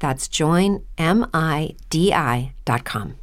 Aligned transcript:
That's 0.00 0.28
joinmidi.com. 0.28 3.14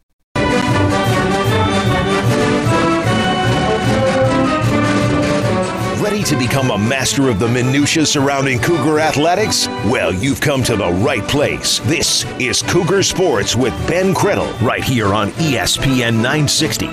Ready 6.01 6.23
to 6.23 6.37
become 6.37 6.71
a 6.71 6.77
master 6.77 7.29
of 7.29 7.39
the 7.39 7.47
minutiae 7.49 8.05
surrounding 8.05 8.59
Cougar 8.59 8.99
athletics? 8.99 9.67
Well, 9.85 10.13
you've 10.13 10.39
come 10.39 10.63
to 10.63 10.77
the 10.77 10.89
right 10.89 11.27
place. 11.27 11.79
This 11.79 12.23
is 12.39 12.61
Cougar 12.61 13.03
Sports 13.03 13.55
with 13.55 13.73
Ben 13.87 14.13
Criddle, 14.13 14.57
right 14.61 14.83
here 14.83 15.13
on 15.13 15.31
ESPN 15.31 16.15
960. 16.15 16.87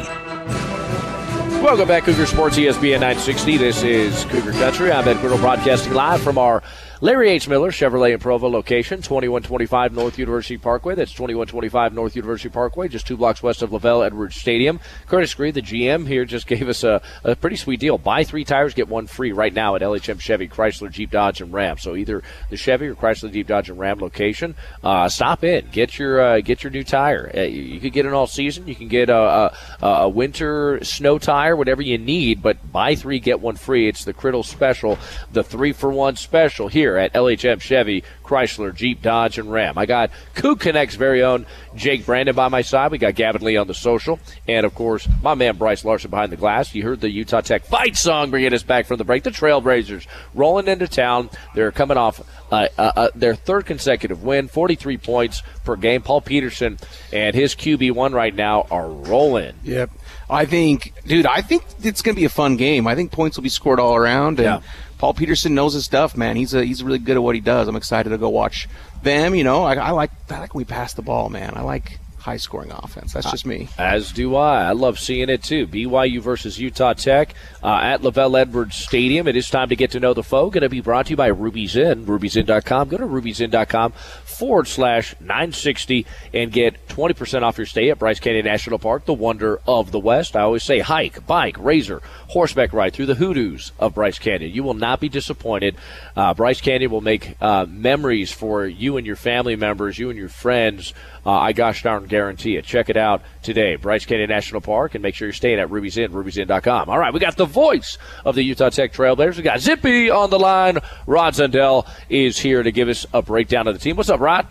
Welcome 1.62 1.89
back, 1.89 2.05
Cougar 2.05 2.27
Sports 2.27 2.59
ESPN 2.59 3.00
960. 3.00 3.56
This 3.56 3.83
is 3.83 4.25
Cougar 4.25 4.53
Country. 4.53 4.91
I'm 4.91 5.05
Ben 5.05 5.17
Criddle 5.19 5.41
broadcasting 5.41 5.94
live 5.94 6.23
from 6.23 6.37
our 6.37 6.62
Larry 7.00 7.31
H. 7.31 7.49
Miller 7.49 7.72
Chevrolet 7.72 8.12
and 8.12 8.22
Provo 8.22 8.49
location, 8.49 8.99
2125 8.99 9.93
North 9.93 10.16
University 10.16 10.56
Parkway. 10.56 10.94
That's 10.94 11.10
2125 11.10 11.93
North 11.93 12.15
University 12.15 12.49
Parkway, 12.49 12.87
just 12.87 13.06
two 13.06 13.16
blocks 13.16 13.43
west 13.43 13.62
of 13.62 13.71
LaVell 13.71 14.06
Edwards 14.06 14.37
Stadium. 14.37 14.78
Curtis 15.06 15.34
Green, 15.34 15.55
the 15.55 15.60
GM 15.60 16.06
here, 16.06 16.25
just 16.25 16.47
gave 16.47 16.69
us 16.69 16.84
a, 16.84 17.03
a 17.25 17.34
pretty 17.34 17.56
sweet 17.56 17.81
deal. 17.81 17.99
Buy 17.99 18.22
three 18.22 18.44
tires, 18.44 18.75
get 18.75 18.88
one 18.88 19.09
free 19.09 19.32
right 19.32 19.53
now 19.53 19.75
at 19.75 19.82
LHM 19.82 20.21
Chevy, 20.21 20.47
Chrysler, 20.47 20.91
Jeep, 20.91 21.10
Dodge, 21.10 21.41
and 21.41 21.53
Ram. 21.53 21.78
So 21.78 21.97
either 21.97 22.22
the 22.49 22.56
Chevy 22.56 22.87
or 22.87 22.94
Chrysler, 22.94 23.32
Jeep, 23.32 23.49
Dodge, 23.49 23.71
and 23.71 23.78
Ram 23.78 23.99
location. 23.99 24.55
Uh, 24.82 25.09
stop 25.09 25.43
in, 25.43 25.66
get 25.72 25.99
your 25.99 26.21
uh, 26.21 26.41
get 26.41 26.62
your 26.62 26.71
new 26.71 26.84
tire. 26.84 27.31
Uh, 27.37 27.41
you, 27.41 27.62
you 27.62 27.81
could 27.81 27.93
get 27.93 28.06
an 28.06 28.12
all 28.12 28.28
season, 28.28 28.69
you 28.69 28.76
can 28.76 28.88
get 28.88 29.11
a, 29.11 29.53
a, 29.82 29.87
a 29.87 30.09
winter 30.09 30.82
snow 30.84 31.19
tire, 31.19 31.56
whatever 31.56 31.82
you 31.82 31.99
need. 31.99 32.41
But 32.41 32.71
buy 32.71 32.94
three, 32.94 33.19
get 33.19 33.41
one 33.41 33.56
free. 33.56 33.88
It's 33.88 34.05
the 34.05 34.15
Criddle 34.15 34.44
special, 34.44 34.97
the 35.32 35.43
three 35.43 35.72
for 35.72 35.91
one 35.91 36.15
special 36.15 36.69
here 36.69 36.84
at 36.93 37.12
LHM 37.12 37.61
Chevy, 37.61 38.05
Chrysler, 38.25 38.75
Jeep, 38.75 39.03
Dodge, 39.03 39.39
and 39.39 39.50
Ram. 39.50 39.78
I 39.78 39.87
got 39.87 40.11
Coug 40.34 40.61
Connect's 40.61 40.95
very 40.95 41.22
own 41.22 41.47
Jake 41.75 42.06
Brandon 42.06 42.34
by 42.34 42.49
my 42.49 42.62
side. 42.62 42.91
We 42.91 42.99
got 42.99 43.15
Gavin 43.15 43.43
Lee 43.43 43.56
on 43.56 43.67
the 43.67 43.75
social. 43.75 44.21
And, 44.49 44.65
of 44.65 44.75
course, 44.75 45.09
my 45.23 45.34
man 45.34 45.56
Bryce 45.56 45.84
Larson 45.84 46.11
behind 46.11 46.33
the 46.33 46.37
glass. 46.37 46.75
You 46.75 46.83
heard 46.83 47.00
the 47.00 47.11
Utah 47.11 47.41
Tech 47.41 47.65
fight 47.65 47.97
song 47.97 48.31
bringing 48.31 48.55
us 48.55 48.62
back 48.62 48.87
from 48.87 48.99
the 48.99 49.05
break. 49.05 49.23
The 49.23 49.31
Trailblazers 49.31 50.06
rolling 50.34 50.69
into 50.69 50.89
town. 50.89 51.31
They're 51.55 51.73
coming 51.73 51.97
off 51.97 52.21
uh, 52.53 52.69
uh, 52.78 52.93
uh, 52.97 53.09
their 53.15 53.34
third 53.34 53.67
consecutive 53.67 54.23
win, 54.23 54.49
43 54.49 54.99
points 54.99 55.43
per 55.65 55.77
game. 55.77 56.03
Paul 56.03 56.21
Peterson 56.21 56.78
and 57.12 57.34
his 57.34 57.55
QB1 57.55 58.12
right 58.12 58.34
now 58.34 58.67
are 58.71 58.89
rolling. 58.89 59.55
Yep. 59.65 59.91
I 60.31 60.47
think, 60.47 60.94
dude, 61.06 61.27
I 61.27 61.43
think 61.43 61.65
it's 61.83 62.03
going 62.03 62.15
to 62.15 62.21
be 62.21 62.25
a 62.25 62.31
fun 62.31 62.56
game. 62.56 62.87
I 62.87 62.94
think 62.94 63.12
points 63.12 63.37
will 63.37 63.43
be 63.43 63.49
scored 63.49 63.81
all 63.81 63.94
around. 63.94 64.39
And 64.41 64.62
yeah. 64.62 64.69
Paul 65.05 65.13
Peterson 65.13 65.55
knows 65.55 65.75
his 65.75 65.85
stuff, 65.85 66.17
man. 66.17 66.35
He's 66.35 66.55
a, 66.55 66.65
he's 66.65 66.83
really 66.83 66.99
good 66.99 67.19
at 67.19 67.23
what 67.23 67.35
he 67.35 67.43
does. 67.43 67.69
I'm 67.69 67.77
excited 67.77 68.09
to 68.09 68.17
go 68.17 68.31
watch 68.31 68.71
them. 69.03 69.35
You 69.35 69.45
know, 69.45 69.63
I, 69.63 69.75
I 69.75 69.91
like 69.91 70.11
I 70.31 70.41
like 70.41 70.55
we 70.55 70.65
pass 70.65 70.95
the 70.95 71.03
ball, 71.03 71.29
man. 71.29 71.53
I 71.55 71.61
like 71.61 71.99
high 72.25 72.39
scoring 72.39 72.71
offense. 72.73 73.13
That's 73.13 73.31
just 73.31 73.45
me. 73.45 73.69
As 73.77 74.11
do 74.13 74.35
I. 74.35 74.65
I 74.65 74.73
love 74.73 74.99
seeing 74.99 75.29
it 75.29 75.43
too. 75.43 75.67
BYU 75.67 76.23
versus 76.23 76.59
Utah 76.59 76.95
Tech 76.95 77.35
uh, 77.63 77.81
at 77.83 78.01
LaVell 78.01 78.41
Edwards 78.41 78.77
Stadium. 78.77 79.29
It 79.29 79.37
is 79.37 79.51
time 79.51 79.69
to 79.69 79.77
get 79.77 79.91
to 79.91 80.01
know 80.01 80.15
the 80.15 80.23
foe. 80.23 80.49
Going 80.49 80.63
to 80.63 80.71
be 80.71 80.81
brought 80.81 81.05
to 81.07 81.11
you 81.11 81.17
by 81.19 81.27
Ruby's 81.27 81.77
Inn. 81.77 82.07
Ruby'sInn.com. 82.07 82.89
Go 82.89 82.97
to 82.97 83.05
Ruby'sInn.com 83.05 83.93
forward 83.93 84.67
slash 84.67 85.15
960 85.21 86.07
and 86.33 86.51
get 86.51 86.89
20% 86.89 87.43
off 87.43 87.59
your 87.59 87.67
stay 87.67 87.91
at 87.91 87.99
Bryce 87.99 88.21
Canyon 88.21 88.47
National 88.47 88.79
Park, 88.79 89.05
the 89.05 89.13
wonder 89.13 89.61
of 89.67 89.93
the 89.93 90.01
West. 90.01 90.35
I 90.35 90.41
always 90.41 90.63
say 90.63 90.79
hike, 90.79 91.27
bike, 91.27 91.57
razor, 91.59 92.01
horseback 92.34 92.72
ride 92.72 92.93
through 92.93 93.06
the 93.06 93.15
hoodoos 93.15 93.71
of 93.78 93.95
Bryce 93.95 94.19
Canyon. 94.19 94.53
You 94.53 94.65
will 94.65 94.75
not 94.75 94.99
be 94.99 95.09
disappointed. 95.09 95.77
Uh, 96.17 96.34
Bryce 96.34 96.61
Canyon 96.61 96.91
will 96.91 97.00
make 97.00 97.37
uh, 97.41 97.65
memories 97.69 98.33
for 98.33 98.67
you 98.67 98.97
and 98.97 99.06
your 99.06 99.15
family 99.15 99.55
members, 99.55 100.00
you 100.00 100.11
and 100.11 100.19
your 100.19 100.28
friends. 100.28 100.93
Uh, 101.25 101.31
I 101.31 101.53
gosh 101.53 101.84
darn 101.84 102.06
guarantee 102.06 102.56
it. 102.56 102.65
Check 102.65 102.91
it 102.91 102.97
out 102.97 103.23
today, 103.44 103.77
Bryce 103.77 104.05
Canyon 104.05 104.31
National 104.31 104.61
Park, 104.61 104.97
and 104.97 105.03
make 105.03 105.15
sure 105.15 105.28
you're 105.28 105.33
staying 105.33 105.61
at 105.61 105.71
Ruby's 105.71 105.97
Inn, 105.97 106.11
ruby'sinn.com. 106.11 106.89
All 106.89 106.99
right, 106.99 107.15
we 107.15 107.21
got 107.21 107.37
the 107.37 107.47
voice 107.47 107.99
of 108.25 108.34
the 108.34 108.43
Utah 108.43 108.71
Tech 108.71 108.93
Trailblazers. 108.93 109.37
We 109.37 109.44
got 109.44 109.61
Zippy 109.61 110.11
on 110.11 110.31
the 110.31 110.39
line. 110.39 110.78
Rod 111.06 111.34
Zundel 111.34 111.89
is 112.09 112.37
here 112.37 112.65
to 112.65 112.73
give 112.73 112.89
us 112.89 113.06
a 113.15 113.23
breakdown 113.23 113.69
of 113.69 113.75
the 113.75 113.81
team. 113.81 113.94
What's 113.94 114.11
up, 114.11 114.19
Rod? 114.19 114.49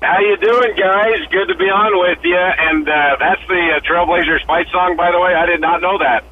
How 0.00 0.18
you 0.20 0.38
doing, 0.38 0.74
guys? 0.74 1.20
Good 1.30 1.48
to 1.48 1.54
be 1.54 1.66
on 1.66 2.00
with 2.00 2.24
you. 2.24 2.34
And 2.34 2.88
uh, 2.88 3.16
that's 3.20 3.46
the 3.46 3.76
uh, 3.76 3.80
Trailblazers 3.86 4.46
fight 4.46 4.66
song, 4.72 4.96
by 4.96 5.12
the 5.12 5.20
way. 5.20 5.34
I 5.34 5.44
did 5.44 5.60
not 5.60 5.82
know 5.82 5.98
that. 5.98 6.24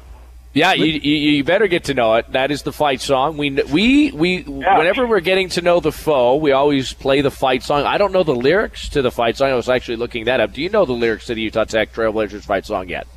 Yeah, 0.53 0.73
you, 0.73 0.85
you 0.85 1.43
better 1.45 1.67
get 1.67 1.85
to 1.85 1.93
know 1.93 2.15
it. 2.15 2.29
That 2.33 2.51
is 2.51 2.63
the 2.63 2.73
fight 2.73 2.99
song. 2.99 3.37
We 3.37 3.51
we 3.51 4.11
we 4.11 4.43
yeah. 4.43 4.77
whenever 4.77 5.07
we're 5.07 5.21
getting 5.21 5.47
to 5.49 5.61
know 5.61 5.79
the 5.79 5.93
foe, 5.93 6.35
we 6.35 6.51
always 6.51 6.91
play 6.91 7.21
the 7.21 7.31
fight 7.31 7.63
song. 7.63 7.85
I 7.85 7.97
don't 7.97 8.11
know 8.11 8.23
the 8.23 8.35
lyrics 8.35 8.89
to 8.89 9.01
the 9.01 9.11
fight 9.11 9.37
song. 9.37 9.51
I 9.51 9.55
was 9.55 9.69
actually 9.69 9.95
looking 9.95 10.25
that 10.25 10.41
up. 10.41 10.51
Do 10.51 10.61
you 10.61 10.67
know 10.67 10.83
the 10.85 10.91
lyrics 10.91 11.27
to 11.27 11.35
the 11.35 11.41
Utah 11.41 11.63
Tech 11.63 11.93
Trailblazers 11.93 12.43
fight 12.43 12.65
song 12.65 12.89
yet? 12.89 13.07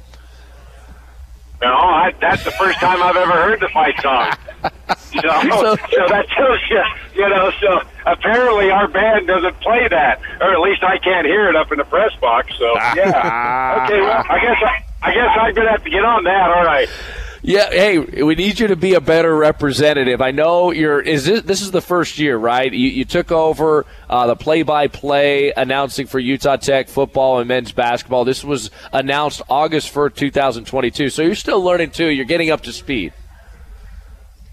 No, 1.61 1.73
I, 1.73 2.13
that's 2.21 2.45
the 2.45 2.51
first 2.53 2.79
time 2.79 3.03
I've 3.03 3.17
ever 3.17 3.33
heard 3.33 3.61
the 3.61 3.69
fight 3.69 4.01
song. 4.01 4.33
So, 5.15 5.21
so, 5.21 5.77
so 5.77 6.09
that 6.09 6.27
tells 6.37 6.59
you, 6.69 6.83
you 7.15 7.29
know. 7.29 7.53
So 7.61 7.81
apparently 8.05 8.71
our 8.71 8.89
band 8.89 9.29
doesn't 9.29 9.61
play 9.61 9.87
that, 9.89 10.21
or 10.41 10.53
at 10.53 10.61
least 10.61 10.83
I 10.83 10.99
can't 10.99 11.27
hear 11.27 11.49
it 11.49 11.55
up 11.55 11.71
in 11.71 11.79
the 11.79 11.85
press 11.85 12.13
box. 12.21 12.53
So 12.59 12.65
yeah. 12.97 13.85
okay, 13.85 14.01
well, 14.01 14.25
I 14.29 14.41
guess 14.41 14.59
I, 14.61 14.85
I 15.03 15.15
guess 15.15 15.39
I'm 15.39 15.55
gonna 15.55 15.71
have 15.71 15.85
to 15.85 15.91
get 15.91 16.05
on 16.05 16.25
that. 16.25 16.51
All 16.51 16.65
right. 16.65 16.89
Yeah, 17.47 17.69
hey, 17.69 17.99
we 17.99 18.37
need 18.37 18.59
you 18.59 18.69
to 18.69 18.77
be 18.77 18.95
a 18.95 19.03
better 19.03 19.37
representative. 19.37 20.23
I 20.23 20.31
know 20.31 20.71
you're. 20.71 20.99
Is 20.99 21.27
this 21.27 21.43
this 21.43 21.61
is 21.61 21.73
the 21.73 21.83
first 21.83 22.19
year, 22.19 22.39
right? 22.39 22.73
You, 22.73 22.89
you 22.89 23.05
took 23.05 23.31
over 23.31 23.85
uh, 24.09 24.27
the 24.29 24.35
play-by-play 24.35 25.53
announcing 25.55 26.07
for 26.07 26.19
Utah 26.19 26.57
Tech 26.57 26.89
football 26.89 27.41
and 27.41 27.47
men's 27.47 27.71
basketball. 27.71 28.25
This 28.25 28.43
was 28.43 28.71
announced 28.95 29.43
August 29.51 29.91
first, 29.91 30.17
2022. 30.17 31.11
So 31.11 31.21
you're 31.21 31.35
still 31.35 31.63
learning 31.63 31.91
too. 31.91 32.07
You're 32.07 32.25
getting 32.25 32.49
up 32.49 32.63
to 32.63 32.73
speed. 32.73 33.13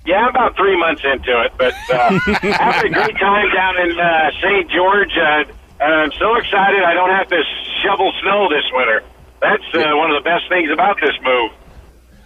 Yeah, 0.05 0.27
I'm 0.27 0.31
about 0.31 0.57
three 0.57 0.77
months 0.77 1.01
into 1.05 1.31
it, 1.45 1.53
but 1.57 1.73
uh, 1.93 2.19
having 2.59 2.93
a 2.93 2.95
great 3.05 3.17
time 3.17 3.55
down 3.55 3.89
in 3.89 3.97
uh, 3.97 4.31
St. 4.41 4.69
George. 4.69 5.15
Uh, 5.15 5.81
I'm 5.81 6.11
so 6.19 6.35
excited 6.35 6.83
I 6.83 6.93
don't 6.93 7.11
have 7.11 7.29
to 7.29 7.41
shovel 7.83 8.11
snow 8.21 8.49
this 8.49 8.69
winter. 8.73 9.01
That's 9.39 9.63
uh, 9.73 9.95
one 9.95 10.11
of 10.11 10.21
the 10.21 10.29
best 10.29 10.49
things 10.49 10.69
about 10.73 10.97
this 10.99 11.15
move. 11.23 11.51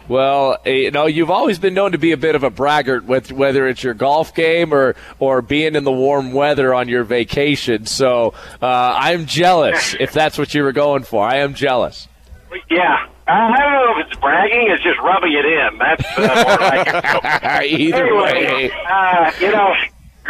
Well, 0.08 0.58
eh, 0.66 0.72
you 0.72 0.92
know, 0.92 1.08
you've 1.08 1.32
always 1.32 1.60
been 1.60 1.74
known 1.74 1.94
to 1.94 1.98
be 1.98 2.12
a 2.12 2.18
bit 2.18 2.36
of 2.36 2.44
a 2.44 2.50
braggart 2.50 3.06
with 3.06 3.32
whether 3.32 3.68
it's 3.68 3.84
your 3.84 3.94
golf 3.94 4.34
game 4.36 4.74
or 4.74 4.96
or 5.20 5.42
being 5.42 5.76
in 5.76 5.84
the 5.84 5.92
warm 5.92 6.32
weather 6.32 6.74
on 6.74 6.88
your 6.88 7.04
vacation. 7.04 7.86
So 7.86 8.34
uh, 8.62 8.96
I'm 8.98 9.26
jealous 9.26 9.96
if 10.00 10.12
that's 10.12 10.38
what 10.38 10.54
you 10.54 10.64
were 10.64 10.72
going 10.74 11.04
for. 11.04 11.28
I 11.28 11.38
am 11.38 11.54
jealous. 11.54 12.08
Yeah, 12.70 13.08
I 13.28 13.60
don't 13.60 13.74
know 13.74 14.00
if 14.00 14.08
it's 14.08 14.20
bragging. 14.20 14.68
It's 14.70 14.84
just 14.84 15.00
rubbing 15.00 15.34
it 15.34 15.46
in. 15.46 15.78
That's 15.80 16.18
uh, 16.18 16.44
more 16.48 16.58
like 16.70 17.64
it. 17.66 17.80
Either 17.82 18.06
anyway, 18.06 18.70
way. 18.70 18.72
uh, 18.90 19.32
you 19.42 19.52
know, 19.52 19.74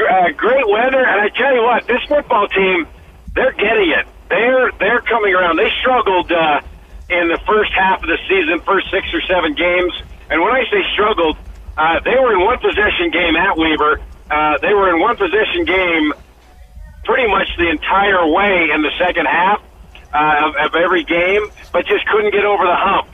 uh, 0.09 0.31
great 0.31 0.67
weather, 0.67 1.05
and 1.05 1.21
I 1.21 1.29
tell 1.29 1.53
you 1.53 1.63
what, 1.63 1.85
this 1.87 2.01
football 2.07 2.47
team, 2.47 2.87
they're 3.35 3.51
getting 3.53 3.91
it. 3.91 4.07
They're 4.29 4.71
they're 4.79 5.01
coming 5.01 5.33
around. 5.35 5.57
They 5.57 5.69
struggled 5.81 6.31
uh, 6.31 6.61
in 7.09 7.27
the 7.27 7.39
first 7.45 7.71
half 7.73 8.01
of 8.01 8.07
the 8.07 8.17
season, 8.27 8.59
first 8.61 8.89
six 8.89 9.07
or 9.13 9.21
seven 9.21 9.53
games, 9.53 9.93
and 10.29 10.41
when 10.41 10.51
I 10.51 10.63
say 10.71 10.81
struggled, 10.93 11.37
uh, 11.77 11.99
they 12.01 12.15
were 12.15 12.33
in 12.33 12.41
one 12.41 12.57
possession 12.57 13.11
game 13.11 13.35
at 13.35 13.57
Weaver. 13.57 14.01
Uh, 14.31 14.57
they 14.61 14.73
were 14.73 14.89
in 14.89 14.99
one 14.99 15.17
possession 15.17 15.65
game 15.65 16.13
pretty 17.03 17.27
much 17.27 17.47
the 17.57 17.69
entire 17.69 18.25
way 18.25 18.69
in 18.73 18.81
the 18.81 18.91
second 18.97 19.27
half 19.27 19.61
uh, 20.13 20.49
of, 20.49 20.55
of 20.55 20.75
every 20.75 21.03
game, 21.03 21.45
but 21.71 21.85
just 21.85 22.05
couldn't 22.07 22.31
get 22.31 22.45
over 22.45 22.65
the 22.65 22.75
hump. 22.75 23.09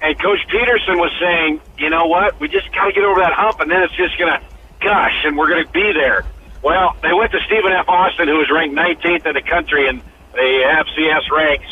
And 0.00 0.18
Coach 0.20 0.40
Peterson 0.48 0.98
was 0.98 1.12
saying, 1.20 1.60
you 1.78 1.90
know 1.90 2.06
what, 2.06 2.40
we 2.40 2.48
just 2.48 2.72
got 2.72 2.86
to 2.86 2.92
get 2.92 3.04
over 3.04 3.20
that 3.20 3.32
hump, 3.32 3.60
and 3.60 3.70
then 3.70 3.82
it's 3.82 3.96
just 3.96 4.16
going 4.18 4.32
to 4.32 4.40
gush, 4.80 5.24
and 5.24 5.36
we're 5.36 5.48
going 5.48 5.64
to 5.64 5.72
be 5.72 5.92
there. 5.92 6.24
Well, 6.62 6.96
they 7.02 7.12
went 7.12 7.32
to 7.32 7.40
Stephen 7.46 7.72
F. 7.72 7.88
Austin, 7.88 8.28
who 8.28 8.38
was 8.38 8.50
ranked 8.50 8.74
19th 8.74 9.26
in 9.26 9.34
the 9.34 9.42
country 9.42 9.88
in 9.88 10.02
the 10.32 10.84
FCS 10.86 11.30
ranks, 11.30 11.66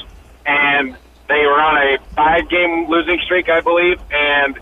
and 0.46 0.96
they 1.28 1.46
were 1.46 1.60
on 1.60 1.76
a 1.76 1.98
five-game 2.14 2.88
losing 2.88 3.18
streak, 3.24 3.48
I 3.48 3.60
believe, 3.60 4.00
and 4.10 4.58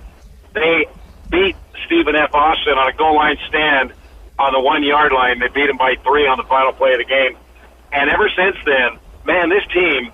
they 0.54 0.86
beat 1.30 1.56
Stephen 1.86 2.14
F. 2.14 2.34
Austin 2.34 2.74
on 2.74 2.88
a 2.88 2.96
goal 2.96 3.16
line 3.16 3.36
stand 3.48 3.92
on 4.38 4.52
the 4.52 4.60
one-yard 4.60 5.12
line. 5.12 5.38
They 5.40 5.48
beat 5.48 5.68
him 5.68 5.76
by 5.76 5.96
three 6.04 6.26
on 6.26 6.38
the 6.38 6.44
final 6.44 6.72
play 6.72 6.92
of 6.92 6.98
the 6.98 7.04
game. 7.04 7.36
And 7.92 8.10
ever 8.10 8.30
since 8.34 8.56
then, 8.64 8.98
man, 9.24 9.48
this 9.48 9.64
team 9.72 10.12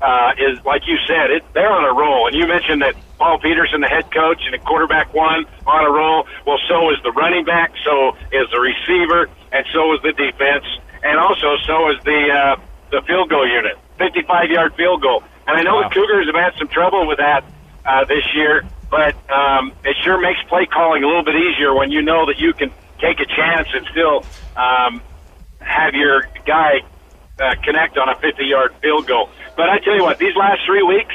uh, 0.00 0.32
is 0.38 0.64
like 0.64 0.82
you 0.86 0.96
said, 1.06 1.30
it, 1.30 1.44
they're 1.52 1.70
on 1.70 1.84
a 1.84 1.92
roll. 1.92 2.26
And 2.26 2.34
you 2.34 2.46
mentioned 2.46 2.82
that 2.82 2.94
Paul 3.18 3.38
Peterson, 3.38 3.80
the 3.80 3.88
head 3.88 4.10
coach, 4.10 4.40
and 4.44 4.54
the 4.54 4.58
quarterback 4.64 5.12
one 5.12 5.44
on 5.66 5.84
a 5.84 5.90
roll. 5.90 6.26
Well, 6.46 6.58
so 6.68 6.90
is 6.90 6.98
the 7.02 7.12
running 7.12 7.44
back, 7.44 7.72
so 7.84 8.16
is 8.32 8.48
the 8.50 8.60
receiver, 8.60 9.28
and 9.52 9.64
so 9.72 9.92
is 9.94 10.00
the 10.02 10.12
defense, 10.16 10.64
and 11.04 11.18
also 11.20 11.56
so 11.66 11.90
is 11.92 12.02
the 12.04 12.20
uh, 12.32 12.56
the 12.90 13.02
field 13.06 13.28
goal 13.28 13.46
unit, 13.46 13.78
55 13.98 14.50
yard 14.50 14.74
field 14.74 15.02
goal. 15.02 15.22
And 15.50 15.58
I 15.58 15.62
know 15.62 15.76
Wow. 15.82 15.88
the 15.88 15.94
Cougars 15.94 16.26
have 16.26 16.34
had 16.36 16.54
some 16.58 16.68
trouble 16.68 17.06
with 17.08 17.18
that 17.18 17.42
uh, 17.84 18.04
this 18.04 18.22
year, 18.34 18.62
but 18.88 19.14
um, 19.30 19.72
it 19.84 19.96
sure 20.04 20.20
makes 20.20 20.40
play 20.48 20.66
calling 20.66 21.02
a 21.02 21.06
little 21.08 21.24
bit 21.24 21.34
easier 21.34 21.74
when 21.74 21.90
you 21.90 22.02
know 22.02 22.26
that 22.26 22.38
you 22.38 22.52
can 22.52 22.70
take 23.00 23.18
a 23.18 23.26
chance 23.26 23.66
and 23.74 23.84
still 23.90 24.24
um, 24.56 25.02
have 25.60 25.94
your 25.94 26.22
guy 26.46 26.82
uh, 27.40 27.54
connect 27.64 27.98
on 27.98 28.08
a 28.08 28.14
50 28.20 28.44
yard 28.44 28.72
field 28.80 29.06
goal. 29.08 29.28
But 29.56 29.68
I 29.70 29.78
tell 29.78 29.96
you 29.96 30.04
what, 30.04 30.18
these 30.18 30.36
last 30.36 30.60
three 30.66 30.82
weeks, 30.84 31.14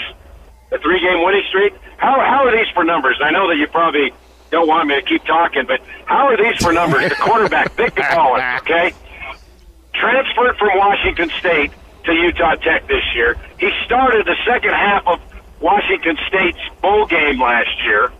the 0.69 0.79
three 0.79 0.99
game 0.99 1.23
winning 1.23 1.43
streak, 1.47 1.73
how, 1.97 2.19
how 2.19 2.43
are 2.45 2.51
these 2.51 2.67
for 2.73 2.83
numbers? 2.83 3.19
I 3.23 3.31
know 3.31 3.47
that 3.47 3.55
you 3.55 3.67
probably 3.67 4.11
don't 4.51 4.67
want 4.67 4.89
me 4.89 4.95
to 4.95 5.01
keep 5.01 5.23
talking, 5.23 5.63
but 5.65 5.79
how 6.05 6.27
are 6.27 6.35
these 6.35 6.61
for 6.61 6.73
numbers? 6.73 7.07
The 7.07 7.15
quarterback, 7.15 7.71
Vic 7.73 7.95
Collins, 8.11 8.61
okay? 8.61 8.91
Transferred 9.93 10.57
from 10.57 10.77
Washington 10.77 11.29
State 11.39 11.71
to 12.05 12.13
Utah 12.13 12.55
Tech 12.55 12.87
this 12.87 13.03
year. 13.15 13.35
He 13.59 13.71
started 13.85 14.25
the 14.25 14.35
second 14.45 14.71
half 14.71 15.05
of 15.07 15.19
Washington 15.59 16.17
State's 16.27 16.59
bowl 16.81 17.05
game 17.05 17.39
last 17.39 17.73
year. 17.83 18.11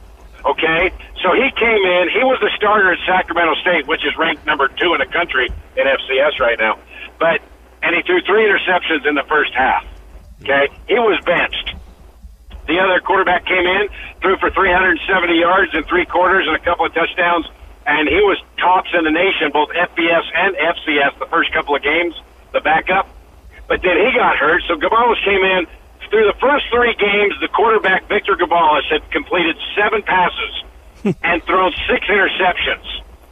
Okay, 0.46 0.92
so 1.24 1.34
he 1.34 1.50
came 1.58 1.82
in. 1.82 2.10
He 2.14 2.22
was 2.22 2.38
the 2.40 2.52
starter 2.56 2.94
at 2.94 3.00
Sacramento 3.06 3.56
State, 3.62 3.88
which 3.88 4.06
is 4.06 4.16
ranked 4.18 4.46
number 4.46 4.68
two 4.68 4.94
in 4.94 5.00
the 5.00 5.10
country 5.10 5.50
in 5.76 5.84
FCS 5.86 6.40
right 6.40 6.60
now. 6.60 6.78
But 7.20 7.42
and 7.82 7.96
he 7.96 8.02
threw 8.02 8.22
three 8.22 8.46
interceptions 8.46 9.06
in 9.06 9.16
the 9.16 9.26
first 9.30 9.54
half. 9.54 9.86
Okay, 10.42 10.70
he 10.88 10.96
was 10.96 11.22
benched. 11.26 11.74
The 12.68 12.80
other 12.80 13.00
quarterback 13.00 13.46
came 13.46 13.66
in, 13.66 13.90
threw 14.22 14.38
for 14.38 14.50
370 14.50 15.38
yards 15.38 15.74
in 15.74 15.84
three 15.86 16.06
quarters 16.06 16.46
and 16.48 16.56
a 16.56 16.60
couple 16.60 16.86
of 16.86 16.94
touchdowns, 16.94 17.46
and 17.86 18.10
he 18.10 18.22
was 18.26 18.42
tops 18.58 18.90
in 18.98 19.04
the 19.06 19.12
nation, 19.14 19.52
both 19.54 19.70
FBS 19.70 20.26
and 20.34 20.56
FCS, 20.56 21.20
the 21.20 21.28
first 21.28 21.54
couple 21.54 21.76
of 21.76 21.84
games. 21.84 22.16
The 22.54 22.62
backup, 22.62 23.08
but 23.68 23.82
then 23.82 23.98
he 23.98 24.12
got 24.18 24.38
hurt, 24.38 24.62
so 24.68 24.76
Gabalis 24.76 25.24
came 25.24 25.44
in. 25.44 25.68
Through 26.10 26.28
the 26.32 26.38
first 26.40 26.66
three 26.72 26.94
games, 26.96 27.34
the 27.42 27.48
quarterback 27.50 28.08
Victor 28.08 28.36
Gabalis 28.38 28.86
had 28.92 29.10
completed 29.12 29.58
seven 29.76 30.02
passes 30.04 30.64
and 31.24 31.44
thrown 31.44 31.74
six 31.90 32.06
interceptions. 32.08 32.86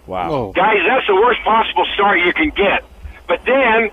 Wow. 0.08 0.30
Whoa. 0.30 0.52
Guys, 0.54 0.80
that's 0.88 1.08
the 1.08 1.16
worst 1.16 1.42
possible 1.44 1.86
start 1.94 2.20
you 2.20 2.34
can 2.34 2.50
get. 2.50 2.84
But 3.28 3.46
then 3.46 3.90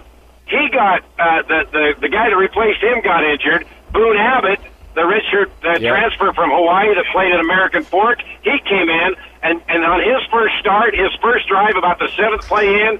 he 0.46 0.68
got 0.72 1.04
uh, 1.18 1.42
the 1.46 1.60
the 1.70 1.94
the 2.00 2.08
guy 2.08 2.30
that 2.30 2.36
replaced 2.36 2.82
him 2.82 3.00
got 3.02 3.22
injured. 3.22 3.66
Boone 3.92 4.16
Abbott, 4.16 4.58
the 4.94 5.02
redshirt 5.02 5.50
uh, 5.62 5.78
Yeah. 5.78 5.90
transfer 5.92 6.32
from 6.32 6.50
Hawaii 6.50 6.94
that 6.94 7.04
played 7.12 7.30
at 7.32 7.38
American 7.40 7.84
Fork, 7.84 8.18
he 8.42 8.58
came 8.66 8.88
in 8.88 9.14
and 9.42 9.60
and 9.68 9.84
on 9.84 10.00
his 10.00 10.24
first 10.32 10.54
start, 10.58 10.94
his 10.96 11.14
first 11.22 11.46
drive, 11.46 11.76
about 11.76 11.98
the 12.00 12.08
seventh 12.16 12.42
play 12.48 12.66
in, 12.66 12.98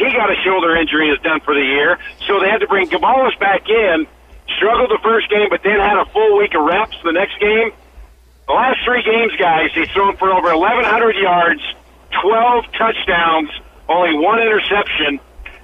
he 0.00 0.08
got 0.16 0.32
a 0.32 0.38
shoulder 0.40 0.74
injury 0.76 1.10
is 1.10 1.20
done 1.20 1.40
for 1.40 1.52
the 1.52 1.60
year. 1.60 1.98
So 2.26 2.40
they 2.40 2.48
had 2.48 2.64
to 2.64 2.66
bring 2.66 2.88
Gabalis 2.88 3.38
back 3.38 3.68
in. 3.68 4.06
Struggled 4.56 4.90
the 4.90 4.98
first 5.04 5.28
game, 5.28 5.48
but 5.50 5.62
then 5.62 5.78
had 5.78 6.00
a 6.00 6.06
full 6.10 6.38
week 6.38 6.54
of 6.56 6.64
reps 6.64 6.96
the 7.04 7.12
next 7.12 7.38
game. 7.38 7.70
The 8.48 8.54
last 8.54 8.80
three 8.84 9.04
games, 9.04 9.36
guys, 9.38 9.70
he's 9.74 9.88
thrown 9.92 10.16
for 10.16 10.32
over 10.32 10.56
1,100 10.56 11.16
yards, 11.16 11.62
12 12.20 12.64
touchdowns, 12.72 13.50
only 13.88 14.18
one 14.18 14.40
interception, 14.40 15.20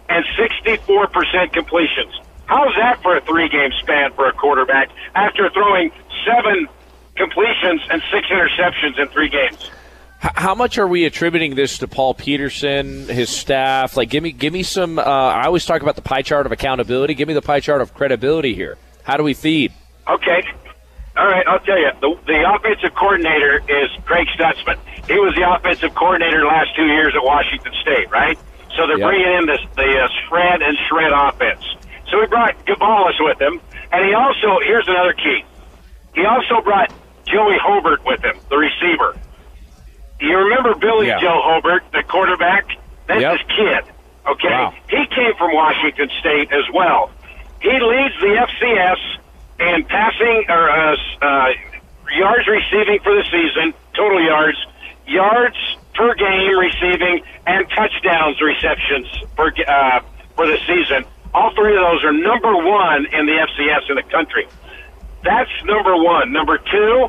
and 0.08 0.24
64% 0.38 1.52
completions. 1.52 2.14
How's 2.44 2.74
that 2.76 3.02
for 3.02 3.16
a 3.16 3.20
three-game 3.22 3.72
span 3.82 4.12
for 4.12 4.28
a 4.28 4.32
quarterback 4.32 4.90
after 5.16 5.50
throwing 5.50 5.90
seven 6.24 6.69
completions 7.16 7.81
and 7.90 8.02
six 8.12 8.28
interceptions 8.28 9.00
in 9.00 9.08
three 9.08 9.31
games? 9.31 9.70
How 10.19 10.55
much 10.55 10.79
are 10.79 10.89
we 10.89 11.05
attributing 11.05 11.55
this 11.56 11.79
to 11.79 11.89
Paul 11.89 12.15
Peterson, 12.15 13.06
his 13.06 13.29
staff? 13.29 13.96
Like, 13.96 14.08
give 14.08 14.23
me, 14.23 14.32
give 14.32 14.53
me 14.53 14.63
some. 14.63 14.99
Uh, 14.99 15.03
I 15.03 15.44
always 15.44 15.67
talk 15.67 15.82
about 15.82 15.94
the 15.96 16.03
pie 16.03 16.23
chart 16.23 16.46
of 16.46 16.53
accountability. 16.53 17.15
Give 17.15 17.29
me 17.29 17.35
the 17.35 17.43
pie 17.43 17.61
chart 17.61 17.82
of 17.82 17.93
credibility 17.93 18.55
here. 18.55 18.79
How 19.05 19.17
do 19.19 19.23
we 19.23 19.35
feed? 19.35 19.73
Okay. 20.08 20.43
All 21.17 21.27
right, 21.27 21.46
I'll 21.46 21.61
tell 21.61 21.79
you. 21.79 21.91
The, 22.01 22.17
the 22.27 22.44
offensive 22.55 22.94
coordinator 22.96 23.58
is 23.69 23.89
Craig 24.05 24.27
Stutzmann. 24.39 24.79
He 25.06 25.15
was 25.15 25.35
the 25.35 25.49
offensive 25.49 25.94
coordinator 25.94 26.41
the 26.41 26.46
last 26.46 26.75
two 26.77 26.85
years 26.87 27.15
at 27.17 27.23
Washington 27.23 27.73
State, 27.82 28.11
right? 28.11 28.39
So 28.77 28.87
they're 28.87 28.99
Yep. 28.99 29.08
bringing 29.08 29.32
in 29.39 29.46
this, 29.46 29.61
the 29.77 29.89
uh, 30.01 30.08
spread 30.27 30.61
and 30.63 30.77
shred 30.89 31.13
offense. 31.13 31.65
So 32.11 32.20
he 32.20 32.27
brought 32.27 32.55
Gabalis 32.67 33.17
with 33.20 33.41
him, 33.41 33.61
and 33.93 34.05
he 34.06 34.13
also 34.15 34.61
here's 34.65 34.87
another 34.89 35.13
key. 35.15 35.44
He 36.15 36.25
also 36.25 36.61
brought 36.63 36.93
Joey 37.27 37.56
Hobert 37.63 38.05
with 38.05 38.23
him, 38.25 38.37
the 38.51 38.56
receiver. 38.56 39.17
You 40.20 40.37
remember 40.39 40.75
Billy 40.75 41.08
Yeah. 41.08 41.20
Joe 41.20 41.41
Hobert, 41.43 41.85
the 41.93 42.03
quarterback? 42.03 42.65
That's 43.06 43.20
Yep. 43.20 43.32
his 43.39 43.43
kid. 43.56 43.85
Okay, 44.27 44.49
Wow. 44.51 44.73
he 44.89 45.06
came 45.06 45.35
from 45.35 45.55
Washington 45.55 46.11
State 46.19 46.51
as 46.53 46.65
well. 46.73 47.11
He 47.61 47.70
leads 47.79 48.15
the 48.20 48.37
FCS 48.39 48.99
in 49.61 49.85
passing 49.85 50.44
or 50.49 50.69
uh, 50.69 50.96
uh, 51.23 51.53
yards 52.13 52.46
receiving 52.49 52.99
for 53.01 53.15
the 53.15 53.25
season, 53.31 53.73
total 53.94 54.20
yards, 54.20 54.58
yards 55.06 55.56
per 55.94 56.15
game 56.15 56.58
receiving, 56.58 57.23
and 57.46 57.69
touchdowns 57.70 58.41
receptions 58.41 59.06
per 59.37 59.53
uh, 59.69 60.01
for 60.35 60.46
the 60.46 60.58
season. 60.67 61.05
All 61.32 61.51
three 61.55 61.77
of 61.77 61.82
those 61.82 62.05
are 62.05 62.13
number 62.13 62.56
one 62.56 63.06
in 63.13 63.27
the 63.27 63.32
FCS 63.39 63.89
in 63.91 63.96
the 63.96 64.03
country. 64.03 64.46
That's 65.23 65.51
number 65.65 65.96
one. 65.96 66.32
Number 66.32 66.58
two, 66.58 67.08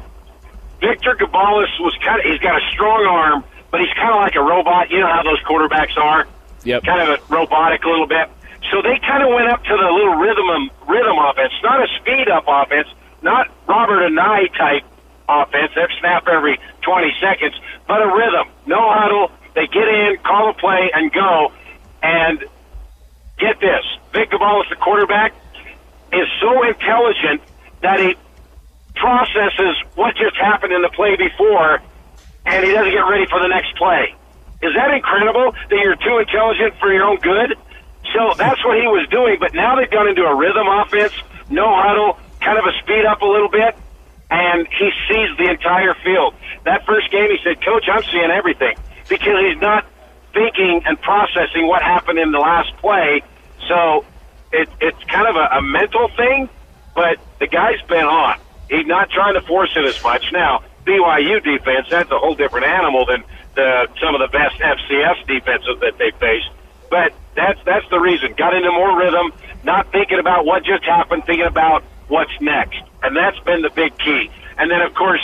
Victor 0.80 1.16
Gabalis 1.16 1.74
was 1.80 1.98
kind 2.04 2.20
of, 2.20 2.26
he's 2.26 2.40
got 2.40 2.62
a 2.62 2.66
strong 2.72 3.06
arm, 3.06 3.44
but 3.72 3.82
he's 3.82 3.94
kind 3.94 4.14
of 4.14 4.22
like 4.22 4.36
a 4.36 4.42
robot. 4.42 4.92
You 4.92 5.00
know 5.00 5.12
how 5.12 5.24
those 5.24 5.42
quarterbacks 5.44 5.98
are? 5.98 6.28
Yep. 6.64 6.84
Kind 6.84 7.02
of 7.02 7.20
a 7.20 7.34
robotic 7.34 7.84
a 7.84 7.90
little 7.90 8.08
bit. 8.08 8.30
So 8.72 8.82
they 8.82 9.00
kind 9.00 9.24
of 9.24 9.30
went 9.34 9.48
up 9.48 9.64
to 9.64 9.76
the 9.76 9.90
little 9.90 10.16
rhythm 10.16 10.70
rhythm 10.88 11.18
offense, 11.18 11.54
not 11.64 11.82
a 11.82 11.88
speed 12.00 12.28
up 12.30 12.46
offense, 12.48 12.88
not 13.22 13.48
Robert 13.68 14.06
and 14.06 14.20
I 14.20 14.48
type 14.48 14.84
offense. 15.30 15.72
They 15.76 15.86
snap 16.00 16.28
every 16.28 16.60
20 16.82 17.14
seconds, 17.20 17.56
but 17.88 18.02
a 18.02 18.08
rhythm. 18.08 18.48
No 18.66 18.92
huddle. 18.92 19.32
They 19.56 19.68
get 19.68 19.88
in, 19.88 20.18
call 20.24 20.50
a 20.50 20.54
play, 20.54 20.92
and 20.94 21.12
go. 21.12 21.52
And 22.04 22.44
get 23.40 23.60
this, 23.60 23.84
Vic 24.14 24.32
Gonzalez, 24.32 24.68
the 24.70 24.76
quarterback, 24.76 25.34
is 26.14 26.28
so 26.40 26.64
intelligent 26.64 27.42
that 27.82 28.00
he 28.00 28.16
processes 29.00 29.78
what 29.96 30.16
just 30.16 30.36
happened 30.38 30.74
in 30.74 30.82
the 30.82 30.94
play 30.94 31.16
before, 31.16 31.80
and 32.46 32.60
he 32.66 32.72
doesn't 32.74 32.92
get 32.94 33.06
ready 33.06 33.26
for 33.30 33.40
the 33.40 33.48
next 33.50 33.76
play. 33.78 34.14
Is 34.62 34.74
that 34.74 34.90
incredible 34.90 35.54
that 35.54 35.78
you're 35.78 36.00
too 36.02 36.18
intelligent 36.18 36.74
for 36.80 36.92
your 36.92 37.06
own 37.06 37.22
good? 37.22 37.54
So 38.14 38.34
that's 38.38 38.64
what 38.66 38.78
he 38.80 38.88
was 38.88 39.06
doing, 39.10 39.38
but 39.40 39.54
now 39.54 39.76
they've 39.76 39.92
gone 39.92 40.08
into 40.08 40.24
a 40.24 40.34
rhythm 40.34 40.66
offense, 40.66 41.14
no 41.50 41.68
huddle, 41.70 42.18
kind 42.42 42.58
of 42.58 42.66
a 42.66 42.74
speed 42.82 43.06
up 43.06 43.22
a 43.22 43.30
little 43.30 43.52
bit, 43.52 43.76
and 44.32 44.68
he 44.68 44.90
sees 45.08 45.30
the 45.38 45.50
entire 45.50 45.94
field. 46.04 46.34
That 46.66 46.86
first 46.86 47.12
game, 47.12 47.30
he 47.30 47.38
said, 47.44 47.62
Coach, 47.64 47.86
I'm 47.92 48.04
seeing 48.12 48.32
everything 48.32 48.76
because 49.10 49.38
he's 49.46 49.62
not 49.62 49.86
thinking 50.34 50.82
and 50.86 51.00
processing 51.02 51.68
what 51.68 51.82
happened 51.82 52.20
in 52.20 52.32
the 52.32 52.40
last 52.40 52.76
play. 52.78 53.22
So 53.68 54.06
it, 54.52 54.70
it's 54.80 55.04
kind 55.06 55.28
of 55.28 55.36
a, 55.36 55.60
a 55.60 55.62
mental 55.62 56.10
thing, 56.16 56.50
but 56.96 57.18
the 57.40 57.48
guy's 57.48 57.82
been 57.88 58.06
on. 58.06 58.40
He's 58.70 58.86
not 58.86 59.10
trying 59.10 59.34
to 59.36 59.42
force 59.42 59.72
it 59.76 59.86
as 59.86 60.02
much. 60.04 60.32
Now, 60.32 60.64
BYU 60.86 61.44
defense, 61.44 61.88
that's 61.90 62.12
a 62.12 62.18
whole 62.18 62.36
different 62.36 62.66
animal 62.66 63.06
than 63.06 63.24
the, 63.56 63.88
some 64.02 64.16
of 64.16 64.22
the 64.22 64.32
best 64.32 64.60
FCS 64.60 65.28
defenses 65.28 65.80
that 65.82 65.98
they 65.98 66.12
faced. 66.20 66.50
But 66.90 67.14
that's 67.36 67.60
that's 67.66 67.88
the 67.90 68.00
reason. 68.00 68.34
Got 68.38 68.54
into 68.54 68.72
more 68.72 68.98
rhythm, 68.98 69.32
not 69.64 69.92
thinking 69.92 70.20
about 70.20 70.46
what 70.46 70.64
just 70.64 70.86
happened, 70.86 71.26
thinking 71.26 71.46
about 71.46 71.84
what's 72.08 72.32
next, 72.40 72.82
and 73.04 73.16
that's 73.16 73.40
been 73.42 73.62
the 73.62 73.70
big 73.70 73.98
key. 73.98 74.32
And 74.58 74.72
then 74.72 74.82
of 74.82 74.94
course 74.94 75.22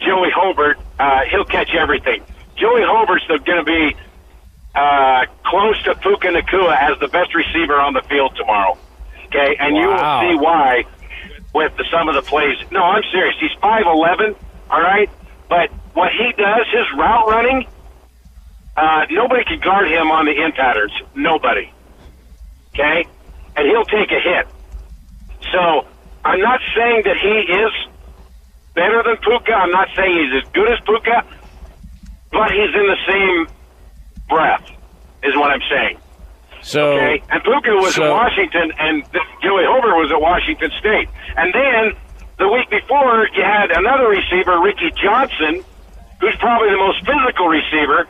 Joey 0.00 0.30
Hobert, 0.34 0.78
uh, 0.98 1.20
he'll 1.30 1.44
catch 1.44 1.70
everything. 1.74 2.22
Joey 2.56 2.82
Hobert's 2.82 3.26
going 3.26 3.58
to 3.58 3.64
be 3.64 3.96
uh, 4.74 5.26
close 5.44 5.82
to 5.84 5.94
Puka 5.94 6.28
Nacua 6.28 6.76
as 6.76 6.98
the 7.00 7.08
best 7.08 7.34
receiver 7.34 7.78
on 7.80 7.94
the 7.94 8.02
field 8.02 8.34
tomorrow. 8.36 8.76
Okay, 9.26 9.56
and 9.58 9.74
wow. 9.74 9.80
you 9.80 9.88
will 9.88 10.20
see 10.20 10.44
why 10.44 10.84
with 11.54 11.76
the, 11.76 11.84
some 11.90 12.08
of 12.08 12.14
the 12.14 12.22
plays. 12.22 12.56
No, 12.70 12.82
I'm 12.82 13.02
serious. 13.12 13.36
He's 13.40 13.54
five 13.60 13.84
eleven. 13.86 14.34
All 14.70 14.80
right, 14.80 15.08
but 15.48 15.70
what 15.94 16.10
he 16.10 16.32
does, 16.36 16.66
his 16.72 16.98
route 16.98 17.28
running, 17.28 17.66
uh, 18.76 19.06
nobody 19.10 19.44
can 19.44 19.60
guard 19.60 19.86
him 19.86 20.10
on 20.10 20.26
the 20.26 20.32
in 20.32 20.52
patterns. 20.52 20.92
Nobody. 21.14 21.70
Okay, 22.74 23.06
and 23.56 23.66
he'll 23.68 23.84
take 23.84 24.10
a 24.10 24.20
hit. 24.20 24.48
So 25.52 25.86
I'm 26.24 26.40
not 26.40 26.60
saying 26.76 27.02
that 27.04 27.16
he 27.16 27.52
is 27.52 27.72
better 28.74 29.02
than 29.04 29.16
Puka. 29.18 29.52
I'm 29.52 29.70
not 29.70 29.88
saying 29.96 30.10
he's 30.10 30.42
as 30.42 30.50
good 30.52 30.72
as 30.72 30.80
Puka, 30.84 31.22
but 32.32 32.50
he's 32.50 32.74
in 32.74 32.86
the 32.88 32.98
same 33.06 33.46
breath, 34.28 34.64
is 35.22 35.36
what 35.36 35.52
I'm 35.52 35.62
saying. 35.70 35.98
So, 36.64 36.96
okay, 36.96 37.22
and 37.28 37.42
Puka 37.44 37.76
was 37.76 37.94
so, 37.94 38.04
at 38.04 38.10
Washington, 38.10 38.72
and 38.78 39.04
Joey 39.44 39.68
Hobert 39.68 40.00
was 40.00 40.10
at 40.10 40.20
Washington 40.20 40.70
State, 40.80 41.08
and 41.36 41.52
then 41.52 41.92
the 42.38 42.48
week 42.48 42.70
before 42.70 43.28
you 43.36 43.44
had 43.44 43.70
another 43.70 44.08
receiver, 44.08 44.58
Ricky 44.60 44.90
Johnson, 44.96 45.62
who's 46.20 46.36
probably 46.36 46.70
the 46.70 46.78
most 46.78 47.04
physical 47.04 47.48
receiver. 47.48 48.08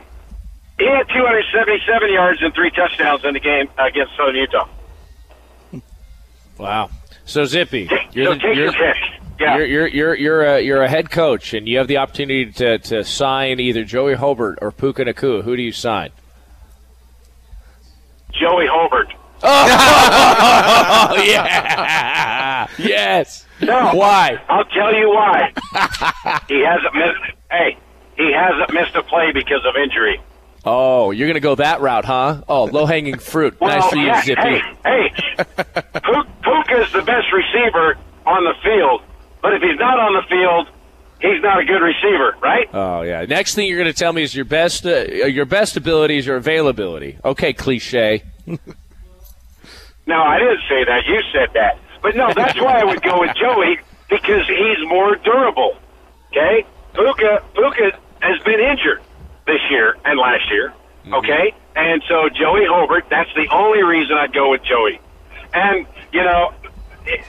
He 0.79 0.85
had 0.85 1.07
277 1.07 2.13
yards 2.13 2.41
and 2.41 2.53
three 2.53 2.71
touchdowns 2.71 3.23
in 3.23 3.33
the 3.33 3.39
game 3.39 3.69
against 3.77 4.15
Southern 4.17 4.35
Utah. 4.35 4.67
Wow. 6.57 6.89
So 7.25 7.45
Zippy, 7.45 7.89
you're, 8.11 8.33
so 8.33 8.39
the, 8.39 8.55
you're, 8.55 8.71
yeah. 9.39 9.57
you're, 9.57 9.65
you're, 9.65 9.87
you're, 9.87 10.15
you're, 10.15 10.41
a, 10.43 10.61
you're 10.61 10.81
a 10.81 10.89
head 10.89 11.11
coach, 11.11 11.53
and 11.53 11.67
you 11.67 11.77
have 11.77 11.87
the 11.87 11.97
opportunity 11.97 12.51
to, 12.53 12.77
to 12.77 13.03
sign 13.03 13.59
either 13.59 13.83
Joey 13.83 14.13
Hobert 14.13 14.59
or 14.61 14.71
Puka 14.71 15.05
Nacua. 15.05 15.43
Who 15.43 15.55
do 15.55 15.61
you 15.61 15.71
sign? 15.71 16.11
Joey 18.39 18.67
Hobert. 18.69 19.13
Oh, 19.47 21.23
yeah. 21.23 22.67
yes. 22.79 23.45
No. 23.61 23.91
Why? 23.93 24.39
I'll 24.49 24.65
tell 24.65 24.93
you 24.93 25.09
why. 25.09 25.51
he 26.47 26.63
hasn't 26.65 26.95
missed. 26.95 27.37
Hey, 27.51 27.77
he 28.17 28.31
hasn't 28.33 28.73
missed 28.73 28.95
a 28.95 29.03
play 29.03 29.31
because 29.33 29.63
of 29.65 29.75
injury. 29.75 30.19
Oh, 30.65 31.11
you're 31.11 31.27
going 31.27 31.35
to 31.35 31.41
go 31.41 31.55
that 31.55 31.79
route, 31.81 32.05
huh? 32.05 32.41
Oh, 32.47 32.63
low 32.65 32.85
hanging 32.87 33.19
fruit. 33.19 33.59
well, 33.61 33.77
nice 33.77 33.89
for 33.89 33.97
yeah, 33.97 34.17
you, 34.17 34.23
Zippy. 34.23 34.41
Hey, 34.41 34.61
hey. 34.83 35.13
Puka 36.41 36.81
is 36.81 36.91
the 36.91 37.03
best 37.05 37.27
receiver 37.31 37.97
on 38.25 38.43
the 38.45 38.53
field, 38.63 39.03
but 39.43 39.53
if 39.53 39.61
he's 39.61 39.77
not 39.77 39.99
on 39.99 40.13
the 40.13 40.23
field, 40.27 40.69
he's 41.25 41.41
not 41.41 41.59
a 41.59 41.65
good 41.65 41.81
receiver, 41.81 42.35
right? 42.41 42.67
Oh 42.73 43.01
yeah. 43.01 43.25
Next 43.25 43.55
thing 43.55 43.67
you're 43.67 43.79
going 43.79 43.91
to 43.91 43.97
tell 43.97 44.13
me 44.13 44.23
is 44.23 44.35
your 44.35 44.45
best 44.45 44.85
uh, 44.85 45.03
your 45.25 45.45
best 45.45 45.77
ability 45.77 46.17
is 46.17 46.25
your 46.25 46.37
availability. 46.37 47.17
Okay, 47.23 47.53
cliche. 47.53 48.23
no, 48.47 48.57
I 50.15 50.39
didn't 50.39 50.61
say 50.69 50.83
that. 50.85 51.01
You 51.07 51.19
said 51.33 51.49
that. 51.53 51.79
But 52.01 52.15
no, 52.15 52.31
that's 52.35 52.59
why 52.61 52.79
I 52.79 52.83
would 52.83 53.01
go 53.01 53.21
with 53.21 53.35
Joey 53.35 53.79
because 54.09 54.47
he's 54.47 54.87
more 54.87 55.15
durable. 55.15 55.77
Okay, 56.31 56.65
Puka 56.93 57.43
Puka 57.53 57.99
has 58.21 58.39
been 58.43 58.59
injured 58.59 59.01
this 59.47 59.61
year 59.69 59.95
and 60.05 60.19
last 60.19 60.49
year. 60.51 60.69
Mm-hmm. 60.69 61.13
Okay, 61.15 61.53
and 61.75 62.01
so 62.07 62.29
Joey 62.29 62.65
Hobert. 62.69 63.05
That's 63.09 63.33
the 63.35 63.47
only 63.51 63.83
reason 63.83 64.17
I'd 64.17 64.33
go 64.33 64.51
with 64.51 64.61
Joey. 64.63 64.99
And 65.53 65.87
you 66.11 66.23
know, 66.23 66.53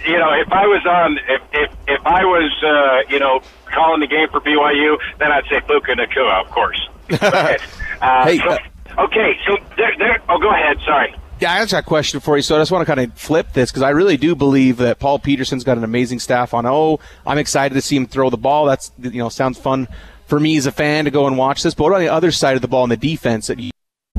you 0.06 0.18
know, 0.18 0.32
if 0.32 0.52
I 0.52 0.66
was 0.66 0.84
on, 0.86 1.18
if 1.28 1.42
if 1.52 1.70
if 1.88 2.06
I 2.06 2.24
was, 2.24 2.52
uh, 2.64 3.12
you 3.12 3.18
know, 3.18 3.40
calling 3.66 4.00
the 4.00 4.06
game 4.06 4.28
for 4.30 4.40
BYU, 4.40 4.96
then 5.18 5.32
I'd 5.32 5.44
say 5.44 5.60
Puka 5.60 5.92
Nacua, 5.92 6.44
of 6.44 6.50
course. 6.50 6.88
uh, 7.10 8.24
hey, 8.24 8.38
so, 8.38 8.58
okay, 8.98 9.38
so 9.46 9.56
there, 9.76 9.92
there. 9.98 10.22
Oh, 10.28 10.38
go 10.38 10.50
ahead. 10.50 10.78
Sorry. 10.84 11.14
Yeah, 11.38 11.52
I 11.52 11.58
answer 11.58 11.76
that 11.76 11.84
question 11.84 12.20
for 12.20 12.36
you. 12.36 12.42
So 12.42 12.56
I 12.56 12.60
just 12.60 12.72
want 12.72 12.86
to 12.86 12.94
kind 12.94 13.10
of 13.10 13.18
flip 13.18 13.52
this 13.52 13.70
because 13.70 13.82
I 13.82 13.90
really 13.90 14.16
do 14.16 14.34
believe 14.34 14.78
that 14.78 14.98
Paul 14.98 15.18
Peterson's 15.18 15.64
got 15.64 15.76
an 15.76 15.84
amazing 15.84 16.18
staff 16.18 16.54
on. 16.54 16.64
Oh, 16.64 16.98
I'm 17.26 17.36
excited 17.36 17.74
to 17.74 17.82
see 17.82 17.96
him 17.96 18.06
throw 18.06 18.30
the 18.30 18.38
ball. 18.38 18.64
That's 18.64 18.90
you 18.98 19.18
know 19.18 19.28
sounds 19.28 19.58
fun 19.58 19.88
for 20.26 20.40
me 20.40 20.56
as 20.56 20.66
a 20.66 20.72
fan 20.72 21.04
to 21.04 21.10
go 21.10 21.26
and 21.26 21.36
watch 21.36 21.62
this. 21.62 21.74
But 21.74 21.84
what 21.84 21.92
on 21.92 22.00
the 22.00 22.08
other 22.08 22.32
side 22.32 22.56
of 22.56 22.62
the 22.62 22.68
ball 22.68 22.84
in 22.84 22.90
the 22.90 22.96
defense 22.96 23.48
that 23.48 23.58
you 23.60 23.70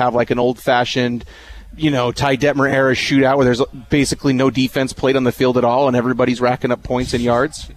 have 0.00 0.14
like 0.14 0.30
an 0.30 0.38
old 0.38 0.58
fashioned, 0.58 1.24
you 1.76 1.90
know, 1.90 2.12
Ty 2.12 2.36
Detmer 2.36 2.70
era 2.70 2.94
shootout 2.94 3.36
where 3.36 3.44
there's 3.44 3.62
basically 3.88 4.32
no 4.32 4.50
defense 4.50 4.92
played 4.92 5.16
on 5.16 5.24
the 5.24 5.32
field 5.32 5.56
at 5.56 5.64
all 5.64 5.88
and 5.88 5.96
everybody's 5.96 6.40
racking 6.40 6.72
up 6.72 6.82
points 6.82 7.14
and 7.14 7.22
yards? 7.22 7.70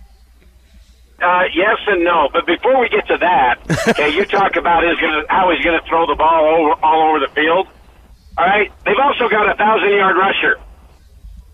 Uh, 1.23 1.43
yes 1.55 1.77
and 1.87 2.03
no, 2.03 2.27
but 2.33 2.45
before 2.45 2.81
we 2.81 2.89
get 2.89 3.07
to 3.07 3.15
that, 3.15 3.55
okay, 3.87 4.09
you 4.09 4.25
talk 4.25 4.57
about 4.57 4.83
is 4.83 4.99
gonna 4.99 5.23
how 5.29 5.49
he's 5.55 5.63
going 5.63 5.79
to 5.79 5.87
throw 5.87 6.05
the 6.05 6.15
ball 6.15 6.43
over, 6.43 6.75
all 6.83 7.09
over 7.09 7.19
the 7.19 7.31
field. 7.31 7.67
All 8.37 8.45
right, 8.45 8.69
they've 8.83 8.99
also 8.99 9.29
got 9.29 9.47
a 9.47 9.55
thousand 9.55 9.93
yard 9.93 10.17
rusher, 10.17 10.59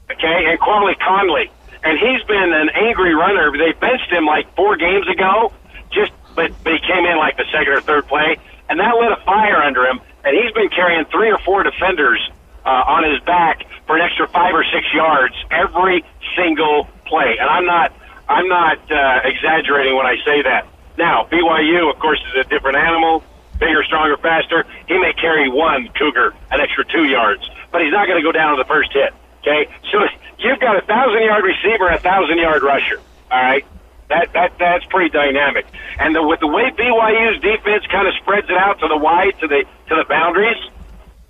okay, 0.09 0.49
and 0.49 0.59
Quali 0.59 0.95
Conley, 0.95 1.51
and 1.83 1.99
he's 1.99 2.25
been 2.25 2.49
an 2.51 2.69
angry 2.73 3.13
runner. 3.13 3.51
They 3.51 3.77
benched 3.77 4.09
him 4.09 4.25
like 4.25 4.49
four 4.55 4.75
games 4.75 5.07
ago, 5.07 5.53
just 5.91 6.13
but 6.33 6.49
but 6.63 6.73
he 6.73 6.79
came 6.79 7.05
in 7.05 7.17
like 7.17 7.37
the 7.37 7.45
second 7.53 7.73
or 7.73 7.81
third 7.81 8.07
play, 8.07 8.37
and 8.69 8.79
that 8.79 8.95
lit 8.95 9.11
a 9.11 9.21
fire 9.23 9.61
under 9.61 9.85
him 9.85 10.01
and 10.23 10.35
he's 10.35 10.51
been 10.53 10.69
carrying 10.69 11.05
three 11.05 11.31
or 11.31 11.37
four 11.39 11.63
defenders 11.63 12.19
uh, 12.65 12.69
on 12.69 13.09
his 13.09 13.19
back 13.23 13.65
for 13.87 13.95
an 13.95 14.01
extra 14.01 14.27
five 14.27 14.53
or 14.53 14.63
six 14.63 14.85
yards 14.93 15.35
every 15.51 16.03
single 16.35 16.87
play. 17.05 17.37
And 17.39 17.49
I'm 17.49 17.65
not 17.65 17.93
I'm 18.27 18.47
not 18.47 18.77
uh, 18.91 19.21
exaggerating 19.23 19.95
when 19.95 20.05
I 20.05 20.15
say 20.25 20.43
that. 20.43 20.67
Now 20.97 21.27
BYU, 21.31 21.91
of 21.91 21.99
course, 21.99 22.21
is 22.29 22.45
a 22.45 22.49
different 22.49 22.77
animal, 22.77 23.23
bigger, 23.59 23.83
stronger, 23.83 24.17
faster. 24.17 24.65
He 24.87 24.97
may 24.99 25.13
carry 25.13 25.49
one 25.49 25.89
Cougar 25.97 26.33
an 26.51 26.61
extra 26.61 26.85
two 26.85 27.05
yards, 27.05 27.49
but 27.71 27.81
he's 27.81 27.91
not 27.91 28.07
going 28.07 28.21
to 28.21 28.23
go 28.23 28.31
down 28.31 28.55
to 28.55 28.61
the 28.61 28.67
first 28.67 28.93
hit. 28.93 29.13
Okay, 29.41 29.71
so 29.91 29.99
you've 30.39 30.59
got 30.59 30.77
a 30.77 30.85
thousand 30.85 31.23
yard 31.23 31.43
receiver, 31.43 31.87
a 31.89 31.99
thousand 31.99 32.37
yard 32.37 32.61
rusher. 32.63 32.99
All 33.31 33.41
right, 33.41 33.65
that 34.09 34.33
that 34.33 34.57
that's 34.59 34.85
pretty 34.85 35.09
dynamic. 35.09 35.65
And 35.99 36.15
the, 36.15 36.25
with 36.25 36.39
the 36.39 36.47
way 36.47 36.69
BYU's 36.73 37.41
defense 37.41 37.85
kind 37.87 38.07
of 38.07 38.13
spreads 38.15 38.49
it 38.49 38.57
out 38.57 38.79
to 38.79 38.87
the 38.87 38.97
wide 38.97 39.37
to 39.39 39.47
the 39.47 39.63
to 39.89 39.95
the 39.95 40.05
boundaries, 40.09 40.57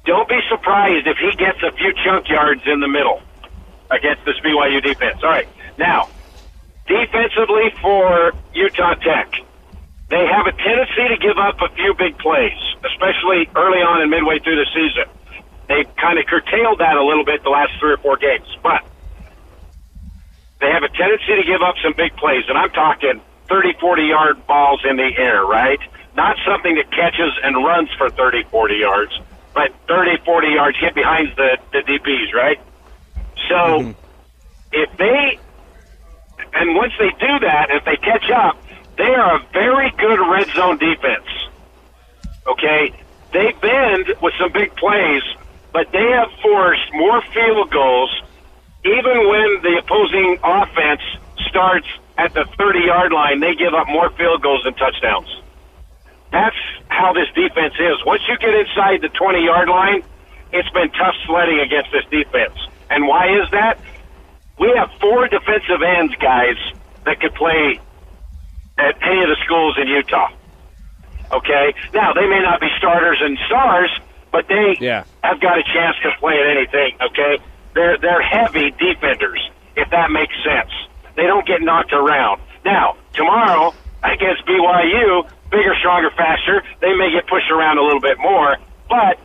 don't 0.06 0.28
be 0.28 0.40
surprised 0.50 1.06
if 1.08 1.18
he 1.18 1.32
gets 1.38 1.62
a 1.62 1.72
few 1.76 1.94
chunk 2.04 2.28
yards 2.30 2.64
in 2.66 2.80
the 2.80 2.88
middle 2.88 3.22
against 3.92 4.24
this 4.26 4.40
BYU 4.40 4.82
defense. 4.82 5.20
All 5.24 5.30
right, 5.30 5.48
now 5.78 6.10
defensively 6.88 7.70
for 7.82 8.34
Utah 8.54 8.96
Tech, 8.96 9.30
they 10.10 10.26
have 10.26 10.48
a 10.48 10.52
tendency 10.52 11.06
to 11.14 11.18
give 11.22 11.38
up 11.38 11.62
a 11.62 11.70
few 11.76 11.94
big 11.94 12.18
plays, 12.18 12.58
especially 12.82 13.46
early 13.56 13.84
on 13.86 14.02
and 14.02 14.10
midway 14.10 14.40
through 14.40 14.58
the 14.58 14.66
season. 14.74 15.06
They've 15.68 15.96
kind 15.98 16.18
of 16.18 16.26
curtailed 16.26 16.80
that 16.80 16.98
a 16.98 17.04
little 17.04 17.24
bit 17.24 17.44
the 17.44 17.52
last 17.52 17.74
three 17.80 17.94
or 17.94 17.98
four 17.98 18.18
games, 18.18 18.48
but 18.64 18.82
they 20.60 20.70
have 20.72 20.84
a 20.84 20.90
tendency 20.90 21.36
to 21.36 21.44
give 21.44 21.62
up 21.62 21.76
some 21.84 21.94
big 21.96 22.16
plays, 22.18 22.44
and 22.50 22.58
I'm 22.58 22.72
talking 22.72 23.22
30, 23.48 23.74
40 23.80 24.04
yard 24.04 24.48
balls 24.48 24.82
in 24.88 24.98
the 24.98 25.12
air, 25.18 25.44
right? 25.46 25.80
Not 26.16 26.38
something 26.46 26.76
that 26.76 26.92
catches 26.92 27.32
and 27.44 27.56
runs 27.64 27.90
for 27.98 28.10
30, 28.10 28.44
40 28.44 28.76
yards, 28.76 29.20
but 29.54 29.74
30, 29.88 30.24
40 30.26 30.48
yards, 30.48 30.78
get 30.80 30.96
behind 30.96 31.30
the, 31.36 31.58
the 31.72 31.80
DBs, 31.80 32.34
right? 32.34 32.60
So 33.48 33.56
mm-hmm. 33.56 33.92
if 34.74 34.98
they, 34.98 35.40
and 36.54 36.76
once 36.76 36.94
they 37.00 37.10
do 37.10 37.40
that, 37.40 37.68
if 37.72 37.86
they 37.86 37.96
catch 37.98 38.30
up, 38.30 38.62
they 38.98 39.16
are 39.16 39.38
a 39.38 39.46
very 39.54 39.92
good 39.92 40.20
red 40.30 40.48
zone 40.56 40.78
defense. 40.78 41.28
Okay? 42.48 42.92
They 43.32 43.54
bend 43.62 44.14
with 44.22 44.34
some 44.40 44.52
big 44.52 44.76
plays, 44.76 45.24
but 45.72 45.92
they 45.92 46.12
have 46.12 46.30
forced 46.42 46.94
more 46.94 47.22
field 47.34 47.72
goals 47.72 48.22
even 48.86 49.28
when 49.28 49.62
the 49.62 49.82
opposing 49.84 50.38
offense 50.44 51.02
starts 51.50 51.88
at 52.18 52.34
the 52.34 52.46
30 52.58 52.80
yard 52.80 53.12
line, 53.12 53.40
they 53.40 53.56
give 53.56 53.74
up 53.74 53.88
more 53.88 54.10
field 54.12 54.42
goals 54.42 54.64
than 54.64 54.74
touchdowns. 54.76 55.30
That's 56.32 56.56
how 56.88 57.14
this 57.14 57.28
defense 57.34 57.74
is. 57.80 58.06
Once 58.06 58.22
you 58.28 58.38
get 58.38 58.54
inside 58.54 59.02
the 59.02 59.10
20 59.10 59.44
yard 59.44 59.70
line, 59.70 60.04
it's 60.52 60.70
been 60.70 60.90
tough 60.92 61.16
sledding 61.26 61.60
against 61.60 61.92
this 61.92 62.06
defense. 62.10 62.58
And 62.90 63.08
why 63.08 63.28
is 63.40 63.50
that? 63.52 63.80
We 64.60 64.74
have 64.76 64.92
four 65.00 65.28
defensive 65.28 65.82
ends, 65.82 66.14
guys, 66.20 66.58
that 67.06 67.20
could 67.20 67.34
play 67.36 67.80
at 68.78 68.96
any 69.02 69.24
of 69.24 69.30
the 69.30 69.38
schools 69.46 69.78
in 69.80 69.88
Utah. 69.88 70.30
Okay? 71.32 71.74
Now, 71.94 72.14
they 72.14 72.28
may 72.28 72.42
not 72.42 72.60
be 72.60 72.68
starters 72.78 73.20
and 73.22 73.38
stars, 73.46 73.90
but 74.32 74.48
they 74.48 74.78
yeah. 74.80 75.04
have 75.24 75.40
got 75.40 75.58
a 75.58 75.64
chance 75.64 75.96
to 76.04 76.12
play 76.20 76.40
at 76.40 76.58
anything, 76.58 76.98
okay? 77.02 77.40
They're, 77.74 77.98
they're 77.98 78.22
heavy 78.22 78.72
defenders, 78.72 79.40
if 79.76 79.90
that 79.92 80.12
makes 80.12 80.34
sense. 80.44 80.72
They 81.16 81.24
don't 81.24 81.46
get 81.46 81.62
knocked 81.62 81.94
around. 81.94 82.42
Now, 82.66 82.98
tomorrow, 83.14 83.74
against 84.04 84.46
BYU, 84.46 85.28
bigger, 85.52 85.76
stronger, 85.80 86.10
faster. 86.16 86.64
They 86.82 86.94
may 86.96 87.12
get 87.12 87.28
pushed 87.28 87.52
around 87.52 87.78
a 87.78 87.84
little 87.84 88.02
bit 88.02 88.18
more, 88.20 88.58
but 88.88 89.20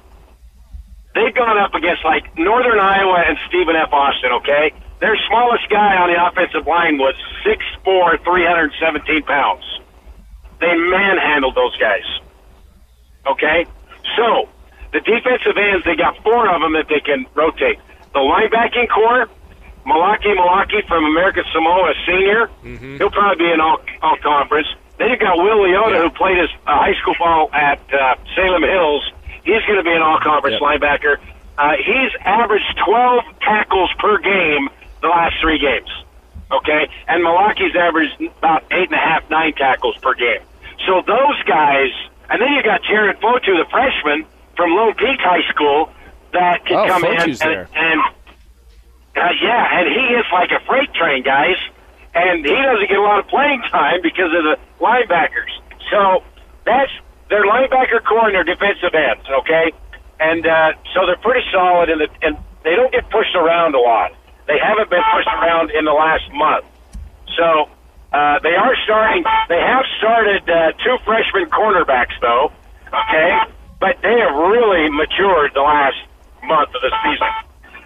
they've 1.14 1.34
gone 1.34 1.58
up 1.58 1.74
against 1.74 2.04
like 2.04 2.36
Northern 2.36 2.78
Iowa 2.78 3.24
and 3.26 3.38
Stephen 3.48 3.76
F. 3.76 3.92
Austin. 3.92 4.32
Okay, 4.42 4.72
their 5.00 5.16
smallest 5.28 5.68
guy 5.70 5.96
on 5.96 6.10
the 6.10 6.18
offensive 6.18 6.66
line 6.66 6.98
was 6.98 7.14
6'4", 7.46 8.24
317 8.24 9.22
pounds. 9.22 9.64
They 10.60 10.74
manhandled 10.74 11.54
those 11.54 11.76
guys. 11.76 12.06
Okay, 13.26 13.66
so 14.16 14.48
the 14.92 15.00
defensive 15.00 15.56
ends, 15.56 15.84
they 15.84 15.96
got 15.96 16.16
four 16.22 16.48
of 16.48 16.60
them 16.60 16.72
that 16.74 16.88
they 16.88 17.00
can 17.00 17.26
rotate. 17.34 17.78
The 18.14 18.20
linebacking 18.20 18.88
core, 18.88 19.28
Malaki 19.84 20.32
Malaki 20.32 20.86
from 20.88 21.04
American 21.04 21.44
Samoa, 21.52 21.92
senior, 22.06 22.46
mm-hmm. 22.62 22.96
he'll 22.96 23.10
probably 23.10 23.44
be 23.44 23.52
in 23.52 23.60
all 23.60 23.80
all 24.02 24.16
conference. 24.22 24.68
Then 24.98 25.10
you've 25.10 25.20
got 25.20 25.36
Will 25.36 25.58
Leota, 25.66 25.92
yeah. 25.92 26.02
who 26.02 26.10
played 26.10 26.38
his 26.38 26.50
uh, 26.66 26.78
high 26.78 26.94
school 27.02 27.14
ball 27.18 27.50
at 27.52 27.82
uh, 27.92 28.14
Salem 28.36 28.62
Hills. 28.62 29.10
He's 29.42 29.62
going 29.66 29.76
to 29.76 29.82
be 29.82 29.92
an 29.92 30.00
all-conference 30.00 30.56
yep. 30.60 30.62
linebacker. 30.62 31.16
Uh, 31.58 31.74
he's 31.76 32.12
averaged 32.24 32.78
12 32.86 33.24
tackles 33.40 33.90
per 33.98 34.18
game 34.18 34.70
the 35.02 35.08
last 35.08 35.34
three 35.40 35.58
games. 35.58 35.90
Okay, 36.50 36.88
and 37.08 37.24
Malaki's 37.24 37.74
averaged 37.74 38.20
about 38.38 38.64
eight 38.70 38.86
and 38.86 38.94
a 38.94 39.02
half, 39.02 39.28
nine 39.30 39.52
tackles 39.54 39.96
per 39.98 40.14
game. 40.14 40.40
So 40.86 41.02
those 41.06 41.42
guys, 41.46 41.90
and 42.30 42.40
then 42.40 42.52
you 42.52 42.62
got 42.62 42.82
Jared 42.84 43.18
Fotu, 43.18 43.58
the 43.58 43.66
freshman 43.70 44.26
from 44.56 44.70
Lone 44.70 44.94
Peak 44.94 45.18
High 45.20 45.42
School, 45.50 45.90
that 46.34 46.66
can 46.66 46.76
oh, 46.76 46.86
come 46.86 47.04
in 47.04 47.30
and, 47.30 47.68
and 47.74 48.00
uh, 49.16 49.30
yeah, 49.40 49.78
and 49.78 49.86
he 49.88 50.14
is 50.14 50.26
like 50.32 50.50
a 50.50 50.60
freight 50.66 50.92
train, 50.92 51.22
guys 51.22 51.56
and 52.14 52.46
he 52.46 52.54
doesn't 52.54 52.88
get 52.88 52.98
a 52.98 53.02
lot 53.02 53.18
of 53.18 53.26
playing 53.26 53.60
time 53.70 53.98
because 54.02 54.30
of 54.30 54.42
the 54.46 54.56
linebackers. 54.78 55.50
So 55.90 56.22
that's 56.64 56.90
their 57.28 57.42
linebacker 57.42 58.02
core 58.06 58.30
and 58.30 58.34
their 58.34 58.46
defensive 58.46 58.94
ends, 58.94 59.26
okay? 59.42 59.72
And 60.20 60.46
uh, 60.46 60.72
so 60.94 61.06
they're 61.06 61.18
pretty 61.18 61.44
solid, 61.50 61.90
in 61.90 61.98
the, 61.98 62.08
and 62.22 62.38
they 62.62 62.76
don't 62.78 62.92
get 62.92 63.10
pushed 63.10 63.34
around 63.34 63.74
a 63.74 63.82
lot. 63.82 64.12
They 64.46 64.58
haven't 64.62 64.90
been 64.90 65.02
pushed 65.12 65.28
around 65.28 65.70
in 65.70 65.84
the 65.84 65.92
last 65.92 66.30
month. 66.32 66.66
So 67.36 67.66
uh, 68.12 68.38
they 68.46 68.54
are 68.54 68.76
starting. 68.84 69.24
They 69.48 69.58
have 69.58 69.84
started 69.98 70.48
uh, 70.48 70.72
two 70.84 70.96
freshman 71.04 71.50
cornerbacks, 71.50 72.14
though, 72.20 72.52
okay? 72.86 73.50
But 73.80 73.98
they 74.02 74.14
have 74.22 74.36
really 74.38 74.88
matured 74.90 75.50
the 75.54 75.66
last 75.66 75.98
month 76.46 76.70
of 76.74 76.80
the 76.82 76.92
season. 77.02 77.32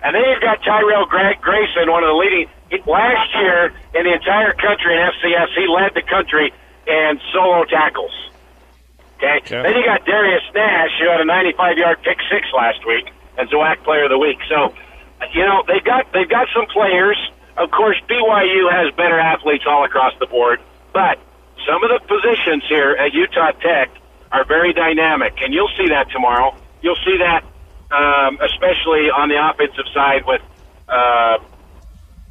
And 0.03 0.15
then 0.15 0.23
you've 0.31 0.43
got 0.43 0.63
Tyrell 0.63 1.07
Grayson, 1.07 1.91
one 1.91 2.05
of 2.05 2.11
the 2.11 2.19
leading 2.19 2.47
last 2.87 3.35
year 3.35 3.75
in 3.95 4.05
the 4.05 4.15
entire 4.15 4.53
country 4.55 4.95
in 4.95 5.01
FCS, 5.03 5.49
he 5.57 5.67
led 5.67 5.95
the 5.95 6.03
country 6.03 6.53
in 6.87 7.21
solo 7.33 7.65
tackles. 7.65 8.13
Okay. 9.17 9.43
okay. 9.43 9.63
Then 9.63 9.75
you 9.75 9.85
got 9.85 10.05
Darius 10.07 10.45
Nash, 10.55 10.91
who 11.01 11.11
had 11.11 11.21
a 11.21 11.27
95-yard 11.27 12.03
pick 12.03 12.19
six 12.31 12.47
last 12.55 12.87
week, 12.87 13.11
and 13.37 13.49
ZWAC 13.51 13.83
Player 13.83 14.05
of 14.05 14.11
the 14.11 14.19
Week. 14.19 14.39
So, 14.49 14.75
you 15.35 15.45
know, 15.45 15.65
they've 15.67 15.85
got 15.85 16.13
they've 16.13 16.29
got 16.29 16.47
some 16.55 16.67
players. 16.67 17.19
Of 17.57 17.71
course, 17.73 18.01
BYU 18.09 18.71
has 18.71 18.95
better 18.95 19.19
athletes 19.19 19.65
all 19.67 19.85
across 19.85 20.13
the 20.21 20.27
board, 20.27 20.61
but 20.93 21.19
some 21.67 21.83
of 21.83 21.91
the 21.91 21.99
positions 22.07 22.63
here 22.69 22.93
at 22.95 23.13
Utah 23.13 23.51
Tech 23.59 23.91
are 24.31 24.45
very 24.45 24.73
dynamic, 24.73 25.35
and 25.43 25.53
you'll 25.53 25.71
see 25.77 25.89
that 25.89 26.11
tomorrow. 26.11 26.55
You'll 26.83 27.03
see 27.05 27.19
that, 27.19 27.43
um, 27.91 28.39
especially 28.41 29.11
on 29.11 29.29
the 29.29 29.39
offensive 29.39 29.87
side 29.95 30.25
with. 30.27 30.43
Uh, 30.89 31.39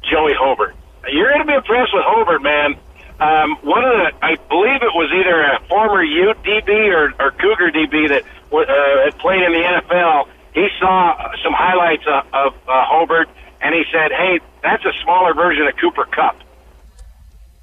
Joey 0.08 0.32
Hobert. 0.38 0.74
You're 1.08 1.28
going 1.28 1.44
to 1.44 1.46
be 1.46 1.54
impressed 1.54 1.92
with 1.92 2.04
Hobert, 2.04 2.42
man. 2.42 2.76
Um, 3.18 3.58
one 3.66 3.84
of 3.84 3.92
the, 3.92 4.08
I 4.22 4.36
believe 4.48 4.80
it 4.82 4.94
was 4.94 5.10
either 5.10 5.42
a 5.42 5.58
former 5.68 6.02
Ute 6.02 6.38
DB 6.42 6.70
or, 6.94 7.10
or 7.18 7.30
Cougar 7.32 7.70
DB 7.74 8.08
that 8.08 8.22
uh, 8.22 9.04
had 9.04 9.18
played 9.18 9.42
in 9.42 9.52
the 9.52 9.64
NFL. 9.64 10.28
He 10.54 10.68
saw 10.78 11.16
some 11.42 11.52
highlights 11.52 12.04
of, 12.06 12.26
of 12.32 12.54
uh, 12.68 12.84
Hobert, 12.86 13.28
and 13.60 13.74
he 13.74 13.84
said, 13.92 14.12
"Hey, 14.12 14.40
that's 14.62 14.84
a 14.84 14.92
smaller 15.02 15.34
version 15.34 15.66
of 15.66 15.76
Cooper 15.76 16.04
Kupp." 16.04 16.36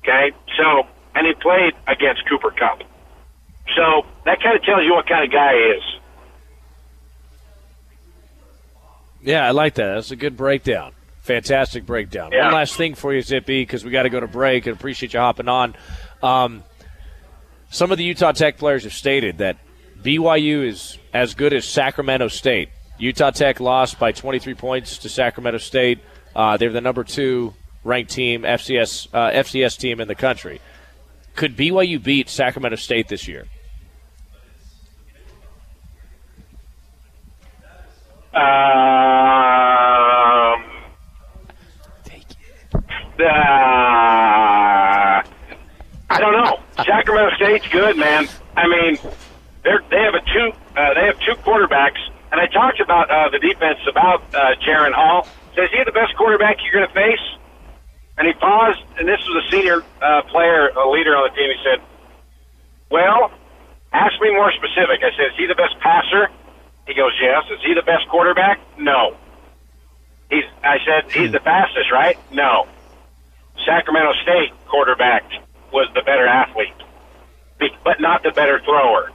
Okay, 0.03 0.31
so 0.58 0.88
and 1.15 1.25
he 1.25 1.34
played 1.34 1.73
against 1.88 2.27
Cooper 2.27 2.51
Kupp. 2.51 2.84
So 3.75 4.05
that 4.25 4.41
kind 4.43 4.55
of 4.55 4.63
tells 4.63 4.84
you 4.84 4.93
what 4.93 5.08
kind 5.08 5.23
of 5.23 5.31
guy 5.31 5.53
he 5.53 5.60
is. 5.79 5.94
Yeah, 9.25 9.45
I 9.45 9.51
like 9.51 9.75
that. 9.75 9.95
That's 9.95 10.11
a 10.11 10.15
good 10.15 10.38
breakdown. 10.38 10.93
Fantastic 11.21 11.85
breakdown. 11.85 12.31
Yeah. 12.31 12.45
One 12.45 12.53
last 12.53 12.75
thing 12.75 12.93
for 12.93 13.13
you, 13.13 13.21
Zippy, 13.21 13.63
because 13.63 13.83
we 13.83 13.89
got 13.89 14.03
to 14.03 14.09
go 14.09 14.19
to 14.19 14.27
break, 14.27 14.67
and 14.67 14.75
appreciate 14.75 15.13
you 15.13 15.19
hopping 15.19 15.47
on. 15.47 15.75
Um, 16.21 16.63
some 17.71 17.91
of 17.91 17.97
the 17.97 18.03
Utah 18.03 18.31
Tech 18.31 18.57
players 18.57 18.83
have 18.83 18.93
stated 18.93 19.39
that 19.39 19.57
BYU 20.01 20.67
is 20.67 20.99
as 21.13 21.33
good 21.33 21.51
as 21.53 21.65
Sacramento 21.65 22.27
State. 22.27 22.69
Utah 22.99 23.31
Tech 23.31 23.59
lost 23.59 23.99
by 23.99 24.11
23 24.11 24.53
points 24.53 24.99
to 24.99 25.09
Sacramento 25.09 25.57
State. 25.57 25.99
Uh, 26.35 26.57
they're 26.57 26.71
the 26.71 26.79
number 26.79 27.03
two 27.03 27.55
ranked 27.83 28.11
team, 28.11 28.43
FCS 28.43 29.07
uh, 29.11 29.31
FCS 29.31 29.77
team 29.77 29.99
in 29.99 30.07
the 30.07 30.15
country. 30.15 30.61
Could 31.35 31.57
BYU 31.57 32.01
beat 32.01 32.29
Sacramento 32.29 32.77
State 32.77 33.07
this 33.07 33.27
year? 33.27 33.47
Uh, 38.36 38.76
Uh, 43.17 43.24
I 46.10 46.19
don't 46.19 46.34
know. 46.34 46.60
Sacramento 46.84 47.36
State's 47.38 47.67
good, 47.69 47.98
man. 47.98 48.28
I 48.58 48.67
mean, 48.67 48.98
they're 49.63 49.82
they 49.89 50.02
have 50.04 50.15
a 50.15 50.21
two 50.21 50.52
uh, 50.76 50.93
they 50.93 51.06
have 51.06 51.17
two 51.19 51.36
quarterbacks, 51.41 52.00
and 52.32 52.41
I 52.41 52.48
talked 52.48 52.82
about 52.82 53.10
uh, 53.10 53.30
the 53.30 53.39
defense 53.39 53.80
about 53.89 54.21
uh, 54.36 54.56
Jaren 54.67 54.93
Hall. 54.93 55.28
Says 55.56 55.69
he 55.71 55.82
the 55.86 55.93
best 55.93 56.15
quarterback 56.17 56.58
you're 56.63 56.74
going 56.74 56.88
to 56.88 56.93
face? 56.93 57.24
And 58.17 58.28
he 58.28 58.34
paused, 58.34 58.80
and 59.00 59.08
this 59.08 59.19
was 59.28 59.43
a 59.48 59.52
senior 59.52 59.84
uh, 60.02 60.21
player, 60.24 60.67
a 60.69 60.89
leader 60.89 61.15
on 61.15 61.30
the 61.30 61.36
team. 61.36 61.50
He 61.50 61.58
said, 61.63 61.80
"Well, 62.91 63.32
ask 63.93 64.13
me 64.21 64.32
more 64.32 64.52
specific." 64.52 65.04
I 65.04 65.12
said, 65.15 65.32
"Is 65.32 65.38
he 65.38 65.48
the 65.48 65.56
best 65.56 65.80
passer?" 65.80 66.30
He 66.88 66.93
goes, 66.93 67.13
"Yes." 67.21 67.43
Is 67.52 67.60
he 67.65 67.74
the 67.74 67.82
best 67.82 68.08
quarterback? 68.10 68.60
No. 68.78 69.15
He's. 70.30 70.43
I 70.63 70.78
said, 70.86 71.12
"He's 71.12 71.32
the 71.32 71.39
fastest, 71.39 71.91
right?" 71.91 72.17
No. 72.32 72.67
Sacramento 73.65 74.13
State 74.21 74.52
quarterback 74.67 75.24
was 75.71 75.88
the 75.95 76.02
better 76.02 76.28
athlete, 76.28 76.74
but 77.84 78.00
not 78.00 78.24
the 78.24 78.32
better 78.32 78.60
thrower. 78.60 79.12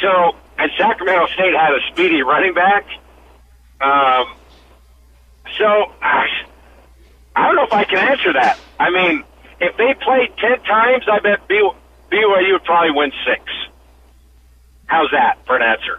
So, 0.00 0.36
and 0.58 0.70
Sacramento 0.78 1.26
State 1.34 1.54
had 1.54 1.72
a 1.72 1.80
speedy 1.92 2.22
running 2.22 2.54
back. 2.54 2.84
Um, 3.80 4.26
so, 5.58 5.92
I 6.02 7.46
don't 7.46 7.56
know 7.56 7.64
if 7.64 7.72
I 7.72 7.84
can 7.84 7.98
answer 7.98 8.32
that. 8.32 8.58
I 8.78 8.90
mean, 8.90 9.24
if 9.60 9.76
they 9.76 9.94
played 10.02 10.36
ten 10.38 10.62
times, 10.64 11.04
I 11.10 11.20
bet 11.20 11.48
BYU 11.48 12.52
would 12.52 12.64
probably 12.64 12.90
win 12.90 13.12
six. 13.26 13.42
How's 14.86 15.10
that 15.12 15.38
for 15.46 15.56
an 15.56 15.62
answer? 15.62 15.98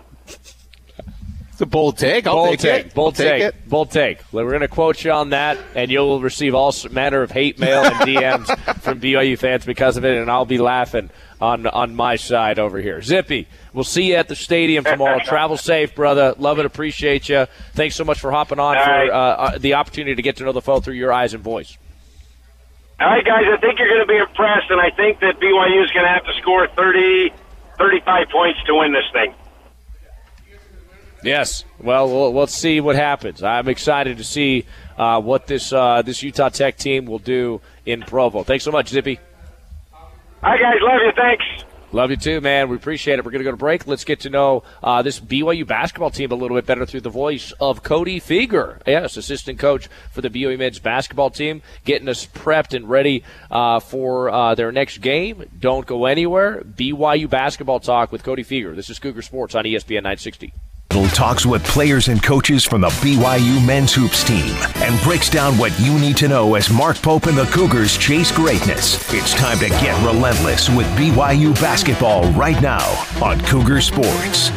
It's 1.54 1.62
a 1.62 1.68
bold 1.68 2.00
take. 2.00 2.26
I'll 2.26 2.34
bold 2.34 2.58
take, 2.58 2.60
take, 2.60 2.86
it. 2.88 2.94
Bold 2.96 3.16
take. 3.16 3.30
take. 3.30 3.42
It. 3.44 3.70
Bold 3.70 3.92
take. 3.92 4.24
We're 4.32 4.50
going 4.50 4.62
to 4.62 4.68
quote 4.68 5.04
you 5.04 5.12
on 5.12 5.30
that, 5.30 5.60
and 5.76 5.92
you'll 5.92 6.20
receive 6.20 6.56
all 6.56 6.74
manner 6.89 7.22
of 7.22 7.30
hate 7.30 7.60
mail 7.60 7.84
and 7.84 7.94
DMs 7.98 8.82
from 8.82 9.00
BYU 9.00 9.38
fans 9.38 9.63
because 9.63 9.96
of 9.96 10.04
it, 10.04 10.18
and 10.18 10.32
I'll 10.32 10.46
be 10.46 10.58
laughing 10.58 11.12
on 11.39 11.68
on 11.68 11.96
my 11.96 12.16
side 12.16 12.58
over 12.58 12.80
here. 12.80 13.04
Zippy, 13.04 13.48
we'll 13.72 13.84
see 13.84 14.10
you 14.10 14.16
at 14.16 14.30
the 14.30 14.36
stadium 14.36 14.84
tomorrow. 14.84 15.20
Travel 15.24 15.56
safe, 15.56 15.94
brother. 15.94 16.34
Love 16.39 16.58
it. 16.58 16.66
Appreciate 16.66 17.30
you. 17.30 17.46
Thanks 17.74 17.96
so 17.96 18.04
much 18.04 18.20
for 18.20 18.32
hopping 18.32 18.58
on 18.58 18.76
all 18.76 18.84
for 18.84 18.89
right. 18.89 19.10
uh, 19.12 19.13
uh, 19.13 19.58
the 19.60 19.76
opportunity 19.76 20.16
to 20.16 20.24
get 20.24 20.38
to 20.38 20.46
know 20.46 20.54
the 20.54 20.62
phone 20.62 20.82
through 20.82 20.96
your 20.96 21.13
eyes 21.13 21.36
and 21.36 21.44
voice. 21.44 21.78
All 23.00 23.10
right, 23.10 23.24
guys, 23.24 23.44
I 23.46 23.58
think 23.58 23.78
you're 23.78 23.89
going 23.89 24.02
to 24.02 24.08
be 24.08 24.18
impressed, 24.18 24.72
and 24.72 24.82
I 24.82 24.89
think 24.89 25.20
that 25.20 25.39
BYU 25.39 25.84
is 25.84 25.92
going 25.92 26.06
to 26.06 26.12
have 26.12 26.26
to 26.26 26.34
score 26.42 26.68
30, 26.76 27.32
35 27.78 28.30
points 28.30 28.60
to 28.66 28.74
win 28.74 28.92
this 28.92 29.06
thing. 29.13 29.36
Yes. 31.24 31.64
Well, 31.80 32.08
we'll 32.08 32.34
let's 32.34 32.54
see 32.54 32.82
what 32.82 32.96
happens. 32.96 33.42
I'm 33.44 33.70
excited 33.70 34.18
to 34.18 34.24
see 34.24 34.66
uh, 34.98 35.22
what 35.22 35.48
this 35.48 35.72
uh, 35.72 36.02
this 36.02 36.22
Utah 36.22 36.50
Tech 36.50 36.78
team 36.78 37.06
will 37.06 37.20
do 37.20 37.62
in 37.86 38.02
Provo. 38.02 38.44
Thanks 38.44 38.64
so 38.64 38.72
much, 38.72 38.90
Zippy. 38.90 39.20
Right, 40.42 40.60
guys, 40.60 40.76
love 40.82 41.00
you. 41.06 41.12
Thanks. 41.16 41.46
Love 41.94 42.10
you 42.10 42.18
too, 42.18 42.42
man. 42.42 42.70
We 42.70 42.76
appreciate 42.76 43.20
it. 43.20 43.24
We're 43.24 43.30
going 43.30 43.42
to 43.42 43.46
go 43.46 43.52
to 43.52 43.58
break. 43.58 43.86
Let's 43.86 44.04
get 44.04 44.22
to 44.22 44.32
know 44.32 44.64
uh, 44.82 45.04
this 45.04 45.20
BYU 45.20 45.66
basketball 45.68 46.10
team 46.10 46.32
a 46.32 46.36
little 46.36 46.58
bit 46.58 46.66
better 46.66 46.88
through 46.88 47.02
the 47.02 47.12
voice 47.12 47.54
of 47.62 47.84
Cody 47.84 48.20
Fueger. 48.20 48.82
Yes, 48.88 49.16
assistant 49.16 49.60
coach 49.60 49.88
for 50.12 50.22
the 50.22 50.30
BYU 50.32 50.58
men's 50.58 50.80
basketball 50.80 51.30
team, 51.30 51.62
getting 51.86 52.10
us 52.10 52.26
prepped 52.26 52.74
and 52.76 52.90
ready 52.90 53.24
uh, 53.52 53.80
for 53.80 54.32
uh, 54.32 54.56
their 54.56 54.72
next 54.72 54.98
game. 54.98 55.48
Don't 55.60 55.86
go 55.86 56.06
anywhere. 56.08 56.64
BYU 56.64 57.30
basketball 57.30 57.80
talk 57.80 58.12
with 58.12 58.24
Cody 58.24 58.44
Fueger. 58.44 58.76
This 58.76 58.90
is 58.90 58.98
Cougar 58.98 59.22
Sports 59.22 59.54
on 59.54 59.64
ESPN 59.64 59.98
960. 59.98 60.52
Talks 60.94 61.44
with 61.44 61.64
players 61.64 62.08
and 62.08 62.22
coaches 62.22 62.64
from 62.64 62.82
the 62.82 62.90
BYU 62.90 63.66
men's 63.66 63.96
hoops 63.96 64.24
team 64.24 64.56
and 64.76 65.02
breaks 65.02 65.28
down 65.28 65.58
what 65.58 65.78
you 65.80 65.98
need 65.98 66.16
to 66.18 66.28
know 66.28 66.54
as 66.54 66.70
Mark 66.70 67.02
Pope 67.02 67.26
and 67.26 67.36
the 67.36 67.46
Cougars 67.46 67.98
chase 67.98 68.32
greatness. 68.32 69.12
It's 69.12 69.34
time 69.34 69.58
to 69.58 69.70
get 69.70 70.00
relentless 70.06 70.70
with 70.70 70.86
BYU 70.96 71.56
basketball 71.56 72.32
right 72.34 72.62
now 72.62 72.86
on 73.24 73.42
Cougar 73.42 73.82
Sports. 73.82 74.52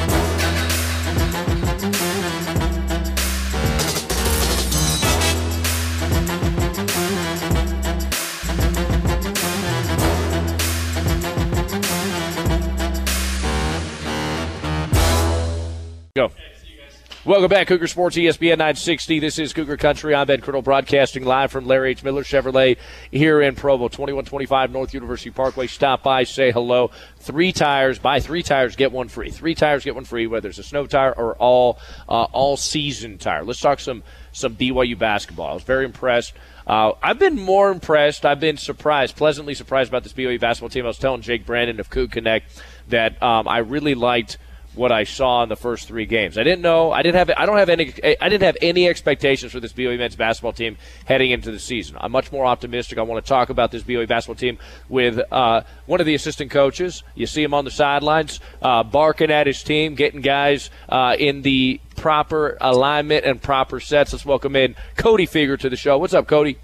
Welcome 17.27 17.49
back, 17.49 17.67
Cougar 17.67 17.89
Sports 17.89 18.17
ESPN 18.17 18.59
960. 18.59 19.19
This 19.19 19.41
is 19.41 19.53
Cougar 19.53 19.79
Country. 19.79 20.15
I'm 20.15 20.29
Ben 20.29 20.41
Criddle, 20.41 20.63
broadcasting 20.63 21.25
live 21.25 21.51
from 21.51 21.67
Larry 21.67 21.91
H. 21.91 22.05
Miller 22.05 22.23
Chevrolet 22.23 22.77
here 23.11 23.43
in 23.43 23.57
Provo, 23.57 23.89
2125 23.89 24.71
North 24.71 24.95
University 24.95 25.31
Parkway. 25.31 25.67
Stop 25.67 26.05
by, 26.05 26.23
say 26.23 26.53
hello. 26.53 26.93
Three 27.19 27.51
tires, 27.51 27.99
buy 27.99 28.21
three 28.21 28.45
tires, 28.45 28.77
get 28.77 28.93
one 28.93 29.09
free. 29.09 29.31
Three 29.31 29.57
tires, 29.57 29.83
get 29.83 29.97
one 29.97 30.05
free, 30.05 30.29
whether 30.29 30.49
it's 30.49 30.59
a 30.59 30.63
snow 30.63 30.87
tire 30.87 31.13
or 31.13 31.35
all 31.39 31.81
uh, 32.09 32.29
all 32.31 32.57
season 32.57 33.19
tire. 33.19 33.43
Let's 33.43 33.59
talk 33.59 33.81
some 33.81 34.05
some 34.31 34.55
BYU 34.55 34.97
basketball. 34.97 35.51
I 35.51 35.55
was 35.55 35.65
very 35.65 35.85
impressed. 35.85 36.33
Uh, 36.65 36.93
I've 37.03 37.19
been 37.19 37.41
more 37.41 37.73
impressed. 37.73 38.25
I've 38.25 38.39
been 38.39 38.57
surprised, 38.57 39.17
pleasantly 39.17 39.55
surprised 39.55 39.91
about 39.91 40.05
this 40.05 40.13
BYU 40.13 40.39
basketball 40.39 40.69
team. 40.69 40.85
I 40.85 40.89
was 40.89 40.99
telling 40.99 41.23
Jake 41.23 41.45
Brandon 41.45 41.81
of 41.81 41.91
Coug 41.91 42.13
Connect 42.13 42.63
that 42.87 43.21
um, 43.21 43.49
I 43.49 43.59
really 43.59 43.97
liked 43.97 44.39
what 44.77 44.93
I 44.93 45.05
saw 45.05 45.43
in 45.43 45.49
the 45.49 45.57
first 45.57 45.89
three 45.89 46.07
games. 46.07 46.39
I 46.39 46.43
didn't 46.43 46.63
know. 46.63 46.93
I 46.93 47.03
didn't 47.03 47.17
have. 47.17 47.31
I 47.37 47.47
don't 47.47 47.59
have 47.59 47.69
any. 47.69 47.93
I 48.21 48.29
didn't 48.29 48.43
have 48.43 48.57
any 48.63 48.89
expectations 48.89 49.53
for 49.53 49.61
this 49.61 49.73
BYU 49.73 49.99
men's 49.99 50.17
basketball 50.17 50.53
team 50.53 50.77
heading 51.07 51.31
into 51.31 51.51
the 51.51 51.59
season. 51.59 51.97
I'm 51.99 52.13
much 52.13 52.31
more 52.31 52.45
optimistic. 52.47 52.99
I 52.99 53.03
want 53.03 53.25
to 53.25 53.29
talk 53.29 53.49
about 53.49 53.71
this 53.71 53.83
BYU 53.83 54.07
basketball 54.07 54.37
team 54.37 54.59
with 54.89 55.21
uh, 55.33 55.63
one 55.87 56.01
of 56.01 56.07
the 56.07 56.15
assistant 56.15 56.51
coaches. 56.51 57.03
You 57.15 57.27
see 57.27 57.43
him 57.43 57.55
on 57.55 57.65
the 57.65 57.71
sidelines, 57.71 58.41
uh, 58.63 58.83
barking 58.83 59.31
at 59.31 59.47
his 59.47 59.63
team, 59.63 59.95
getting 59.95 60.21
guys 60.21 60.71
uh, 60.89 61.17
in 61.19 61.43
the 61.43 61.81
proper 61.97 62.59
alignment 62.61 63.25
and 63.25 63.41
proper 63.41 63.81
sets. 63.81 64.13
Let's 64.13 64.27
welcome 64.27 64.55
in 64.55 64.77
Cody 64.97 65.27
Fueger 65.27 65.59
to 65.59 65.71
the 65.71 65.77
show. 65.77 65.99
What's 65.99 66.15
up, 66.15 66.29
Cody? 66.29 66.59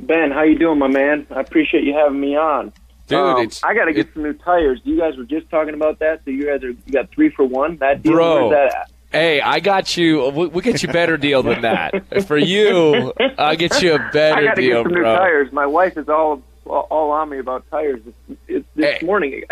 Ben, 0.00 0.32
how 0.32 0.42
you 0.42 0.58
doing, 0.58 0.78
my 0.78 0.88
man? 0.88 1.26
I 1.30 1.40
appreciate 1.40 1.84
you 1.84 1.94
having 1.94 2.18
me 2.18 2.36
on. 2.36 2.72
Dude, 3.08 3.18
Um, 3.18 3.38
it's 3.42 3.62
I 3.64 3.74
got 3.74 3.86
to 3.86 3.92
get 3.92 4.12
some 4.14 4.22
new 4.22 4.32
tires. 4.32 4.80
You 4.84 4.98
guys 4.98 5.16
were 5.16 5.24
just 5.24 5.50
talking 5.50 5.74
about 5.74 5.98
that, 5.98 6.20
so 6.24 6.30
you 6.30 6.46
guys 6.46 6.62
are 6.62 6.70
you 6.70 6.92
got 6.92 7.10
three 7.10 7.30
for 7.30 7.44
one. 7.44 7.76
That 7.78 8.02
deal, 8.02 8.12
Bro. 8.12 8.48
where's 8.48 8.68
that 8.70 8.76
at? 8.80 8.90
Hey, 9.10 9.40
I 9.42 9.60
got 9.60 9.96
you. 9.96 10.28
We 10.30 10.46
we 10.46 10.62
get 10.62 10.82
you 10.82 10.88
a 10.88 10.92
better 10.92 11.16
deal 11.18 11.42
than 11.42 11.62
that. 11.62 12.24
For 12.26 12.38
you, 12.38 13.12
I'll 13.36 13.56
get 13.56 13.82
you 13.82 13.94
a 13.94 13.98
better 14.12 14.44
got 14.46 14.54
to 14.54 14.60
deal, 14.62 14.82
get 14.84 14.90
some 14.90 14.94
new 14.94 15.02
tires. 15.02 15.52
My 15.52 15.66
wife 15.66 15.98
is 15.98 16.08
all 16.08 16.42
all 16.64 17.10
on 17.10 17.28
me 17.28 17.38
about 17.38 17.68
tires. 17.70 18.00
It's 18.48 18.66
this 18.74 18.98
Hey. 19.00 19.04
morning, 19.06 19.42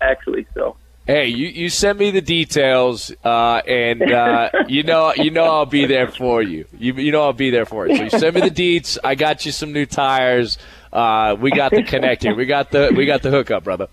actually. 0.00 0.46
So 0.54 0.76
Hey, 1.06 1.26
you, 1.26 1.48
you 1.48 1.70
send 1.70 1.98
me 1.98 2.12
the 2.12 2.20
details, 2.20 3.10
uh, 3.24 3.62
and 3.66 4.02
uh, 4.12 4.50
you 4.68 4.84
know 4.84 5.12
you 5.16 5.32
know 5.32 5.44
I'll 5.44 5.66
be 5.66 5.86
there 5.86 6.06
for 6.06 6.40
you. 6.40 6.66
You 6.78 6.94
you 6.94 7.10
know 7.10 7.22
I'll 7.24 7.32
be 7.32 7.50
there 7.50 7.64
for 7.66 7.88
you. 7.88 7.96
So 7.96 8.02
you 8.04 8.10
send 8.10 8.36
me 8.36 8.42
the 8.42 8.50
deets. 8.50 8.96
I 9.02 9.16
got 9.16 9.44
you 9.44 9.50
some 9.50 9.72
new 9.72 9.86
tires. 9.86 10.56
Uh, 10.92 11.36
we 11.40 11.50
got 11.50 11.70
the 11.70 11.82
connect 11.82 12.22
here. 12.22 12.34
We 12.34 12.46
got 12.46 12.70
the 12.70 12.92
we 12.94 13.06
got 13.06 13.22
the 13.22 13.30
hookup, 13.30 13.64
brother. 13.64 13.88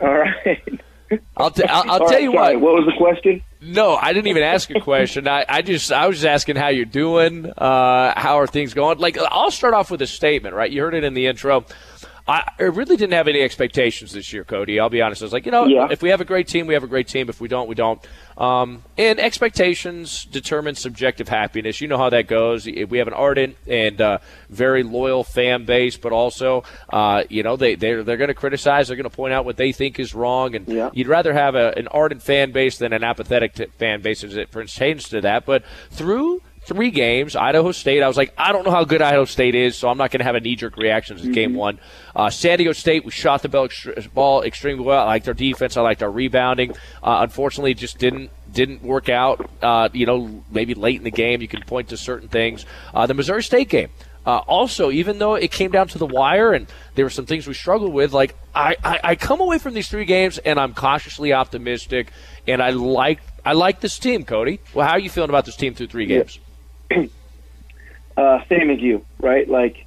all 0.00 0.18
right. 0.18 0.80
I'll 1.36 1.50
t- 1.50 1.64
I'll, 1.64 1.90
I'll 1.90 1.98
tell 1.98 2.08
right, 2.08 2.22
you 2.22 2.32
sorry, 2.32 2.56
what. 2.56 2.62
What 2.62 2.74
was 2.74 2.86
the 2.86 2.96
question? 2.96 3.42
No, 3.60 3.96
I 3.96 4.12
didn't 4.12 4.28
even 4.28 4.42
ask 4.42 4.70
a 4.70 4.80
question. 4.80 5.26
I, 5.28 5.44
I 5.48 5.62
just 5.62 5.92
I 5.92 6.06
was 6.06 6.16
just 6.16 6.26
asking 6.26 6.56
how 6.56 6.68
you're 6.68 6.84
doing. 6.84 7.46
Uh, 7.46 8.12
how 8.16 8.38
are 8.38 8.46
things 8.46 8.74
going? 8.74 8.98
Like 8.98 9.18
I'll 9.18 9.50
start 9.50 9.74
off 9.74 9.90
with 9.90 10.00
a 10.02 10.06
statement, 10.06 10.54
right? 10.54 10.70
You 10.70 10.82
heard 10.82 10.94
it 10.94 11.04
in 11.04 11.14
the 11.14 11.26
intro. 11.26 11.64
I, 12.30 12.62
really 12.62 12.96
didn't 12.96 13.12
have 13.14 13.26
any 13.28 13.40
expectations 13.40 14.12
this 14.12 14.32
year, 14.32 14.44
Cody. 14.44 14.78
I'll 14.78 14.88
be 14.88 15.02
honest. 15.02 15.20
I 15.22 15.24
was 15.24 15.32
like, 15.32 15.46
you 15.46 15.52
know, 15.52 15.66
Yeah. 15.66 15.88
if 15.90 16.00
we 16.02 16.10
have 16.10 16.20
a 16.20 16.24
great 16.24 16.46
team, 16.46 16.66
we 16.66 16.74
have 16.74 16.84
a 16.84 16.86
great 16.86 17.08
team. 17.08 17.28
If 17.28 17.40
we 17.40 17.48
don't, 17.48 17.68
we 17.68 17.74
don't. 17.74 18.00
Um, 18.38 18.84
and 18.96 19.18
expectations 19.18 20.24
determine 20.24 20.74
subjective 20.76 21.28
happiness. 21.28 21.80
You 21.80 21.88
know 21.88 21.98
how 21.98 22.08
that 22.10 22.26
goes. 22.28 22.66
We 22.66 22.98
have 22.98 23.08
an 23.08 23.14
ardent 23.14 23.56
and 23.66 24.00
uh, 24.00 24.18
very 24.48 24.82
loyal 24.82 25.24
fan 25.24 25.64
base, 25.64 25.96
but 25.96 26.12
also, 26.12 26.62
uh, 26.90 27.24
you 27.28 27.42
know, 27.42 27.56
they 27.56 27.74
they're, 27.74 28.04
they're 28.04 28.16
going 28.16 28.28
to 28.28 28.34
criticize. 28.34 28.88
They're 28.88 28.96
going 28.96 29.10
to 29.10 29.16
point 29.16 29.34
out 29.34 29.44
what 29.44 29.56
they 29.56 29.72
think 29.72 29.98
is 29.98 30.14
wrong, 30.14 30.54
and 30.54 30.68
Yeah. 30.68 30.90
you'd 30.92 31.08
rather 31.08 31.32
have 31.32 31.54
a, 31.54 31.76
an 31.76 31.88
ardent 31.88 32.22
fan 32.22 32.52
base 32.52 32.78
than 32.78 32.92
an 32.92 33.02
apathetic 33.02 33.54
t- 33.54 33.66
fan 33.78 34.00
base 34.02 34.22
as 34.24 34.36
it 34.36 34.50
pertains 34.50 35.08
to 35.08 35.20
that. 35.22 35.44
But 35.44 35.64
through 35.90 36.42
three 36.62 36.90
games, 36.90 37.36
Idaho 37.36 37.72
State, 37.72 38.02
I 38.02 38.08
was 38.08 38.16
like, 38.16 38.32
I 38.36 38.52
don't 38.52 38.64
know 38.64 38.70
how 38.70 38.84
good 38.84 39.02
Idaho 39.02 39.24
State 39.24 39.54
is, 39.54 39.76
so 39.76 39.88
I'm 39.88 39.98
not 39.98 40.10
going 40.10 40.20
to 40.20 40.24
have 40.24 40.34
a 40.34 40.40
knee 40.40 40.56
jerk 40.56 40.76
reaction 40.76 41.16
to 41.16 41.32
game 41.32 41.54
one. 41.54 41.78
Uh, 42.14 42.30
San 42.30 42.58
Diego 42.58 42.72
State, 42.72 43.04
we 43.04 43.10
shot 43.10 43.42
the 43.42 43.48
ball, 43.48 43.68
ext- 43.68 44.12
ball 44.12 44.42
extremely 44.42 44.84
well. 44.84 45.02
I 45.02 45.06
liked 45.06 45.28
our 45.28 45.34
defense. 45.34 45.76
I 45.76 45.82
liked 45.82 46.02
our 46.02 46.10
rebounding. 46.10 46.72
Uh, 47.02 47.20
unfortunately, 47.22 47.72
it 47.72 47.78
just 47.78 47.98
didn't 47.98 48.30
didn't 48.52 48.82
work 48.82 49.08
out. 49.08 49.48
Uh, 49.62 49.88
you 49.92 50.06
know, 50.06 50.42
maybe 50.50 50.74
late 50.74 50.96
in 50.96 51.04
the 51.04 51.10
game, 51.10 51.40
you 51.40 51.46
can 51.48 51.62
point 51.62 51.88
to 51.90 51.96
certain 51.96 52.28
things. 52.28 52.66
Uh, 52.92 53.06
the 53.06 53.14
Missouri 53.14 53.42
State 53.42 53.68
game. 53.68 53.90
Uh, 54.26 54.38
also, 54.38 54.90
even 54.90 55.18
though 55.18 55.34
it 55.34 55.50
came 55.50 55.70
down 55.70 55.88
to 55.88 55.98
the 55.98 56.06
wire 56.06 56.52
and 56.52 56.66
there 56.94 57.04
were 57.06 57.10
some 57.10 57.24
things 57.24 57.46
we 57.46 57.54
struggled 57.54 57.92
with, 57.92 58.12
like 58.12 58.36
I, 58.54 58.76
I, 58.84 59.00
I 59.02 59.14
come 59.14 59.40
away 59.40 59.58
from 59.58 59.72
these 59.72 59.88
three 59.88 60.04
games 60.04 60.36
and 60.38 60.58
I'm 60.60 60.74
cautiously 60.74 61.32
optimistic, 61.32 62.12
and 62.46 62.62
I 62.62 62.70
like 62.70 63.20
I 63.44 63.54
like 63.54 63.80
this 63.80 63.98
team, 63.98 64.24
Cody. 64.24 64.60
Well, 64.74 64.86
how 64.86 64.94
are 64.94 64.98
you 64.98 65.08
feeling 65.08 65.30
about 65.30 65.46
this 65.46 65.56
team 65.56 65.74
through 65.74 65.86
three 65.86 66.06
games? 66.06 66.38
Uh, 68.16 68.40
same 68.50 68.68
as 68.68 68.80
you, 68.80 69.06
right? 69.22 69.48
Like, 69.48 69.86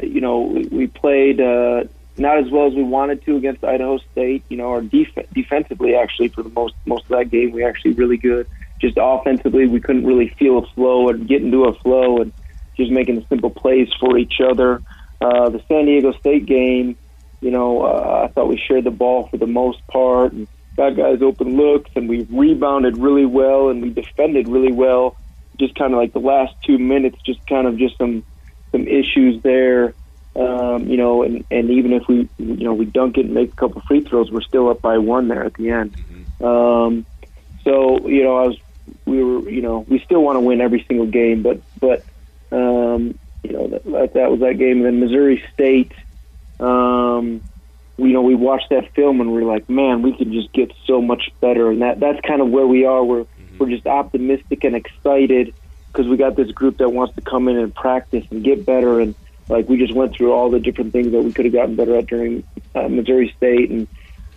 you 0.00 0.20
know, 0.20 0.42
we, 0.42 0.68
we 0.70 0.86
played 0.86 1.40
uh, 1.40 1.84
not 2.16 2.38
as 2.38 2.50
well 2.50 2.68
as 2.68 2.74
we 2.74 2.84
wanted 2.84 3.24
to 3.24 3.36
against 3.36 3.64
Idaho 3.64 3.98
State. 4.12 4.44
You 4.48 4.56
know, 4.56 4.70
our 4.70 4.82
def- 4.82 5.28
defensively, 5.32 5.96
actually, 5.96 6.28
for 6.28 6.42
the 6.42 6.50
most 6.50 6.74
most 6.84 7.04
of 7.04 7.18
that 7.18 7.30
game, 7.30 7.50
we 7.50 7.64
actually 7.64 7.92
really 7.94 8.16
good. 8.16 8.46
Just 8.80 8.96
offensively, 9.00 9.66
we 9.66 9.80
couldn't 9.80 10.06
really 10.06 10.28
feel 10.38 10.58
a 10.58 10.66
flow 10.74 11.08
and 11.08 11.26
get 11.26 11.42
into 11.42 11.64
a 11.64 11.74
flow 11.74 12.18
and 12.18 12.32
just 12.76 12.92
making 12.92 13.16
the 13.16 13.26
simple 13.28 13.50
plays 13.50 13.88
for 13.98 14.18
each 14.18 14.34
other. 14.40 14.82
Uh, 15.20 15.48
the 15.50 15.62
San 15.68 15.86
Diego 15.86 16.12
State 16.12 16.46
game, 16.46 16.96
you 17.40 17.50
know, 17.50 17.82
uh, 17.82 18.26
I 18.26 18.32
thought 18.32 18.48
we 18.48 18.62
shared 18.68 18.84
the 18.84 18.90
ball 18.90 19.28
for 19.30 19.36
the 19.36 19.46
most 19.46 19.84
part 19.88 20.32
and 20.32 20.48
got 20.76 20.96
guys 20.96 21.22
open 21.22 21.56
looks, 21.56 21.90
and 21.94 22.08
we 22.08 22.22
rebounded 22.30 22.98
really 22.98 23.26
well 23.26 23.70
and 23.70 23.82
we 23.82 23.90
defended 23.90 24.48
really 24.48 24.72
well. 24.72 25.16
Just 25.58 25.74
kind 25.74 25.92
of 25.92 25.98
like 25.98 26.12
the 26.12 26.20
last 26.20 26.54
two 26.64 26.78
minutes, 26.78 27.18
just 27.24 27.44
kind 27.46 27.66
of 27.66 27.76
just 27.78 27.96
some 27.98 28.24
some 28.72 28.86
issues 28.86 29.42
there. 29.42 29.94
Um, 30.36 30.88
you 30.88 30.96
know, 30.96 31.22
and, 31.22 31.44
and 31.48 31.70
even 31.70 31.92
if 31.92 32.08
we, 32.08 32.28
you 32.38 32.64
know, 32.64 32.74
we 32.74 32.86
dunk 32.86 33.18
it 33.18 33.26
and 33.26 33.34
make 33.34 33.52
a 33.52 33.56
couple 33.56 33.80
free 33.82 34.00
throws, 34.00 34.32
we're 34.32 34.40
still 34.40 34.68
up 34.68 34.82
by 34.82 34.98
one 34.98 35.28
there 35.28 35.44
at 35.44 35.54
the 35.54 35.70
end. 35.70 35.94
Um, 36.42 37.06
so, 37.62 38.08
you 38.08 38.24
know, 38.24 38.36
I 38.36 38.46
was, 38.48 38.58
we 39.04 39.22
were, 39.22 39.48
you 39.48 39.62
know, 39.62 39.84
we 39.88 40.00
still 40.00 40.22
want 40.24 40.34
to 40.34 40.40
win 40.40 40.60
every 40.60 40.84
single 40.88 41.06
game, 41.06 41.42
but, 41.42 41.60
but, 41.78 42.04
um, 42.50 43.16
you 43.44 43.52
know 43.52 43.68
that 43.68 44.14
that 44.14 44.30
was 44.30 44.40
that 44.40 44.58
game. 44.58 44.78
And 44.78 44.86
then 44.86 45.00
Missouri 45.00 45.44
State, 45.52 45.92
um, 46.58 47.42
you 47.96 48.08
know, 48.08 48.22
we 48.22 48.34
watched 48.34 48.70
that 48.70 48.92
film 48.94 49.20
and 49.20 49.32
we're 49.32 49.44
like, 49.44 49.68
man, 49.68 50.02
we 50.02 50.16
can 50.16 50.32
just 50.32 50.52
get 50.52 50.72
so 50.86 51.00
much 51.00 51.30
better. 51.40 51.70
And 51.70 51.82
that 51.82 52.00
that's 52.00 52.20
kind 52.26 52.40
of 52.40 52.48
where 52.48 52.66
we 52.66 52.86
are. 52.86 53.04
We're 53.04 53.24
mm-hmm. 53.24 53.33
We're 53.58 53.70
just 53.70 53.86
optimistic 53.86 54.64
and 54.64 54.76
excited 54.76 55.54
because 55.94 56.08
we 56.08 56.16
got 56.16 56.34
this 56.36 56.50
group 56.50 56.78
that 56.78 56.90
wants 56.90 57.14
to 57.14 57.20
come 57.20 57.48
in 57.48 57.56
and 57.56 57.74
practice 57.74 58.24
and 58.30 58.42
get 58.42 58.66
better. 58.66 59.00
And 59.00 59.14
like 59.48 59.68
we 59.68 59.76
just 59.76 59.94
went 59.94 60.14
through 60.14 60.32
all 60.32 60.50
the 60.50 60.60
different 60.60 60.92
things 60.92 61.12
that 61.12 61.22
we 61.22 61.32
could 61.32 61.44
have 61.44 61.54
gotten 61.54 61.76
better 61.76 61.96
at 61.96 62.06
during 62.06 62.42
uh, 62.74 62.88
Missouri 62.88 63.32
State 63.36 63.70
and 63.70 63.86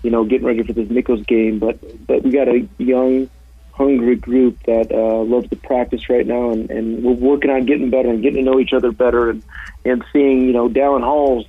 you 0.04 0.12
know 0.12 0.24
getting 0.24 0.46
ready 0.46 0.64
for 0.64 0.74
this 0.74 0.90
Nicholls 0.90 1.24
game. 1.26 1.60
But 1.60 1.80
but 2.06 2.24
we 2.24 2.32
got 2.32 2.48
a 2.48 2.68
young, 2.78 3.30
hungry 3.72 4.16
group 4.16 4.62
that 4.64 4.92
uh, 4.92 5.24
loves 5.24 5.50
to 5.50 5.56
practice 5.56 6.10
right 6.10 6.26
now, 6.26 6.52
and, 6.52 6.70
and 6.70 7.04
we're 7.04 7.14
working 7.14 7.50
on 7.50 7.66
getting 7.66 7.90
better 7.90 8.10
and 8.10 8.22
getting 8.22 8.46
to 8.46 8.52
know 8.52 8.60
each 8.60 8.74
other 8.74 8.92
better 8.92 9.30
and 9.30 9.44
and 9.86 10.04
seeing 10.14 10.46
you 10.46 10.54
know 10.54 10.70
Dallin 10.70 11.04
Hall's 11.04 11.46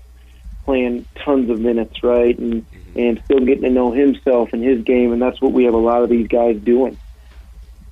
playing 0.65 1.07
tons 1.25 1.51
of 1.51 1.61
minutes, 1.61 2.03
right, 2.03 2.39
and 2.39 2.65
and 2.95 3.21
still 3.25 3.41
getting 3.41 3.63
to 3.63 3.71
know 3.71 3.93
himself 3.93 4.51
and 4.53 4.63
his 4.63 4.83
game, 4.85 5.13
and 5.13 5.21
that's 5.21 5.41
what 5.41 5.53
we 5.53 5.65
have 5.65 5.75
a 5.75 5.79
lot 5.79 6.03
of 6.03 6.09
these 6.09 6.29
guys 6.29 6.57
doing. 6.61 6.99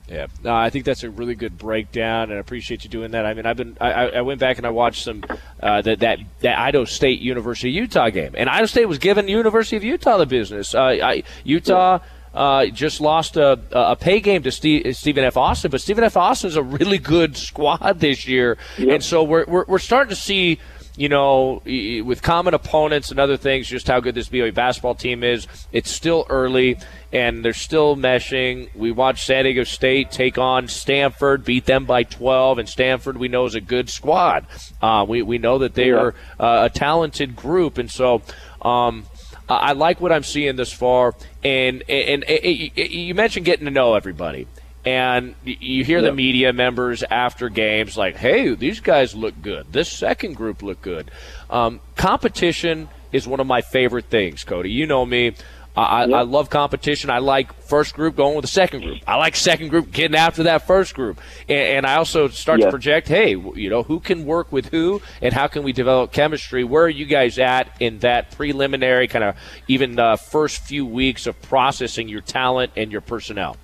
Yeah, 0.08 0.28
no, 0.44 0.54
I 0.54 0.70
think 0.70 0.84
that's 0.84 1.02
a 1.02 1.10
really 1.10 1.34
good 1.34 1.58
breakdown, 1.58 2.30
and 2.30 2.34
I 2.34 2.36
appreciate 2.36 2.84
you 2.84 2.90
doing 2.90 3.10
that. 3.10 3.26
I 3.26 3.34
mean, 3.34 3.44
I've 3.44 3.56
been 3.56 3.76
I, 3.80 4.08
I 4.08 4.20
went 4.20 4.38
back 4.38 4.56
and 4.56 4.66
I 4.66 4.70
watched 4.70 5.02
some 5.02 5.24
uh, 5.60 5.82
that 5.82 5.98
that 6.00 6.20
that 6.40 6.58
Idaho 6.58 6.84
State 6.84 7.20
University 7.20 7.72
Utah 7.72 8.10
game, 8.10 8.34
and 8.36 8.48
Idaho 8.48 8.66
State 8.66 8.86
was 8.86 8.98
giving 8.98 9.28
University 9.28 9.76
of 9.76 9.82
Utah 9.82 10.16
the 10.18 10.26
business. 10.26 10.74
Uh, 10.74 10.82
I, 11.02 11.22
Utah. 11.44 12.00
Uh, 12.34 12.66
just 12.66 13.00
lost 13.00 13.38
a, 13.38 13.58
a 13.72 13.96
pay 13.96 14.20
game 14.20 14.42
to 14.42 14.50
Steve, 14.50 14.94
Stephen 14.94 15.24
F. 15.24 15.38
Austin, 15.38 15.70
but 15.70 15.80
Stephen 15.80 16.04
F. 16.04 16.18
Austin 16.18 16.48
is 16.48 16.56
a 16.56 16.62
really 16.62 16.98
good 16.98 17.34
squad 17.34 17.98
this 17.98 18.28
year, 18.28 18.58
yep. 18.76 18.88
and 18.90 19.02
so 19.02 19.22
we're, 19.22 19.46
we're, 19.46 19.64
we're 19.66 19.78
starting 19.78 20.10
to 20.10 20.20
see 20.20 20.60
you 20.96 21.08
know, 21.08 21.62
with 21.64 22.22
common 22.22 22.54
opponents 22.54 23.10
and 23.10 23.20
other 23.20 23.36
things, 23.36 23.68
just 23.68 23.86
how 23.86 24.00
good 24.00 24.14
this 24.14 24.28
BYU 24.28 24.52
basketball 24.54 24.94
team 24.94 25.22
is. 25.22 25.46
It's 25.70 25.90
still 25.90 26.26
early, 26.28 26.78
and 27.12 27.44
they're 27.44 27.52
still 27.52 27.96
meshing. 27.96 28.74
We 28.74 28.92
watched 28.92 29.26
San 29.26 29.44
Diego 29.44 29.64
State 29.64 30.10
take 30.10 30.38
on 30.38 30.68
Stanford, 30.68 31.44
beat 31.44 31.66
them 31.66 31.84
by 31.84 32.04
12, 32.04 32.58
and 32.58 32.68
Stanford 32.68 33.18
we 33.18 33.28
know 33.28 33.44
is 33.44 33.54
a 33.54 33.60
good 33.60 33.90
squad. 33.90 34.46
Uh, 34.80 35.04
we 35.06 35.22
we 35.22 35.38
know 35.38 35.58
that 35.58 35.74
they 35.74 35.90
are 35.90 36.14
uh, 36.40 36.68
a 36.68 36.70
talented 36.70 37.36
group, 37.36 37.78
and 37.78 37.90
so. 37.90 38.22
Um, 38.62 39.06
I 39.48 39.74
like 39.74 40.00
what 40.00 40.10
I'm 40.10 40.24
seeing 40.24 40.56
this 40.56 40.72
far, 40.72 41.14
and 41.44 41.84
and, 41.88 42.24
and, 42.24 42.44
and 42.44 42.76
you 42.76 43.14
mentioned 43.14 43.46
getting 43.46 43.66
to 43.66 43.70
know 43.70 43.94
everybody. 43.94 44.48
And 44.86 45.34
you 45.44 45.84
hear 45.84 45.98
yep. 45.98 46.10
the 46.10 46.14
media 46.14 46.52
members 46.52 47.02
after 47.02 47.48
games 47.48 47.96
like, 47.96 48.14
hey, 48.14 48.54
these 48.54 48.78
guys 48.78 49.16
look 49.16 49.34
good. 49.42 49.72
This 49.72 49.90
second 49.90 50.34
group 50.34 50.62
look 50.62 50.80
good. 50.80 51.10
Um, 51.50 51.80
competition 51.96 52.88
is 53.10 53.26
one 53.26 53.40
of 53.40 53.48
my 53.48 53.62
favorite 53.62 54.04
things, 54.04 54.44
Cody. 54.44 54.70
You 54.70 54.86
know 54.86 55.04
me. 55.04 55.34
I, 55.76 56.06
yep. 56.06 56.14
I, 56.14 56.22
love 56.22 56.48
competition. 56.48 57.10
I 57.10 57.18
like 57.18 57.52
first 57.64 57.94
group 57.94 58.16
going 58.16 58.34
with 58.34 58.44
the 58.44 58.50
second 58.50 58.82
group. 58.82 59.00
I 59.06 59.16
like 59.16 59.36
second 59.36 59.68
group 59.68 59.90
getting 59.92 60.16
after 60.16 60.44
that 60.44 60.66
first 60.66 60.94
group. 60.94 61.20
And, 61.48 61.58
and 61.58 61.86
I 61.86 61.96
also 61.96 62.28
start 62.28 62.60
yep. 62.60 62.68
to 62.68 62.70
project, 62.70 63.08
hey, 63.08 63.30
you 63.30 63.68
know, 63.68 63.82
who 63.82 64.00
can 64.00 64.24
work 64.24 64.50
with 64.52 64.68
who 64.68 65.02
and 65.20 65.34
how 65.34 65.48
can 65.48 65.64
we 65.64 65.72
develop 65.72 66.12
chemistry? 66.12 66.64
Where 66.64 66.84
are 66.84 66.88
you 66.88 67.04
guys 67.04 67.38
at 67.38 67.76
in 67.78 67.98
that 67.98 68.30
preliminary 68.30 69.06
kind 69.08 69.24
of 69.24 69.36
even 69.68 69.96
the 69.96 70.16
first 70.16 70.62
few 70.62 70.86
weeks 70.86 71.26
of 71.26 71.42
processing 71.42 72.08
your 72.08 72.22
talent 72.22 72.72
and 72.76 72.90
your 72.90 73.02
personnel? 73.02 73.56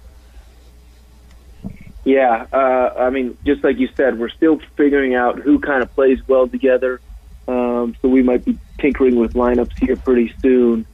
Yeah, 2.04 2.46
uh, 2.52 2.94
I 2.98 3.10
mean, 3.10 3.36
just 3.44 3.62
like 3.62 3.78
you 3.78 3.88
said, 3.96 4.18
we're 4.18 4.28
still 4.28 4.60
figuring 4.76 5.14
out 5.14 5.38
who 5.38 5.60
kind 5.60 5.82
of 5.82 5.94
plays 5.94 6.18
well 6.26 6.48
together. 6.48 7.00
Um, 7.46 7.94
so 8.02 8.08
we 8.08 8.22
might 8.22 8.44
be 8.44 8.58
tinkering 8.78 9.16
with 9.16 9.34
lineups 9.34 9.78
here 9.78 9.96
pretty 9.96 10.34
soon. 10.40 10.86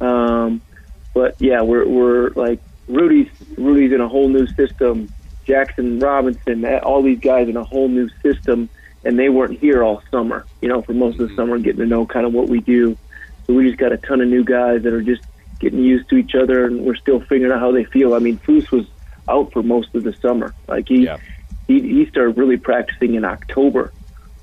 Um, 0.00 0.60
but 1.14 1.36
yeah, 1.38 1.62
we're 1.62 1.86
we're 1.86 2.30
like 2.30 2.60
Rudi's 2.88 3.30
Rudi's 3.56 3.92
in 3.92 4.00
a 4.00 4.08
whole 4.08 4.28
new 4.28 4.46
system. 4.48 5.08
Jackson 5.46 5.98
Robinson, 5.98 6.64
all 6.80 7.02
these 7.02 7.18
guys 7.18 7.48
in 7.48 7.56
a 7.56 7.64
whole 7.64 7.88
new 7.88 8.08
system, 8.22 8.68
and 9.04 9.18
they 9.18 9.28
weren't 9.28 9.58
here 9.58 9.82
all 9.82 10.02
summer. 10.10 10.46
You 10.60 10.68
know, 10.68 10.82
for 10.82 10.92
most 10.92 11.14
of 11.14 11.18
the 11.18 11.24
mm-hmm. 11.26 11.36
summer, 11.36 11.58
getting 11.58 11.80
to 11.80 11.86
know 11.86 12.06
kind 12.06 12.26
of 12.26 12.32
what 12.32 12.48
we 12.48 12.60
do. 12.60 12.96
So 13.46 13.54
we 13.54 13.66
just 13.66 13.78
got 13.78 13.92
a 13.92 13.96
ton 13.96 14.20
of 14.20 14.28
new 14.28 14.44
guys 14.44 14.82
that 14.82 14.92
are 14.92 15.02
just 15.02 15.22
getting 15.58 15.80
used 15.80 16.08
to 16.10 16.16
each 16.16 16.34
other, 16.34 16.66
and 16.66 16.84
we're 16.84 16.96
still 16.96 17.20
figuring 17.20 17.52
out 17.52 17.60
how 17.60 17.72
they 17.72 17.84
feel. 17.84 18.14
I 18.14 18.18
mean, 18.18 18.38
Foose 18.38 18.70
was 18.70 18.86
out 19.30 19.52
for 19.52 19.62
most 19.62 19.94
of 19.94 20.02
the 20.02 20.14
summer. 20.20 20.54
Like 20.68 20.88
he 20.88 21.04
yeah. 21.04 21.18
he 21.68 21.80
he 21.80 22.06
started 22.06 22.36
really 22.36 22.56
practicing 22.56 23.14
in 23.14 23.24
October, 23.24 23.92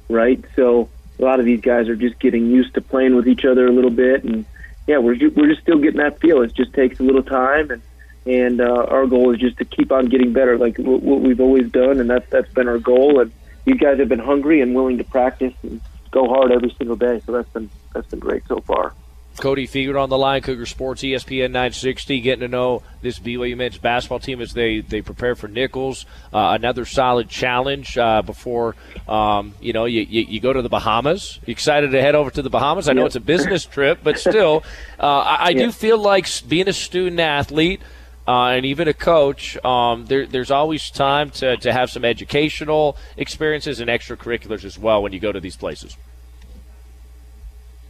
right? 0.09 0.43
So 0.55 0.89
a 1.19 1.23
lot 1.23 1.39
of 1.39 1.45
these 1.45 1.61
guys 1.61 1.89
are 1.89 1.95
just 1.95 2.19
getting 2.19 2.47
used 2.47 2.73
to 2.75 2.81
playing 2.81 3.15
with 3.15 3.27
each 3.27 3.45
other 3.45 3.67
a 3.67 3.71
little 3.71 3.91
bit, 3.91 4.23
and 4.23 4.45
yeah, 4.87 4.97
we're 4.99 5.15
ju- 5.15 5.33
we're 5.35 5.49
just 5.49 5.61
still 5.61 5.79
getting 5.79 5.99
that 5.99 6.19
feel. 6.19 6.41
It 6.41 6.55
just 6.55 6.73
takes 6.73 6.99
a 6.99 7.03
little 7.03 7.23
time, 7.23 7.71
and 7.71 7.81
and 8.25 8.61
uh, 8.61 8.85
our 8.89 9.07
goal 9.07 9.33
is 9.33 9.39
just 9.39 9.57
to 9.57 9.65
keep 9.65 9.91
on 9.91 10.05
getting 10.05 10.33
better, 10.33 10.57
like 10.57 10.75
w- 10.77 10.99
what 10.99 11.21
we've 11.21 11.39
always 11.39 11.71
done, 11.71 11.99
and 11.99 12.09
that's 12.09 12.29
that's 12.29 12.51
been 12.53 12.67
our 12.67 12.79
goal. 12.79 13.19
And 13.19 13.31
these 13.65 13.79
guys 13.79 13.99
have 13.99 14.09
been 14.09 14.19
hungry 14.19 14.61
and 14.61 14.75
willing 14.75 14.97
to 14.97 15.03
practice 15.03 15.53
and 15.63 15.81
go 16.11 16.27
hard 16.27 16.51
every 16.51 16.73
single 16.77 16.95
day. 16.95 17.21
So 17.25 17.31
that's 17.31 17.49
been 17.49 17.69
that's 17.93 18.07
been 18.07 18.19
great 18.19 18.43
so 18.47 18.61
far. 18.61 18.93
Cody 19.39 19.67
Fueger 19.67 20.01
on 20.01 20.09
the 20.09 20.17
line, 20.17 20.41
Cougar 20.41 20.65
Sports, 20.65 21.01
ESPN 21.03 21.51
960, 21.51 22.19
getting 22.21 22.41
to 22.41 22.47
know 22.47 22.83
this 23.01 23.19
BYU 23.19 23.55
men's 23.55 23.77
basketball 23.77 24.19
team 24.19 24.41
as 24.41 24.53
they, 24.53 24.81
they 24.81 25.01
prepare 25.01 25.35
for 25.35 25.47
Nicholls. 25.47 26.05
Uh, 26.33 26.57
another 26.59 26.85
solid 26.85 27.29
challenge 27.29 27.97
uh, 27.97 28.21
before, 28.21 28.75
um, 29.07 29.53
you 29.61 29.73
know, 29.73 29.85
you, 29.85 30.01
you, 30.01 30.21
you, 30.21 30.39
go 30.39 30.53
to 30.53 30.61
the 30.61 30.69
Bahamas. 30.69 31.39
You 31.45 31.51
excited 31.51 31.91
to 31.91 32.01
head 32.01 32.15
over 32.15 32.31
to 32.31 32.41
the 32.41 32.49
Bahamas? 32.49 32.89
I 32.89 32.93
know 32.93 33.01
yep. 33.01 33.07
it's 33.07 33.15
a 33.15 33.21
business 33.21 33.65
trip, 33.65 33.99
but 34.03 34.19
still, 34.19 34.63
uh, 34.99 35.03
I, 35.03 35.35
I 35.35 35.49
yep. 35.49 35.65
do 35.65 35.71
feel 35.71 35.97
like 35.97 36.27
being 36.47 36.67
a 36.67 36.73
student 36.73 37.19
athlete 37.19 37.81
uh, 38.27 38.47
and 38.47 38.65
even 38.65 38.87
a 38.87 38.93
coach, 38.93 39.63
um, 39.63 40.05
there, 40.07 40.25
there's 40.25 40.51
always 40.51 40.89
time 40.91 41.29
to, 41.29 41.55
to 41.57 41.71
have 41.71 41.89
some 41.89 42.03
educational 42.03 42.97
experiences 43.15 43.79
and 43.79 43.89
extracurriculars 43.89 44.65
as 44.65 44.77
well 44.77 45.01
when 45.01 45.13
you 45.13 45.19
go 45.19 45.31
to 45.31 45.39
these 45.39 45.55
places. 45.55 45.95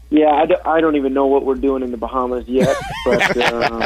Yeah, 0.09 0.31
I, 0.31 0.45
do, 0.45 0.55
I 0.63 0.79
don't 0.79 0.95
even 0.95 1.13
know 1.13 1.27
what 1.27 1.45
we're 1.45 1.55
doing 1.55 1.83
in 1.83 1.91
the 1.91 1.97
Bahamas 1.97 2.47
yet. 2.47 2.75
But 3.05 3.37
um, 3.37 3.81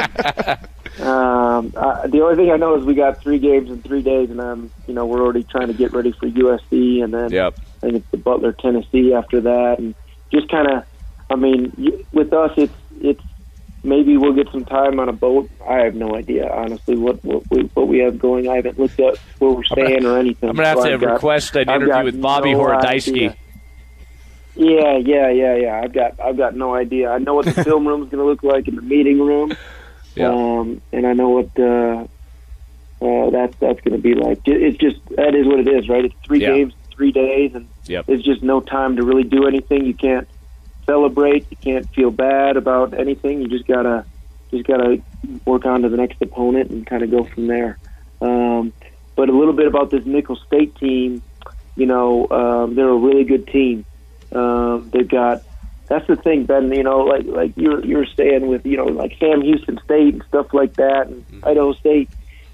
um, 1.00 1.72
uh, 1.76 2.06
the 2.08 2.20
only 2.22 2.36
thing 2.36 2.50
I 2.50 2.56
know 2.56 2.76
is 2.76 2.84
we 2.84 2.94
got 2.94 3.22
three 3.22 3.38
games 3.38 3.70
in 3.70 3.82
three 3.82 4.02
days, 4.02 4.30
and 4.30 4.40
um, 4.40 4.70
you 4.86 4.94
know 4.94 5.06
we're 5.06 5.20
already 5.20 5.44
trying 5.44 5.68
to 5.68 5.74
get 5.74 5.92
ready 5.92 6.12
for 6.12 6.28
USC, 6.28 7.02
and 7.02 7.14
then 7.14 7.30
yep. 7.30 7.54
I 7.78 7.86
think 7.86 7.94
it's 7.96 8.10
the 8.10 8.16
Butler, 8.16 8.52
Tennessee 8.52 9.14
after 9.14 9.40
that, 9.42 9.78
and 9.78 9.94
just 10.32 10.48
kind 10.48 10.68
of, 10.68 10.84
I 11.30 11.36
mean, 11.36 12.04
with 12.12 12.32
us, 12.32 12.52
it's 12.56 12.74
it's 13.00 13.22
maybe 13.84 14.16
we'll 14.16 14.32
get 14.32 14.50
some 14.50 14.64
time 14.64 15.00
on 15.00 15.08
a 15.08 15.12
boat. 15.12 15.50
I 15.68 15.78
have 15.80 15.94
no 15.94 16.14
idea, 16.16 16.48
honestly, 16.52 16.96
what 16.96 17.24
what 17.24 17.48
we, 17.50 17.62
what 17.74 17.88
we 17.88 17.98
have 17.98 18.18
going. 18.18 18.48
I 18.48 18.56
haven't 18.56 18.78
looked 18.78 19.00
up 19.00 19.16
where 19.38 19.52
we're 19.52 19.64
staying 19.64 20.04
or 20.04 20.18
anything. 20.18 20.50
I'm 20.50 20.56
gonna 20.56 20.68
have 20.68 20.78
so 20.78 20.90
to 20.90 20.98
got, 20.98 21.12
request 21.14 21.56
an 21.56 21.70
interview 21.70 22.04
with 22.04 22.20
Bobby 22.20 22.52
no 22.52 22.60
Horodisky. 22.60 23.36
Yeah, 24.54 24.98
yeah, 24.98 25.30
yeah, 25.30 25.54
yeah. 25.56 25.80
I've 25.82 25.92
got 25.92 26.20
I've 26.20 26.36
got 26.36 26.54
no 26.54 26.74
idea. 26.74 27.10
I 27.10 27.18
know 27.18 27.34
what 27.34 27.46
the 27.46 27.64
film 27.64 27.86
room 27.86 28.02
is 28.02 28.10
going 28.10 28.22
to 28.22 28.28
look 28.28 28.42
like 28.42 28.68
in 28.68 28.76
the 28.76 28.82
meeting 28.82 29.20
room, 29.20 29.56
yeah. 30.14 30.28
um, 30.28 30.82
and 30.92 31.06
I 31.06 31.14
know 31.14 31.30
what 31.30 31.58
uh, 31.58 32.06
uh, 33.04 33.30
that's 33.30 33.56
that's 33.58 33.80
going 33.80 33.96
to 33.96 34.02
be 34.02 34.14
like. 34.14 34.40
It's 34.44 34.76
just 34.76 34.98
that 35.16 35.34
is 35.34 35.46
what 35.46 35.60
it 35.60 35.68
is, 35.68 35.88
right? 35.88 36.04
It's 36.04 36.14
three 36.24 36.40
yeah. 36.40 36.48
games, 36.48 36.74
three 36.90 37.12
days, 37.12 37.54
and 37.54 37.66
yep. 37.86 38.06
there's 38.06 38.22
just 38.22 38.42
no 38.42 38.60
time 38.60 38.96
to 38.96 39.04
really 39.04 39.24
do 39.24 39.46
anything. 39.46 39.86
You 39.86 39.94
can't 39.94 40.28
celebrate. 40.84 41.46
You 41.50 41.56
can't 41.56 41.88
feel 41.94 42.10
bad 42.10 42.56
about 42.58 42.92
anything. 42.92 43.40
You 43.40 43.48
just 43.48 43.66
gotta 43.66 44.04
just 44.50 44.66
gotta 44.66 45.00
work 45.46 45.64
on 45.64 45.82
to 45.82 45.88
the 45.88 45.96
next 45.96 46.20
opponent 46.20 46.70
and 46.70 46.86
kind 46.86 47.02
of 47.02 47.10
go 47.10 47.24
from 47.24 47.46
there. 47.46 47.78
Um, 48.20 48.74
but 49.16 49.28
a 49.30 49.32
little 49.32 49.54
bit 49.54 49.66
about 49.66 49.90
this 49.90 50.04
Nicholls 50.04 50.42
State 50.46 50.74
team. 50.76 51.22
You 51.74 51.86
know, 51.86 52.28
um, 52.28 52.74
they're 52.74 52.88
a 52.88 52.96
really 52.96 53.24
good 53.24 53.46
team. 53.46 53.86
Um, 54.34 54.90
they've 54.92 55.08
got 55.08 55.42
that's 55.88 56.06
the 56.06 56.16
thing, 56.16 56.44
Ben. 56.44 56.72
You 56.72 56.82
know, 56.82 57.00
like 57.00 57.26
like 57.26 57.52
you're 57.56 57.84
you're 57.84 58.06
saying 58.06 58.46
with 58.46 58.64
you 58.64 58.76
know 58.76 58.86
like 58.86 59.16
Sam 59.18 59.42
Houston 59.42 59.78
State 59.84 60.14
and 60.14 60.24
stuff 60.28 60.54
like 60.54 60.74
that, 60.74 61.08
and 61.08 61.26
mm-hmm. 61.28 61.48
Idaho 61.48 61.72
State, 61.74 62.08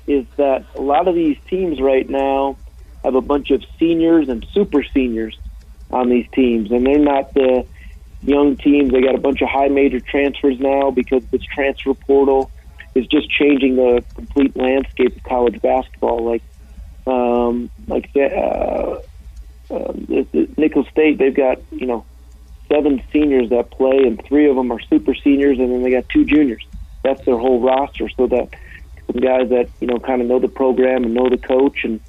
is 0.06 0.26
that 0.36 0.64
a 0.74 0.80
lot 0.80 1.08
of 1.08 1.14
these 1.14 1.36
teams 1.48 1.80
right 1.80 2.08
now 2.08 2.56
have 3.04 3.14
a 3.14 3.20
bunch 3.20 3.50
of 3.50 3.62
seniors 3.78 4.28
and 4.28 4.44
super 4.52 4.82
seniors 4.82 5.38
on 5.90 6.08
these 6.08 6.26
teams, 6.32 6.72
and 6.72 6.84
they're 6.84 6.98
not 6.98 7.32
the 7.34 7.66
young 8.22 8.56
teams. 8.56 8.92
They 8.92 9.00
got 9.00 9.14
a 9.14 9.20
bunch 9.20 9.40
of 9.42 9.48
high 9.48 9.68
major 9.68 10.00
transfers 10.00 10.58
now 10.58 10.90
because 10.90 11.24
this 11.26 11.42
transfer 11.42 11.94
portal 11.94 12.50
is 12.94 13.06
just 13.06 13.30
changing 13.30 13.76
the 13.76 14.04
complete 14.14 14.56
landscape 14.56 15.16
of 15.16 15.22
college 15.22 15.60
basketball. 15.62 16.24
Like, 16.24 16.42
um, 17.06 17.70
like 17.86 18.10
uh, 18.16 18.96
uh, 19.70 19.92
Nicholls 20.56 20.86
State, 20.90 21.18
they've 21.18 21.34
got 21.34 21.58
you 21.70 21.86
know 21.86 22.04
seven 22.70 23.02
seniors 23.12 23.50
that 23.50 23.70
play, 23.70 23.98
and 24.04 24.22
three 24.26 24.48
of 24.48 24.56
them 24.56 24.70
are 24.70 24.80
super 24.80 25.14
seniors, 25.14 25.58
and 25.58 25.72
then 25.72 25.82
they 25.82 25.90
got 25.90 26.08
two 26.08 26.24
juniors. 26.24 26.64
That's 27.02 27.24
their 27.24 27.38
whole 27.38 27.60
roster. 27.60 28.08
So 28.16 28.26
that 28.28 28.50
some 29.10 29.20
guys 29.20 29.50
that 29.50 29.70
you 29.80 29.86
know 29.86 29.98
kind 29.98 30.20
of 30.20 30.28
know 30.28 30.38
the 30.38 30.48
program 30.48 31.04
and 31.04 31.14
know 31.14 31.28
the 31.28 31.38
coach, 31.38 31.84
and 31.84 32.00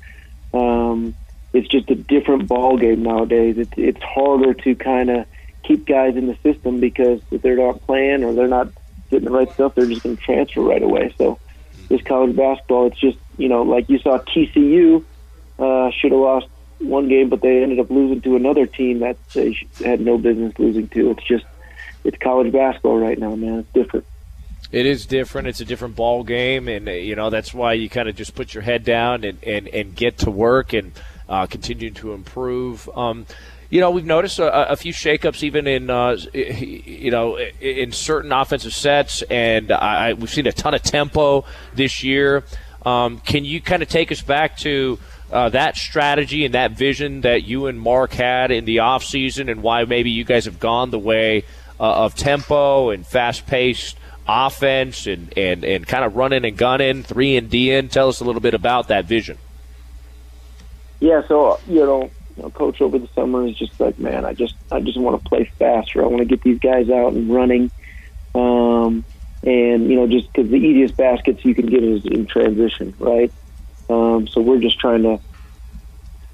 um, 0.54 1.16
it's 1.54 1.68
just 1.68 1.90
a 1.90 1.96
different 1.96 2.48
ball 2.48 2.78
game 2.78 3.04
nowadays. 3.04 3.56
It's 3.58 3.74
it's 3.78 4.02
harder 4.02 4.54
to 4.54 4.76
kind 4.76 5.10
of 5.10 5.26
keep 5.64 5.88
guys 5.88 6.16
in 6.16 6.28
the 6.28 6.38
system 6.44 6.80
because 6.80 7.22
if 7.32 7.42
they're 7.42 7.58
not 7.58 7.82
playing 7.86 8.24
or 8.24 8.34
they're 8.34 8.48
not 8.48 8.72
getting 9.10 9.26
the 9.26 9.32
right 9.32 9.52
stuff, 9.54 9.76
they're 9.76 9.88
just 9.88 10.04
going 10.04 10.18
to 10.18 10.24
transfer 10.24 10.62
right 10.62 10.82
away. 10.82 11.14
So 11.18 11.40
this 11.90 12.02
college 12.04 12.36
basketball, 12.36 12.88
it's 12.88 13.00
just 13.00 13.18
you 13.38 13.50
know 13.50 13.64
like 13.64 13.90
you 13.90 14.00
saw 14.00 14.20
TCU 14.20 15.04
uh, 15.58 15.92
should 15.92 16.12
have 16.12 16.22
lost 16.22 16.48
one 16.80 17.08
game, 17.08 17.30
but 17.30 17.42
they 17.42 17.62
ended 17.62 17.80
up 17.80 17.90
losing 17.90 18.22
to 18.22 18.36
another 18.36 18.66
team 18.66 19.00
that 19.00 19.18
they 19.34 19.58
had 19.84 20.02
no 20.02 20.18
business 20.18 20.58
losing 20.58 20.88
to. 20.90 21.12
It's 21.12 21.24
just 21.24 21.46
it's 22.04 22.18
college 22.18 22.52
basketball 22.52 23.00
right 23.00 23.18
now, 23.18 23.36
man. 23.36 23.60
It's 23.60 23.74
different. 23.74 24.06
It 24.72 24.86
is 24.86 25.06
different. 25.06 25.48
It's 25.48 25.62
a 25.62 25.66
different 25.66 25.96
ball 25.96 26.24
game, 26.24 26.68
and 26.68 26.88
uh, 26.88 26.92
you 26.92 27.16
know 27.16 27.30
that's 27.30 27.54
why 27.54 27.74
you 27.74 27.90
kind 27.90 28.08
of 28.08 28.16
just 28.16 28.36
put 28.36 28.54
your 28.54 28.64
head 28.64 28.84
down 28.84 29.24
and, 29.24 29.44
and, 29.44 29.68
and 29.68 29.96
get 29.96 30.20
to 30.20 30.32
work 30.32 30.74
and 30.74 30.92
uh, 31.28 31.48
continue 31.48 31.92
to 31.92 32.14
improve. 32.14 32.90
Um, 32.96 33.26
you 33.70 33.82
know, 33.82 33.92
we've 33.92 34.06
noticed 34.06 34.40
a, 34.40 34.72
a 34.72 34.76
few 34.76 34.94
shakeups 34.94 35.44
even 35.44 35.68
in 35.68 35.90
uh, 35.90 36.18
you 36.34 37.12
know 37.12 37.38
in 37.38 37.92
certain 37.92 38.32
offensive 38.32 38.74
sets, 38.74 39.22
and 39.24 39.72
I, 39.72 40.14
we've 40.14 40.30
seen 40.30 40.48
a 40.48 40.52
ton 40.52 40.74
of 40.74 40.84
tempo 40.84 41.46
this 41.74 42.04
year. 42.04 42.44
Um, 42.86 43.20
can 43.20 43.46
you 43.46 43.62
kind 43.62 43.84
of 43.84 43.90
take 43.90 44.12
us 44.12 44.22
back 44.22 44.58
to 44.60 45.00
uh, 45.32 45.50
that 45.50 45.76
strategy 45.78 46.46
and 46.46 46.54
that 46.54 46.72
vision 46.72 47.22
that 47.22 47.44
you 47.44 47.68
and 47.68 47.80
Mark 47.80 48.14
had 48.14 48.52
in 48.52 48.66
the 48.66 48.78
offseason 48.78 49.50
and 49.52 49.62
why 49.62 49.86
maybe 49.86 50.10
you 50.10 50.24
guys 50.24 50.46
have 50.46 50.60
gone 50.60 50.90
the 50.90 51.00
way 51.00 51.44
uh, 51.80 52.06
of 52.06 52.16
tempo 52.16 52.90
and 52.90 53.06
fast 53.06 53.46
paced 53.48 53.98
offense 54.28 55.08
and, 55.08 55.36
and, 55.38 55.64
and 55.64 55.88
kind 55.88 56.04
of 56.04 56.16
running 56.16 56.46
and 56.46 56.58
gunning, 56.58 57.04
three 57.04 57.38
and 57.38 57.50
D 57.50 57.72
in? 57.72 57.90
Tell 57.90 58.10
us 58.10 58.20
a 58.20 58.24
little 58.24 58.42
bit 58.42 58.54
about 58.54 58.88
that 58.88 59.06
vision. 59.06 59.38
Yeah, 61.00 61.26
so, 61.28 61.60
you 61.68 61.86
know, 61.86 62.12
you 62.36 62.44
know, 62.44 62.50
coach 62.50 62.82
over 62.82 62.98
the 62.98 63.08
summer 63.10 63.46
is 63.46 63.58
just 63.58 63.80
like, 63.80 64.00
man, 64.00 64.26
I 64.26 64.34
just 64.34 64.56
I 64.72 64.80
just 64.80 64.98
want 64.98 65.22
to 65.22 65.30
play 65.30 65.52
faster. 65.60 66.04
I 66.04 66.08
want 66.08 66.20
to 66.20 66.26
get 66.26 66.42
these 66.42 66.60
guys 66.60 66.90
out 66.90 67.14
and 67.14 67.30
running. 67.34 67.70
Um, 68.34 69.04
and 69.44 69.90
you 69.90 69.96
know, 69.96 70.08
just 70.08 70.32
because 70.32 70.50
the 70.50 70.58
easiest 70.58 70.96
baskets 70.96 71.44
you 71.44 71.54
can 71.54 71.66
get 71.66 71.84
is 71.84 72.06
in 72.06 72.26
transition, 72.28 72.94
right? 73.00 73.32
Um, 73.90 74.28
so 74.28 74.42
we're 74.42 74.62
just 74.62 74.80
trying 74.80 75.04
to 75.04 75.20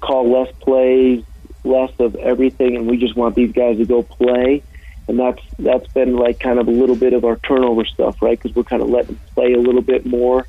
call 0.00 0.30
less 0.30 0.52
plays, 0.62 1.24
less 1.64 1.90
of 1.98 2.14
everything, 2.16 2.76
and 2.76 2.88
we 2.88 2.98
just 2.98 3.16
want 3.16 3.34
these 3.34 3.52
guys 3.52 3.78
to 3.78 3.86
go 3.86 4.02
play. 4.02 4.62
And 5.08 5.18
that's 5.18 5.40
that's 5.58 5.86
been 5.88 6.16
like 6.16 6.40
kind 6.40 6.58
of 6.58 6.68
a 6.68 6.72
little 6.72 6.96
bit 6.96 7.12
of 7.12 7.24
our 7.24 7.36
turnover 7.36 7.84
stuff, 7.84 8.16
right? 8.20 8.38
Because 8.40 8.54
we're 8.56 8.64
kind 8.64 8.82
of 8.82 8.88
letting 8.88 9.16
them 9.16 9.20
play 9.34 9.52
a 9.52 9.60
little 9.60 9.82
bit 9.82 10.04
more. 10.04 10.46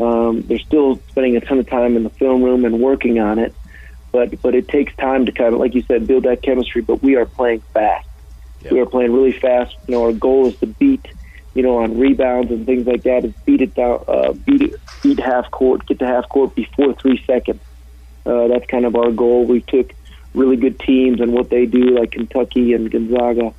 Um, 0.00 0.44
they're 0.48 0.58
still 0.58 1.00
spending 1.08 1.36
a 1.36 1.40
ton 1.40 1.58
of 1.58 1.68
time 1.68 1.96
in 1.96 2.04
the 2.04 2.10
film 2.10 2.42
room 2.42 2.64
and 2.64 2.80
working 2.80 3.20
on 3.20 3.38
it, 3.38 3.54
but 4.12 4.42
but 4.42 4.54
it 4.54 4.68
takes 4.68 4.94
time 4.96 5.26
to 5.26 5.32
kind 5.32 5.54
of, 5.54 5.60
like 5.60 5.74
you 5.74 5.82
said, 5.82 6.06
build 6.06 6.24
that 6.24 6.42
chemistry. 6.42 6.82
But 6.82 7.02
we 7.02 7.16
are 7.16 7.26
playing 7.26 7.62
fast. 7.72 8.06
Yep. 8.62 8.72
We 8.72 8.80
are 8.80 8.86
playing 8.86 9.12
really 9.12 9.38
fast. 9.40 9.74
You 9.86 9.94
know, 9.94 10.04
our 10.04 10.12
goal 10.12 10.48
is 10.48 10.58
to 10.58 10.66
beat 10.66 11.06
you 11.54 11.62
know, 11.62 11.78
on 11.78 11.98
rebounds 11.98 12.50
and 12.50 12.64
things 12.64 12.86
like 12.86 13.02
that 13.02 13.24
is 13.24 13.32
beat 13.44 13.60
it 13.60 13.74
down, 13.74 14.04
uh, 14.06 14.32
beat 14.32 14.62
it, 14.62 14.80
beat 15.02 15.18
half 15.18 15.50
court, 15.50 15.86
get 15.86 15.98
to 15.98 16.06
half 16.06 16.28
court 16.28 16.54
before 16.54 16.94
three 16.94 17.22
seconds. 17.26 17.60
Uh, 18.24 18.48
that's 18.48 18.66
kind 18.66 18.84
of 18.84 18.94
our 18.94 19.10
goal. 19.10 19.44
We 19.44 19.60
took 19.60 19.92
really 20.34 20.56
good 20.56 20.78
teams 20.78 21.20
and 21.20 21.32
what 21.32 21.50
they 21.50 21.66
do, 21.66 21.98
like 21.98 22.12
Kentucky 22.12 22.72
and 22.74 22.90
Gonzaga. 22.90 23.52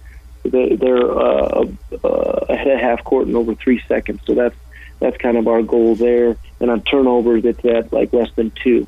They, 0.44 0.76
they're 0.76 1.12
uh, 1.12 1.66
uh, 2.04 2.46
ahead 2.50 2.68
of 2.68 2.80
half 2.80 3.04
court 3.04 3.28
in 3.28 3.36
over 3.36 3.56
three 3.56 3.82
seconds. 3.88 4.22
So 4.26 4.34
that's 4.34 4.56
that's 5.00 5.18
kind 5.18 5.36
of 5.36 5.48
our 5.48 5.62
goal 5.64 5.96
there. 5.96 6.38
And 6.60 6.70
on 6.70 6.82
turnovers, 6.84 7.44
it's 7.44 7.64
at 7.66 7.92
like 7.92 8.14
less 8.14 8.32
than 8.36 8.52
two. 8.52 8.88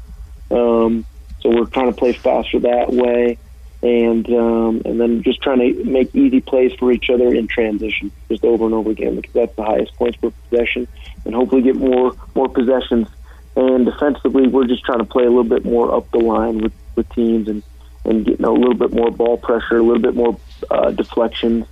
Um, 0.50 1.06
so 1.42 1.50
we're 1.50 1.66
trying 1.66 1.92
to 1.92 1.98
play 1.98 2.14
faster 2.14 2.60
that 2.60 2.94
way 2.94 3.38
and 3.84 4.30
um, 4.30 4.82
and 4.86 5.00
then 5.00 5.22
just 5.24 5.42
trying 5.42 5.60
to 5.60 5.84
make 5.84 6.16
easy 6.16 6.40
plays 6.40 6.72
for 6.74 6.92
each 6.92 7.10
other 7.10 7.34
in 7.34 7.48
transition, 7.48 8.12
just 8.30 8.46
over 8.46 8.64
and 8.66 8.74
over 8.74 8.90
again, 8.90 9.18
because 9.18 9.34
that's 9.34 9.56
the 9.58 9.64
highest 9.64 9.94
points 9.96 10.18
per 10.18 10.32
possession, 10.50 10.88
and 11.26 11.36
hopefully 11.36 11.62
get 11.62 11.76
more 11.76 12.16
more 12.34 12.48
possessions. 12.48 13.10
And 13.56 13.86
defensively, 13.86 14.48
we're 14.48 14.66
just 14.68 14.84
trying 14.84 15.00
to 15.00 15.06
play 15.06 15.26
a 15.26 15.30
little 15.30 15.44
bit 15.44 15.66
more 15.66 15.94
up 15.94 16.10
the 16.12 16.18
line 16.18 16.60
with, 16.60 16.74
with 16.96 17.10
teams 17.10 17.50
and 17.50 17.62
and 18.06 18.26
getting 18.26 18.46
a 18.46 18.52
little 18.52 18.74
bit 18.74 18.94
more 18.94 19.12
ball 19.12 19.38
pressure, 19.38 19.78
a 19.78 19.84
little 19.84 20.02
bit 20.02 20.16
more 20.16 20.40
uh, 20.72 20.92
deflections. 20.92 21.66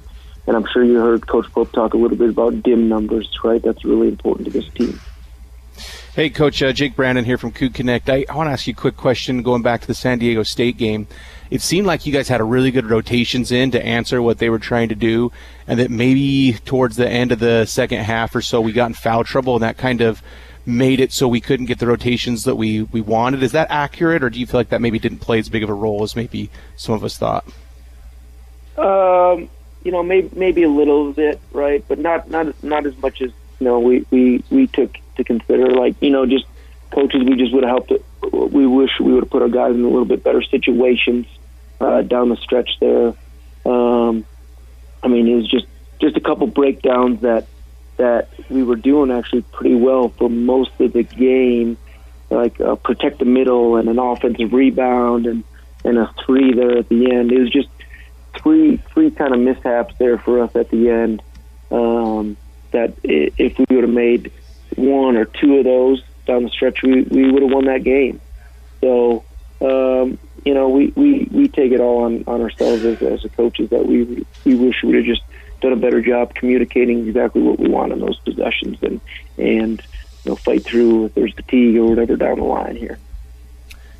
And 0.48 0.58
I'm 0.58 0.66
sure 0.74 0.84
you 0.84 1.00
heard 1.00 1.26
Coach 1.28 1.50
Pope 1.54 1.72
talk 1.72 1.94
a 1.94 1.98
little 1.98 2.18
bit 2.18 2.30
about 2.30 2.62
dim 2.62 2.90
numbers, 2.90 3.30
right? 3.44 3.62
That's 3.62 3.86
really 3.86 4.08
important 4.08 4.48
to 4.48 4.52
this 4.52 4.68
team. 4.74 5.00
Hey, 6.14 6.30
Coach 6.30 6.62
uh, 6.62 6.74
Jake 6.74 6.96
Brandon 6.96 7.24
here 7.24 7.38
from 7.38 7.52
Coug 7.52 7.74
Connect. 7.74 8.10
I, 8.10 8.26
I 8.28 8.36
want 8.36 8.48
to 8.48 8.52
ask 8.52 8.68
you 8.68 8.74
a 8.74 8.76
quick 8.76 8.98
question 8.98 9.44
going 9.44 9.62
back 9.62 9.82
to 9.82 9.88
the 9.88 9.94
San 9.94 10.20
Diego 10.20 10.44
State 10.44 10.78
game 10.78 11.08
it 11.52 11.62
seemed 11.62 11.86
like 11.86 12.06
you 12.06 12.14
guys 12.14 12.30
had 12.30 12.40
a 12.40 12.46
really 12.46 12.72
good 12.72 12.90
rotations 12.90 13.52
in 13.52 13.72
to 13.72 13.86
answer 13.86 14.22
what 14.22 14.38
they 14.38 14.50
were 14.50 14.58
trying 14.58 14.88
to 14.88 14.96
do, 14.96 15.34
and 15.68 15.80
that 15.82 15.92
maybe 15.92 16.54
towards 16.64 16.96
the 16.96 17.08
end 17.08 17.34
of 17.34 17.40
the 17.40 17.66
second 17.66 18.00
half 18.00 18.34
or 18.34 18.42
so, 18.42 18.62
we 18.62 18.72
got 18.72 18.86
in 18.88 18.94
foul 18.94 19.26
trouble, 19.26 19.56
and 19.56 19.64
that 19.64 19.78
kind 19.78 20.00
of 20.00 20.24
made 20.66 21.02
it 21.02 21.12
so 21.12 21.28
we 21.28 21.42
couldn't 21.42 21.66
get 21.66 21.80
the 21.80 21.88
rotations 21.88 22.46
that 22.46 22.56
we, 22.56 22.84
we 22.84 23.02
wanted. 23.02 23.44
Is 23.44 23.52
that 23.52 23.68
accurate, 23.70 24.24
or 24.24 24.30
do 24.30 24.40
you 24.40 24.48
feel 24.48 24.62
like 24.62 24.70
that 24.70 24.80
maybe 24.80 24.98
didn't 24.98 25.20
play 25.20 25.40
as 25.40 25.50
big 25.50 25.62
of 25.62 25.70
a 25.70 25.74
role 25.74 26.04
as 26.04 26.16
maybe 26.16 26.50
some 26.78 26.96
of 26.96 27.04
us 27.04 27.18
thought? 27.18 27.46
Um, 28.78 29.50
you 29.84 29.92
know, 29.92 30.04
maybe 30.04 30.30
maybe 30.34 30.64
a 30.64 30.70
little 30.70 31.12
bit, 31.12 31.42
right, 31.52 31.84
but 31.86 32.00
not 32.00 32.30
not 32.30 32.64
not 32.64 32.86
as 32.86 32.98
much 33.00 33.22
as 33.22 33.32
you 33.60 33.66
know 33.66 33.82
we 33.82 34.06
we 34.10 34.42
we 34.50 34.68
took 34.68 34.98
to 35.18 35.26
consider. 35.26 35.70
Like 35.70 36.02
you 36.02 36.12
know, 36.12 36.26
just 36.26 36.46
coaches, 36.92 37.24
we 37.26 37.36
just 37.36 37.54
would 37.54 37.64
have 37.64 37.72
helped. 37.72 37.92
It. 37.92 38.06
We 38.32 38.66
wish 38.66 38.92
we 39.02 39.12
would 39.12 39.24
have 39.24 39.30
put 39.30 39.42
our 39.42 39.50
guys 39.50 39.76
in 39.76 39.84
a 39.84 39.90
little 39.90 40.06
bit 40.06 40.24
better 40.24 40.42
situations 40.42 41.28
uh, 41.82 42.02
down 42.04 42.30
the 42.30 42.38
stretch 42.38 42.70
there. 42.80 43.14
Um, 43.66 44.26
I 45.04 45.08
mean, 45.08 45.28
it 45.28 45.36
was 45.36 45.50
just 45.50 45.66
just 46.00 46.16
a 46.16 46.22
couple 46.22 46.48
breakdowns 46.48 47.22
that 47.22 47.48
that 47.98 48.30
we 48.50 48.64
were 48.64 48.76
doing 48.76 49.12
actually 49.12 49.42
pretty 49.42 49.76
well 49.76 50.10
for 50.10 50.30
most 50.30 50.72
of 50.80 50.94
the 50.94 51.04
game, 51.04 51.78
like 52.30 52.60
uh, 52.62 52.76
protect 52.76 53.20
the 53.20 53.26
middle 53.26 53.76
and 53.76 53.90
an 53.90 54.00
offensive 54.00 54.54
rebound 54.54 55.26
and 55.26 55.44
and 55.84 55.98
a 55.98 56.14
three 56.26 56.54
there 56.54 56.78
at 56.78 56.90
the 56.90 57.12
end. 57.12 57.32
It 57.32 57.40
was 57.40 57.50
just 57.50 57.70
three 58.38 58.78
three 58.94 59.12
kind 59.12 59.34
of 59.34 59.40
mishaps 59.40 59.96
there 59.98 60.18
for 60.18 60.42
us 60.44 60.56
at 60.56 60.70
the 60.70 60.90
end. 60.90 61.24
Um, 61.72 62.38
that 62.72 62.94
if 63.04 63.58
we 63.58 63.76
would 63.76 63.84
have 63.84 63.94
made 63.94 64.32
one 64.76 65.18
or 65.18 65.26
two 65.26 65.58
of 65.58 65.66
those 65.66 66.04
down 66.26 66.44
the 66.44 66.50
stretch, 66.50 66.84
we 66.84 67.02
we 67.04 67.32
would 67.32 67.42
have 67.42 67.52
won 67.52 67.66
that 67.66 67.84
game. 67.84 68.22
So 68.82 69.24
um, 69.62 70.18
you 70.46 70.54
know, 70.54 70.70
we, 70.70 70.88
we, 70.96 71.28
we 71.32 71.48
take 71.48 71.72
it 71.72 71.80
all 71.80 72.04
on, 72.04 72.24
on 72.28 72.42
ourselves 72.42 72.84
as, 72.84 73.02
as 73.02 73.24
a 73.26 73.30
coaches 73.30 73.70
that 73.70 73.86
we 73.86 74.26
we 74.44 74.56
wish 74.56 74.82
we 74.82 74.90
would 74.90 74.96
have 74.96 75.06
just 75.06 75.22
done 75.62 75.74
a 75.74 75.78
better 75.78 76.02
job 76.02 76.34
communicating 76.34 77.08
exactly 77.08 77.42
what 77.42 77.60
we 77.60 77.70
want 77.70 77.94
in 77.94 78.00
those 78.00 78.20
possessions 78.20 78.78
and 78.82 79.00
and 79.38 79.82
you 80.24 80.32
know 80.32 80.36
fight 80.36 80.64
through 80.64 81.06
if 81.06 81.14
there's 81.14 81.34
fatigue 81.34 81.78
or 81.78 81.86
whatever 81.86 82.16
down 82.16 82.40
the 82.40 82.44
line 82.44 82.76
here. 82.76 82.98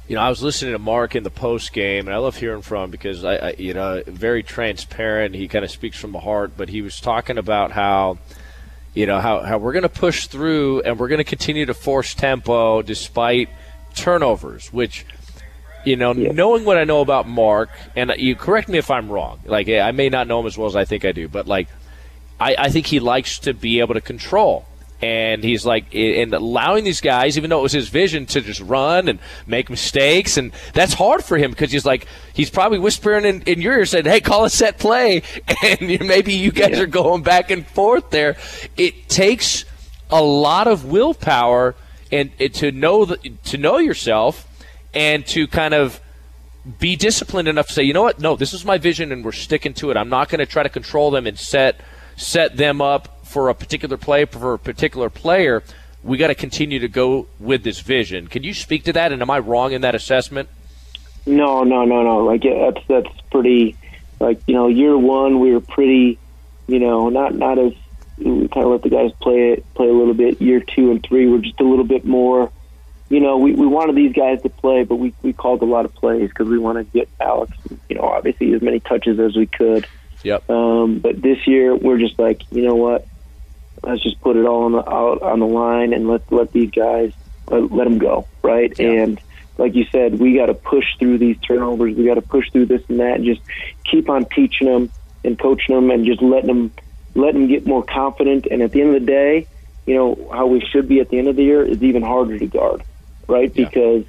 You 0.08 0.16
know, 0.16 0.24
I 0.24 0.30
was 0.30 0.44
listening 0.44 0.74
to 0.74 0.80
Mark 0.80 1.16
in 1.16 1.24
the 1.24 1.30
post 1.30 1.72
game, 1.72 2.08
and 2.08 2.14
I 2.14 2.18
love 2.18 2.36
hearing 2.36 2.64
from 2.64 2.86
him 2.86 2.92
because 2.92 3.24
I, 3.24 3.36
I, 3.36 3.56
you 3.58 3.74
know, 3.74 4.04
very 4.06 4.44
transparent. 4.44 5.36
He 5.36 5.48
kind 5.48 5.64
of 5.64 5.72
speaks 5.72 5.98
from 5.98 6.12
the 6.12 6.20
heart, 6.20 6.58
but 6.58 6.68
he 6.68 6.82
was 6.82 7.00
talking 7.00 7.38
about 7.38 7.72
how, 7.72 8.18
you 8.94 9.06
know, 9.06 9.22
how, 9.22 9.40
how 9.42 9.58
we're 9.58 9.72
going 9.72 9.84
to 9.84 9.90
push 9.90 10.28
through 10.28 10.82
and 10.82 11.00
we're 11.00 11.08
going 11.08 11.20
to 11.20 11.24
continue 11.24 11.66
to 11.66 11.74
force 11.74 12.14
tempo 12.14 12.82
despite 12.82 13.50
turnovers, 13.94 14.74
which– 14.74 15.06
you 15.86 15.96
know, 15.96 16.14
yeah. 16.14 16.32
knowing 16.32 16.66
what 16.66 16.78
I 16.78 16.84
know 16.84 17.02
about 17.02 17.28
Mark, 17.28 17.70
and 17.96 18.14
you 18.18 18.36
correct 18.36 18.70
me 18.70 18.78
if 18.78 18.92
I'm 18.92 19.10
wrong. 19.10 19.40
Like 19.46 19.70
I 19.70 19.92
may 19.92 20.10
not 20.10 20.28
know 20.28 20.40
him 20.40 20.48
as 20.48 20.58
well 20.58 20.68
as 20.68 20.76
I 20.76 20.86
think 20.86 21.06
I 21.06 21.12
do, 21.12 21.28
but 21.28 21.48
like 21.48 21.68
I, 22.40 22.56
I 22.58 22.70
think 22.70 22.88
he 22.88 23.00
likes 23.00 23.40
to 23.40 23.54
be 23.54 23.80
able 23.80 23.94
to 23.94 24.02
control. 24.02 24.66
And 25.04 25.44
he's 25.44 25.66
like, 25.66 25.96
and 25.96 26.32
allowing 26.32 26.84
these 26.84 27.02
guys, 27.02 27.36
even 27.36 27.50
though 27.50 27.58
it 27.58 27.64
was 27.64 27.72
his 27.72 27.90
vision 27.90 28.28
to 28.28 28.42
just 28.42 28.62
run 28.62 29.08
and 29.08 29.18
make 29.48 29.68
mistakes, 29.68 30.38
and 30.38 30.52
that's 30.74 30.94
hard 30.94 31.24
for 31.24 31.38
him 31.38 31.50
because 31.50 31.72
he's 31.72 31.86
like, 31.86 32.06
he's 32.34 32.52
probably 32.52 32.78
whispering 32.78 33.26
in, 33.26 33.42
in 33.44 33.62
your 33.62 33.80
ear 33.80 33.86
saying, 33.88 34.06
"Hey, 34.06 34.22
call 34.22 34.46
a 34.46 34.50
set 34.50 34.78
play," 34.78 35.24
and 35.64 35.82
maybe 35.82 36.34
you 36.34 36.52
guys 36.52 36.78
yeah. 36.78 36.82
are 36.82 36.88
going 36.88 37.24
back 37.24 37.50
and 37.50 37.66
forth 37.66 38.12
there. 38.12 38.38
It 38.78 39.10
takes 39.10 39.66
a 40.12 40.22
lot 40.22 40.68
of 40.68 40.86
willpower 40.86 41.76
and, 42.12 42.30
and 42.40 42.54
to 42.56 42.72
know 42.72 43.06
the, 43.06 43.18
to 43.46 43.58
know 43.58 43.80
yourself 43.80 44.48
and 44.94 45.26
to 45.28 45.48
kind 45.48 45.74
of 45.74 46.00
be 46.80 46.96
disciplined 46.96 47.48
enough 47.48 47.68
to 47.68 47.74
say, 47.74 47.84
you 47.84 47.94
know 47.94 48.04
what? 48.04 48.20
No, 48.20 48.36
this 48.36 48.54
is 48.54 48.64
my 48.66 48.78
vision, 48.78 49.12
and 49.12 49.26
we're 49.26 49.32
sticking 49.32 49.74
to 49.76 49.90
it. 49.92 49.98
I'm 49.98 50.10
not 50.10 50.30
going 50.30 50.40
to 50.40 50.46
try 50.46 50.64
to 50.64 50.70
control 50.70 51.12
them 51.12 51.26
and 51.26 51.38
set 51.38 51.82
set 52.18 52.56
them 52.58 52.82
up 52.82 53.26
for 53.26 53.50
a 53.50 53.56
particular 53.56 53.98
play 53.98 54.26
for 54.26 54.54
a 54.54 54.60
particular 54.60 55.10
player. 55.10 55.64
We 56.04 56.18
got 56.18 56.28
to 56.28 56.36
continue 56.36 56.80
to 56.80 56.88
go 56.88 57.28
with 57.40 57.64
this 57.64 57.80
vision. 57.80 58.28
Can 58.28 58.44
you 58.44 58.54
speak 58.54 58.84
to 58.86 58.94
that? 58.94 59.12
And 59.12 59.22
am 59.22 59.30
I 59.30 59.40
wrong 59.40 59.72
in 59.72 59.82
that 59.82 59.96
assessment? 59.96 60.50
No, 61.26 61.64
no, 61.64 61.86
no, 61.86 62.04
no. 62.04 62.26
Like 62.26 62.44
that's 62.44 62.86
that's 62.88 63.22
pretty. 63.32 63.78
Like 64.20 64.42
you 64.48 64.54
know, 64.54 64.68
year 64.68 64.98
one 64.98 65.40
we 65.40 65.52
were 65.52 65.62
pretty. 65.62 66.20
You 66.68 66.80
know, 66.80 67.10
not 67.10 67.34
not 67.36 67.58
as 67.58 67.74
we 68.18 68.48
kind 68.48 68.66
of 68.66 68.72
let 68.72 68.84
the 68.84 68.90
guys 68.90 69.12
play 69.20 69.54
it 69.54 69.74
play 69.74 69.88
a 69.88 69.94
little 69.94 70.14
bit. 70.14 70.42
Year 70.42 70.60
two 70.60 70.92
and 70.92 71.04
three 71.04 71.28
we're 71.28 71.40
just 71.40 71.60
a 71.60 71.64
little 71.64 71.86
bit 71.86 72.06
more 72.06 72.52
you 73.12 73.20
know, 73.20 73.38
we, 73.38 73.52
we 73.52 73.68
wanted 73.68 73.96
these 73.96 74.14
guys 74.14 74.42
to 74.44 74.50
play, 74.50 74.86
but 74.86 74.96
we, 74.96 75.14
we 75.22 75.34
called 75.34 75.62
a 75.62 75.66
lot 75.66 75.84
of 75.84 75.94
plays 75.94 76.30
because 76.30 76.48
we 76.48 76.58
wanted 76.58 76.92
to 76.92 77.00
get 77.00 77.10
Alex, 77.20 77.52
you 77.90 77.98
know, 77.98 78.04
obviously 78.04 78.54
as 78.54 78.62
many 78.62 78.80
touches 78.80 79.20
as 79.20 79.36
we 79.36 79.48
could. 79.48 79.86
Yep. 80.24 80.50
Um, 80.50 81.00
but 81.00 81.22
this 81.22 81.46
year, 81.46 81.76
we're 81.76 82.00
just 82.00 82.18
like, 82.18 82.42
you 82.52 82.62
know 82.62 82.76
what? 82.76 83.06
Let's 83.84 84.02
just 84.02 84.22
put 84.22 84.38
it 84.38 84.46
all 84.46 84.64
on 84.64 84.72
the 84.72 84.90
out 84.90 85.22
on 85.24 85.40
the 85.40 85.48
line 85.48 85.92
and 85.92 86.08
let 86.08 86.32
let 86.32 86.54
these 86.54 86.72
guys 86.72 87.12
let, 87.48 87.72
let 87.72 87.84
them 87.84 87.98
go, 87.98 88.28
right? 88.44 88.72
Yeah. 88.80 88.92
And 88.92 89.22
like 89.58 89.76
you 89.76 89.86
said, 89.92 90.20
we 90.20 90.36
got 90.36 90.46
to 90.46 90.54
push 90.54 90.86
through 90.98 91.18
these 91.18 91.38
turnovers. 91.40 91.96
We 91.96 92.06
got 92.06 92.16
to 92.16 92.22
push 92.22 92.50
through 92.52 92.68
this 92.68 92.84
and 92.88 93.00
that. 93.00 93.16
And 93.16 93.26
just 93.26 93.42
keep 93.84 94.10
on 94.10 94.26
teaching 94.26 94.68
them 94.68 94.90
and 95.26 95.38
coaching 95.38 95.76
them, 95.76 95.90
and 95.90 96.06
just 96.06 96.22
letting 96.22 96.48
them 96.48 96.72
letting 97.16 97.42
them 97.42 97.50
get 97.50 97.66
more 97.66 97.84
confident. 97.84 98.48
And 98.50 98.62
at 98.62 98.72
the 98.72 98.82
end 98.82 98.96
of 98.96 99.02
the 99.02 99.08
day, 99.08 99.48
you 99.86 99.96
know 99.96 100.30
how 100.32 100.46
we 100.46 100.62
should 100.62 100.88
be 100.88 101.00
at 101.00 101.10
the 101.10 101.18
end 101.18 101.28
of 101.28 101.36
the 101.36 101.44
year 101.44 101.64
is 101.64 101.82
even 101.84 102.04
harder 102.04 102.38
to 102.38 102.46
guard, 102.46 102.84
right? 103.32 103.52
Yeah. 103.56 103.66
Because 103.66 104.06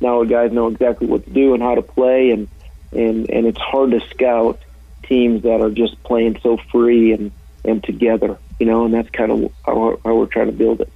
now 0.00 0.18
our 0.18 0.24
guys 0.24 0.52
know 0.52 0.68
exactly 0.68 1.06
what 1.06 1.24
to 1.24 1.30
do 1.30 1.54
and 1.54 1.62
how 1.62 1.74
to 1.74 1.82
play, 1.82 2.30
and 2.30 2.48
and 2.92 3.28
and 3.28 3.46
it's 3.46 3.60
hard 3.60 3.90
to 3.90 4.00
scout 4.08 4.60
teams 5.02 5.42
that 5.42 5.60
are 5.60 5.70
just 5.70 6.02
playing 6.04 6.38
so 6.42 6.56
free 6.70 7.12
and 7.12 7.32
and 7.64 7.84
together, 7.84 8.38
you 8.58 8.66
know. 8.66 8.84
And 8.84 8.94
that's 8.94 9.10
kind 9.10 9.30
of 9.30 9.52
how, 9.66 9.98
how 10.04 10.14
we're 10.14 10.26
trying 10.26 10.46
to 10.46 10.52
build 10.52 10.80
it. 10.80 10.92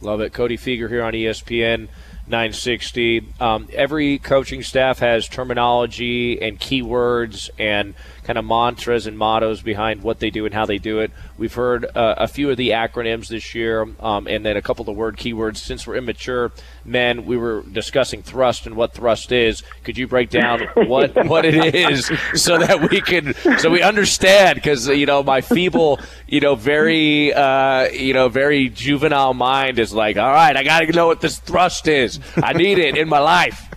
Love 0.00 0.20
it. 0.20 0.32
Cody 0.32 0.56
Fueger 0.56 0.88
here 0.88 1.04
on 1.04 1.12
ESPN 1.12 1.88
960. 2.26 3.28
Um, 3.40 3.68
every 3.72 4.18
coaching 4.18 4.62
staff 4.62 4.98
has 4.98 5.28
terminology 5.28 6.40
and 6.42 6.58
keywords 6.58 7.50
and 7.58 7.94
kind 8.24 8.38
of 8.38 8.44
mantras 8.44 9.06
and 9.06 9.18
mottos 9.18 9.62
behind 9.62 10.02
what 10.02 10.20
they 10.20 10.30
do 10.30 10.46
and 10.46 10.54
how 10.54 10.64
they 10.66 10.78
do 10.78 11.00
it. 11.00 11.10
We've 11.38 11.52
heard 11.52 11.84
uh, 11.84 12.14
a 12.18 12.28
few 12.28 12.50
of 12.50 12.56
the 12.56 12.70
acronyms 12.70 13.28
this 13.28 13.54
year 13.54 13.86
um, 14.00 14.26
and 14.26 14.44
then 14.44 14.56
a 14.56 14.62
couple 14.62 14.82
of 14.82 14.86
the 14.86 14.92
word 14.92 15.16
keywords. 15.16 15.56
Since 15.56 15.86
we're 15.86 15.96
immature 15.96 16.52
men, 16.84 17.26
we 17.26 17.36
were 17.36 17.62
discussing 17.62 18.22
thrust 18.22 18.66
and 18.66 18.76
what 18.76 18.94
thrust 18.94 19.32
is. 19.32 19.62
Could 19.84 19.98
you 19.98 20.06
break 20.06 20.30
down 20.30 20.60
what, 20.74 21.26
what 21.26 21.44
it 21.44 21.74
is 21.74 22.10
so 22.34 22.58
that 22.58 22.90
we 22.90 23.00
can, 23.00 23.34
so 23.58 23.70
we 23.70 23.82
understand? 23.82 24.56
Because, 24.56 24.88
you 24.88 25.06
know, 25.06 25.22
my 25.22 25.40
feeble, 25.40 25.98
you 26.28 26.40
know, 26.40 26.54
very, 26.54 27.32
uh, 27.32 27.88
you 27.88 28.14
know, 28.14 28.28
very 28.28 28.68
juvenile 28.68 29.34
mind 29.34 29.78
is 29.78 29.92
like, 29.92 30.16
all 30.16 30.32
right, 30.32 30.56
I 30.56 30.62
got 30.62 30.80
to 30.80 30.92
know 30.92 31.06
what 31.06 31.20
this 31.20 31.38
thrust 31.38 31.88
is. 31.88 32.20
I 32.36 32.52
need 32.52 32.78
it 32.78 32.96
in 32.96 33.08
my 33.08 33.18
life. 33.18 33.68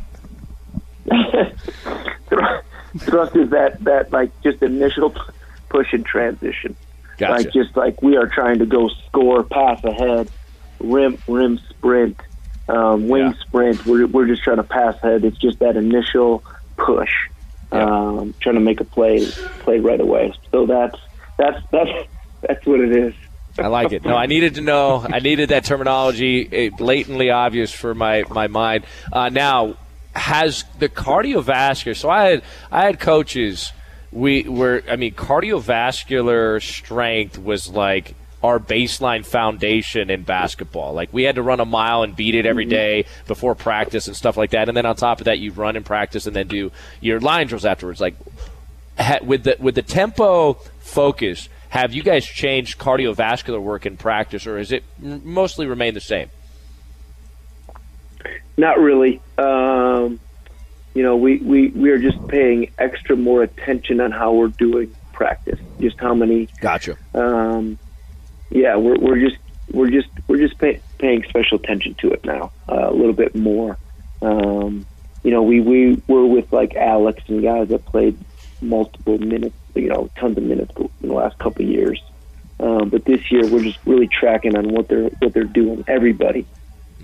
Thrust 3.00 3.36
is 3.36 3.50
that 3.52 3.84
that 3.84 4.12
like 4.12 4.32
just 4.42 4.62
initial 4.64 5.14
push 5.70 5.94
and 5.94 6.06
transition. 6.06 6.76
Gotcha. 7.18 7.32
Like 7.34 7.54
just 7.54 7.76
like 7.76 8.02
we 8.02 8.18
are 8.18 8.28
trying 8.28 8.60
to 8.60 8.66
go 8.66 8.90
score, 9.08 9.44
pass 9.44 9.84
ahead, 9.84 10.30
rim 10.80 11.18
rim 11.28 11.60
sprint, 11.70 12.20
um, 12.68 13.08
wing 13.08 13.24
Yeah. 13.28 13.34
sprint. 13.46 13.86
We're 13.86 14.08
we're 14.08 14.28
just 14.28 14.44
trying 14.44 14.58
to 14.58 14.64
pass 14.64 14.96
ahead. 15.04 15.24
It's 15.26 15.38
just 15.38 15.60
that 15.60 15.76
initial 15.78 16.44
push, 16.78 17.12
Yeah. 17.72 17.84
um, 17.86 18.34
trying 18.40 18.56
to 18.56 18.62
make 18.62 18.82
a 18.82 18.86
play 18.86 19.26
play 19.60 19.80
right 19.80 20.00
away. 20.00 20.34
So 20.52 20.66
that's 20.66 20.98
that's 21.38 21.62
that's 21.72 21.90
that's 22.42 22.66
what 22.66 22.80
it 22.82 22.92
is. 22.92 23.14
I 23.58 23.68
like 23.68 23.94
it. 23.94 24.04
No, 24.04 24.18
I 24.18 24.26
needed 24.26 24.56
to 24.56 24.62
know. 24.62 25.06
I 25.10 25.20
needed 25.20 25.50
that 25.50 25.64
terminology 25.64 26.48
eh, 26.52 26.70
blatantly 26.78 27.30
obvious 27.30 27.72
for 27.72 27.96
my 27.96 28.24
my 28.30 28.48
mind. 28.48 28.86
Uh, 29.14 29.30
now, 29.30 29.76
has 30.16 30.64
the 30.80 30.90
cardiovascular? 30.90 31.96
So 31.96 32.10
I 32.10 32.26
had 32.26 32.44
I 32.72 32.86
had 32.86 33.00
coaches. 33.00 33.72
We 34.12 34.44
were. 34.44 34.84
I 34.90 34.96
mean, 34.96 35.14
cardiovascular 35.14 36.62
strength 36.62 37.38
was 37.38 37.70
like 37.70 38.16
our 38.44 38.60
baseline 38.60 39.26
foundation 39.26 40.10
in 40.10 40.22
basketball. 40.22 40.94
Like 40.94 41.12
we 41.12 41.24
had 41.24 41.36
to 41.36 41.42
run 41.42 41.60
a 41.60 41.66
mile 41.66 42.04
and 42.04 42.16
beat 42.16 42.36
it 42.36 42.46
every 42.46 42.66
mm-hmm. 42.66 42.70
day 42.70 43.06
before 43.28 43.56
practice 43.56 44.08
and 44.08 44.16
stuff 44.16 44.38
like 44.38 44.52
that. 44.52 44.68
And 44.68 44.78
then 44.78 44.86
on 44.86 44.96
top 44.96 45.20
of 45.20 45.26
that, 45.26 45.40
you 45.40 45.52
run 45.52 45.76
in 45.76 45.84
practice 45.84 46.28
and 46.28 46.36
then 46.36 46.48
do 46.48 46.72
your 47.02 47.20
line 47.20 47.48
drills 47.48 47.66
afterwards. 47.66 48.00
Like 48.00 48.16
ha- 48.98 49.20
with 49.24 49.44
the 49.44 49.58
with 49.60 49.76
the 49.76 49.82
tempo 49.82 50.54
focus, 50.80 51.50
have 51.70 51.94
you 51.94 52.04
guys 52.04 52.26
changed 52.26 52.80
cardiovascular 52.80 53.62
work 53.62 53.86
in 53.86 53.98
practice, 53.98 54.48
or 54.48 54.58
has 54.58 54.72
it 54.72 54.84
mostly 55.00 55.66
remained 55.66 55.96
the 55.96 56.02
same? 56.02 56.30
Not 58.58 58.80
really. 58.80 59.22
Um, 59.38 60.20
you 60.94 61.04
know, 61.04 61.18
we, 61.18 61.38
we, 61.38 61.68
we 61.70 61.90
are 61.90 62.00
just 62.00 62.26
paying 62.28 62.72
extra 62.78 63.16
more 63.16 63.44
attention 63.44 64.00
on 64.00 64.12
how 64.12 64.34
we're 64.34 64.48
doing 64.48 64.96
practice. 65.12 65.60
Just 65.80 66.00
how 66.00 66.14
many 66.14 66.48
Gotcha. 66.62 66.98
um, 67.14 67.78
yeah, 68.50 68.76
we're 68.76 68.98
we're 68.98 69.20
just 69.20 69.38
we're 69.72 69.90
just 69.90 70.08
we're 70.28 70.38
just 70.38 70.58
pay, 70.58 70.80
paying 71.00 71.24
special 71.24 71.58
attention 71.58 71.96
to 71.96 72.12
it 72.12 72.24
now 72.24 72.52
uh, 72.70 72.90
a 72.90 72.94
little 72.94 73.14
bit 73.14 73.36
more. 73.36 73.78
Um, 74.22 74.86
you 75.24 75.32
know, 75.32 75.42
we 75.42 75.60
we 75.60 76.02
were 76.08 76.26
with 76.26 76.54
like 76.54 76.76
Alex 76.76 77.24
and 77.28 77.42
guys 77.42 77.70
that 77.70 77.86
played 77.86 78.18
multiple 78.62 79.18
minutes, 79.18 79.56
you 79.74 79.90
know, 79.90 80.10
tons 80.18 80.38
of 80.38 80.44
minutes 80.44 80.72
in 80.78 81.10
the 81.10 81.14
last 81.14 81.38
couple 81.40 81.64
of 81.66 81.70
years. 81.72 82.02
Um, 82.60 82.90
but 82.90 83.04
this 83.04 83.32
year, 83.32 83.46
we're 83.48 83.64
just 83.64 83.80
really 83.86 84.08
tracking 84.08 84.56
on 84.56 84.70
what 84.70 84.88
they're 84.88 85.10
what 85.20 85.34
they're 85.34 85.44
doing. 85.44 85.84
Everybody 85.88 86.46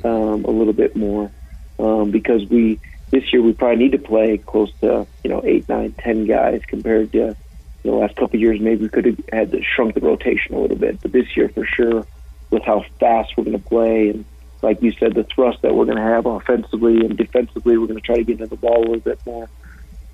um, 0.03 0.45
a 0.45 0.51
little 0.51 0.73
bit 0.73 0.95
more 0.95 1.31
um, 1.79 2.11
because 2.11 2.45
we 2.49 2.79
this 3.11 3.23
year 3.33 3.41
we 3.41 3.53
probably 3.53 3.83
need 3.83 3.91
to 3.91 3.97
play 3.97 4.37
close 4.37 4.71
to 4.81 5.07
you 5.23 5.29
know 5.29 5.41
eight, 5.43 5.67
nine, 5.67 5.93
ten 6.03 6.25
guys 6.25 6.61
compared 6.67 7.11
to 7.13 7.35
the 7.83 7.91
last 7.91 8.15
couple 8.15 8.35
of 8.35 8.41
years, 8.41 8.59
maybe 8.61 8.83
we 8.83 8.89
could 8.89 9.05
have 9.05 9.19
had 9.31 9.51
to 9.51 9.61
shrunk 9.63 9.95
the 9.95 10.01
rotation 10.01 10.53
a 10.53 10.59
little 10.59 10.77
bit. 10.77 11.01
But 11.01 11.11
this 11.11 11.35
year, 11.35 11.49
for 11.49 11.65
sure, 11.65 12.05
with 12.51 12.63
how 12.63 12.85
fast 12.99 13.31
we're 13.35 13.45
going 13.45 13.57
to 13.57 13.69
play, 13.69 14.09
and 14.09 14.25
like 14.61 14.81
you 14.81 14.91
said, 14.99 15.15
the 15.15 15.23
thrust 15.23 15.61
that 15.63 15.73
we're 15.73 15.85
going 15.85 15.97
to 15.97 16.03
have 16.03 16.25
offensively 16.25 16.99
and 17.05 17.17
defensively, 17.17 17.77
we're 17.77 17.87
going 17.87 17.99
to 17.99 18.05
try 18.05 18.17
to 18.17 18.23
get 18.23 18.39
into 18.39 18.47
the 18.47 18.55
ball 18.55 18.77
a 18.77 18.85
little 18.85 18.99
bit 18.99 19.19
more. 19.25 19.49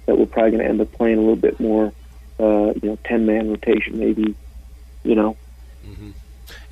That 0.05 0.17
we're 0.17 0.25
probably 0.25 0.51
going 0.51 0.63
to 0.63 0.69
end 0.69 0.81
up 0.81 0.93
playing 0.93 1.17
a 1.17 1.21
little 1.21 1.35
bit 1.35 1.59
more, 1.59 1.93
uh, 2.39 2.73
you 2.81 2.89
know, 2.89 2.97
ten 3.03 3.25
man 3.25 3.49
rotation, 3.49 3.99
maybe. 3.99 4.35
You 5.03 5.15
know, 5.15 5.37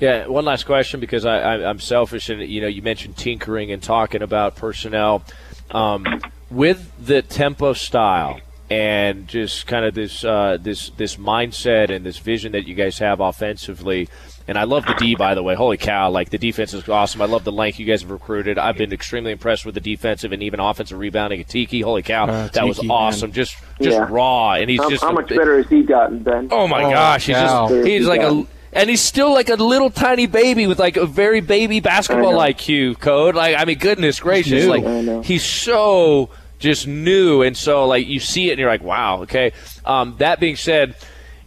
Yeah. 0.00 0.26
One 0.26 0.44
last 0.44 0.64
question 0.66 1.00
because 1.00 1.24
I, 1.24 1.38
I, 1.38 1.68
I'm 1.68 1.78
selfish, 1.80 2.28
and 2.28 2.40
you 2.42 2.60
know, 2.60 2.66
you 2.68 2.82
mentioned 2.82 3.16
tinkering 3.16 3.70
and 3.72 3.82
talking 3.82 4.22
about 4.22 4.56
personnel 4.56 5.22
um, 5.70 6.20
with 6.50 6.90
the 7.04 7.22
tempo 7.22 7.72
style 7.72 8.40
and 8.68 9.28
just 9.28 9.66
kind 9.68 9.84
of 9.84 9.94
this 9.94 10.24
uh, 10.24 10.58
this 10.60 10.90
this 10.90 11.16
mindset 11.16 11.90
and 11.94 12.04
this 12.04 12.18
vision 12.18 12.52
that 12.52 12.66
you 12.66 12.74
guys 12.74 12.98
have 12.98 13.20
offensively. 13.20 14.08
And 14.48 14.56
I 14.56 14.62
love 14.62 14.86
the 14.86 14.94
D, 14.94 15.16
by 15.16 15.34
the 15.34 15.42
way. 15.42 15.56
Holy 15.56 15.76
cow! 15.76 16.08
Like 16.10 16.30
the 16.30 16.38
defense 16.38 16.72
is 16.72 16.88
awesome. 16.88 17.20
I 17.20 17.24
love 17.24 17.42
the 17.42 17.50
length 17.50 17.80
you 17.80 17.86
guys 17.86 18.02
have 18.02 18.12
recruited. 18.12 18.58
I've 18.58 18.76
been 18.76 18.92
extremely 18.92 19.32
impressed 19.32 19.66
with 19.66 19.74
the 19.74 19.80
defensive 19.80 20.30
and 20.30 20.40
even 20.40 20.60
offensive 20.60 20.98
rebounding 20.98 21.42
Atiki. 21.42 21.82
Holy 21.82 22.02
cow, 22.02 22.26
Uh, 22.26 22.46
that 22.48 22.64
was 22.64 22.78
awesome. 22.88 23.30
man. 23.30 23.34
Just 23.34 23.56
just 23.82 23.96
Yeah. 23.96 24.06
raw, 24.08 24.52
and 24.52 24.70
he's 24.70 24.80
how, 24.80 24.88
just 24.88 25.02
how 25.02 25.10
a 25.10 25.14
much 25.14 25.28
better 25.30 25.56
has 25.56 25.68
he 25.68 25.82
gotten, 25.82 26.20
Ben? 26.20 26.46
Oh 26.52 26.68
my 26.68 26.84
Oh, 26.84 26.90
gosh, 26.90 27.26
he's 27.26 27.34
cow. 27.34 27.68
just 27.68 27.74
he's 27.74 27.86
He's 27.86 28.06
like 28.06 28.20
a 28.20 28.24
gotten- 28.24 28.46
and 28.76 28.90
he's 28.90 29.00
still 29.02 29.32
like 29.32 29.48
a 29.48 29.54
little 29.54 29.90
tiny 29.90 30.26
baby 30.26 30.66
with 30.66 30.78
like 30.78 30.96
a 30.96 31.06
very 31.06 31.40
baby 31.40 31.80
basketball 31.80 32.34
IQ 32.34 32.98
code. 33.00 33.34
Like 33.34 33.56
I 33.56 33.64
mean, 33.64 33.78
goodness 33.78 34.20
gracious, 34.20 34.64
new. 34.64 34.68
like 34.76 35.24
he's 35.24 35.44
so 35.44 36.30
just 36.58 36.86
new, 36.86 37.42
and 37.42 37.56
so 37.56 37.86
like 37.86 38.06
you 38.06 38.20
see 38.20 38.48
it 38.48 38.52
and 38.52 38.58
you're 38.60 38.70
like, 38.70 38.82
wow, 38.82 39.22
okay. 39.22 39.52
Um, 39.84 40.14
that 40.18 40.40
being 40.40 40.56
said, 40.56 40.94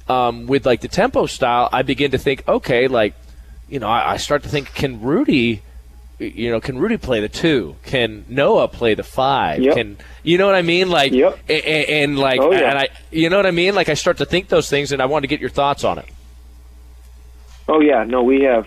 um, 0.07 0.47
with 0.47 0.65
like 0.65 0.81
the 0.81 0.87
tempo 0.87 1.25
style, 1.25 1.69
I 1.71 1.83
begin 1.83 2.11
to 2.11 2.17
think, 2.17 2.47
okay, 2.47 2.87
like 2.87 3.13
you 3.69 3.79
know, 3.79 3.87
I, 3.87 4.13
I 4.13 4.17
start 4.17 4.43
to 4.43 4.49
think, 4.49 4.73
can 4.73 5.01
Rudi. 5.01 5.61
You 6.21 6.51
know, 6.51 6.59
can 6.59 6.77
Rudi 6.77 6.97
play 6.97 7.21
the 7.21 7.29
two? 7.29 7.77
Can 7.85 8.25
Noah 8.27 8.67
play 8.67 8.93
the 8.93 9.03
five? 9.03 9.61
Yep. 9.61 9.75
Can 9.75 9.97
you 10.21 10.37
know 10.37 10.47
what 10.47 10.55
I 10.55 10.63
mean? 10.63 10.89
Like, 10.89 11.13
Yep. 11.13 11.39
and, 11.47 11.63
and 11.63 12.19
like, 12.19 12.41
Oh, 12.41 12.51
yeah. 12.51 12.71
and 12.71 12.77
I, 12.77 12.89
you 13.09 13.29
know 13.29 13.37
what 13.37 13.45
I 13.45 13.51
mean? 13.51 13.73
Like, 13.73 13.87
I 13.87 13.93
start 13.93 14.17
to 14.17 14.25
think 14.25 14.49
those 14.49 14.69
things, 14.69 14.91
and 14.91 15.01
I 15.01 15.05
want 15.05 15.23
to 15.23 15.27
get 15.27 15.39
your 15.39 15.49
thoughts 15.49 15.85
on 15.85 15.97
it. 15.97 16.03
Oh 17.69 17.81
yeah, 17.81 18.03
no, 18.03 18.23
we 18.23 18.41
have 18.43 18.65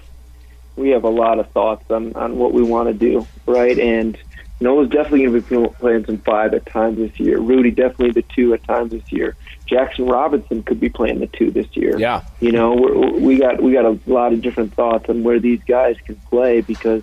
we 0.76 0.90
have 0.90 1.04
a 1.04 1.10
lot 1.10 1.38
of 1.38 1.50
thoughts 1.52 1.84
on 1.90 2.14
on 2.14 2.36
what 2.36 2.54
we 2.54 2.62
want 2.62 2.88
to 2.88 2.94
do, 2.94 3.28
right? 3.46 3.78
And 3.78 4.16
Noah's 4.60 4.88
definitely 4.88 5.26
going 5.26 5.32
to 5.32 5.40
be 5.40 5.74
playing 5.80 6.04
some 6.06 6.18
five 6.18 6.54
at 6.54 6.72
times 6.72 6.96
this 6.96 7.18
year. 7.18 7.40
Rudi 7.40 7.72
definitely 7.72 8.12
the 8.12 8.24
two 8.34 8.54
at 8.54 8.64
times 8.64 8.92
this 8.92 9.02
year. 9.10 9.36
Jaxson 9.70 10.08
Robinson 10.08 10.62
could 10.62 10.78
be 10.78 10.88
playing 10.88 11.18
the 11.18 11.26
two 11.26 11.50
this 11.50 11.66
year. 11.74 11.98
Yeah. 11.98 12.22
you 12.38 12.52
know, 12.52 12.74
we're, 12.74 13.10
we 13.18 13.38
got 13.38 13.60
we 13.60 13.72
got 13.72 13.84
a 13.84 13.98
lot 14.06 14.32
of 14.32 14.40
different 14.40 14.74
thoughts 14.74 15.06
on 15.08 15.24
where 15.24 15.40
these 15.40 15.60
guys 15.68 15.96
can 16.06 16.20
play 16.30 16.60
because, 16.60 17.02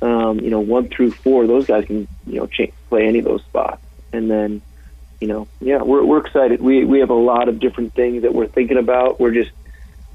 um, 0.00 0.40
you 0.40 0.48
know, 0.48 0.60
one 0.60 0.88
through 0.88 1.12
four, 1.22 1.46
those 1.46 1.66
guys 1.66 1.84
can 1.86 2.08
you 2.24 2.40
know 2.40 2.46
cha- 2.46 2.72
play 2.88 3.06
any 3.06 3.18
of 3.18 3.26
those 3.26 3.42
spots, 3.44 3.82
and 4.12 4.30
then, 4.30 4.62
you 5.20 5.28
know, 5.28 5.48
yeah, 5.60 5.82
we're 5.82 6.04
we're 6.04 6.24
excited. 6.24 6.62
We 6.62 6.86
we 6.86 7.00
have 7.00 7.10
a 7.10 7.14
lot 7.14 7.50
of 7.50 7.60
different 7.60 7.94
things 7.94 8.22
that 8.22 8.34
we're 8.34 8.48
thinking 8.48 8.78
about. 8.78 9.20
We're 9.20 9.34
just 9.34 9.50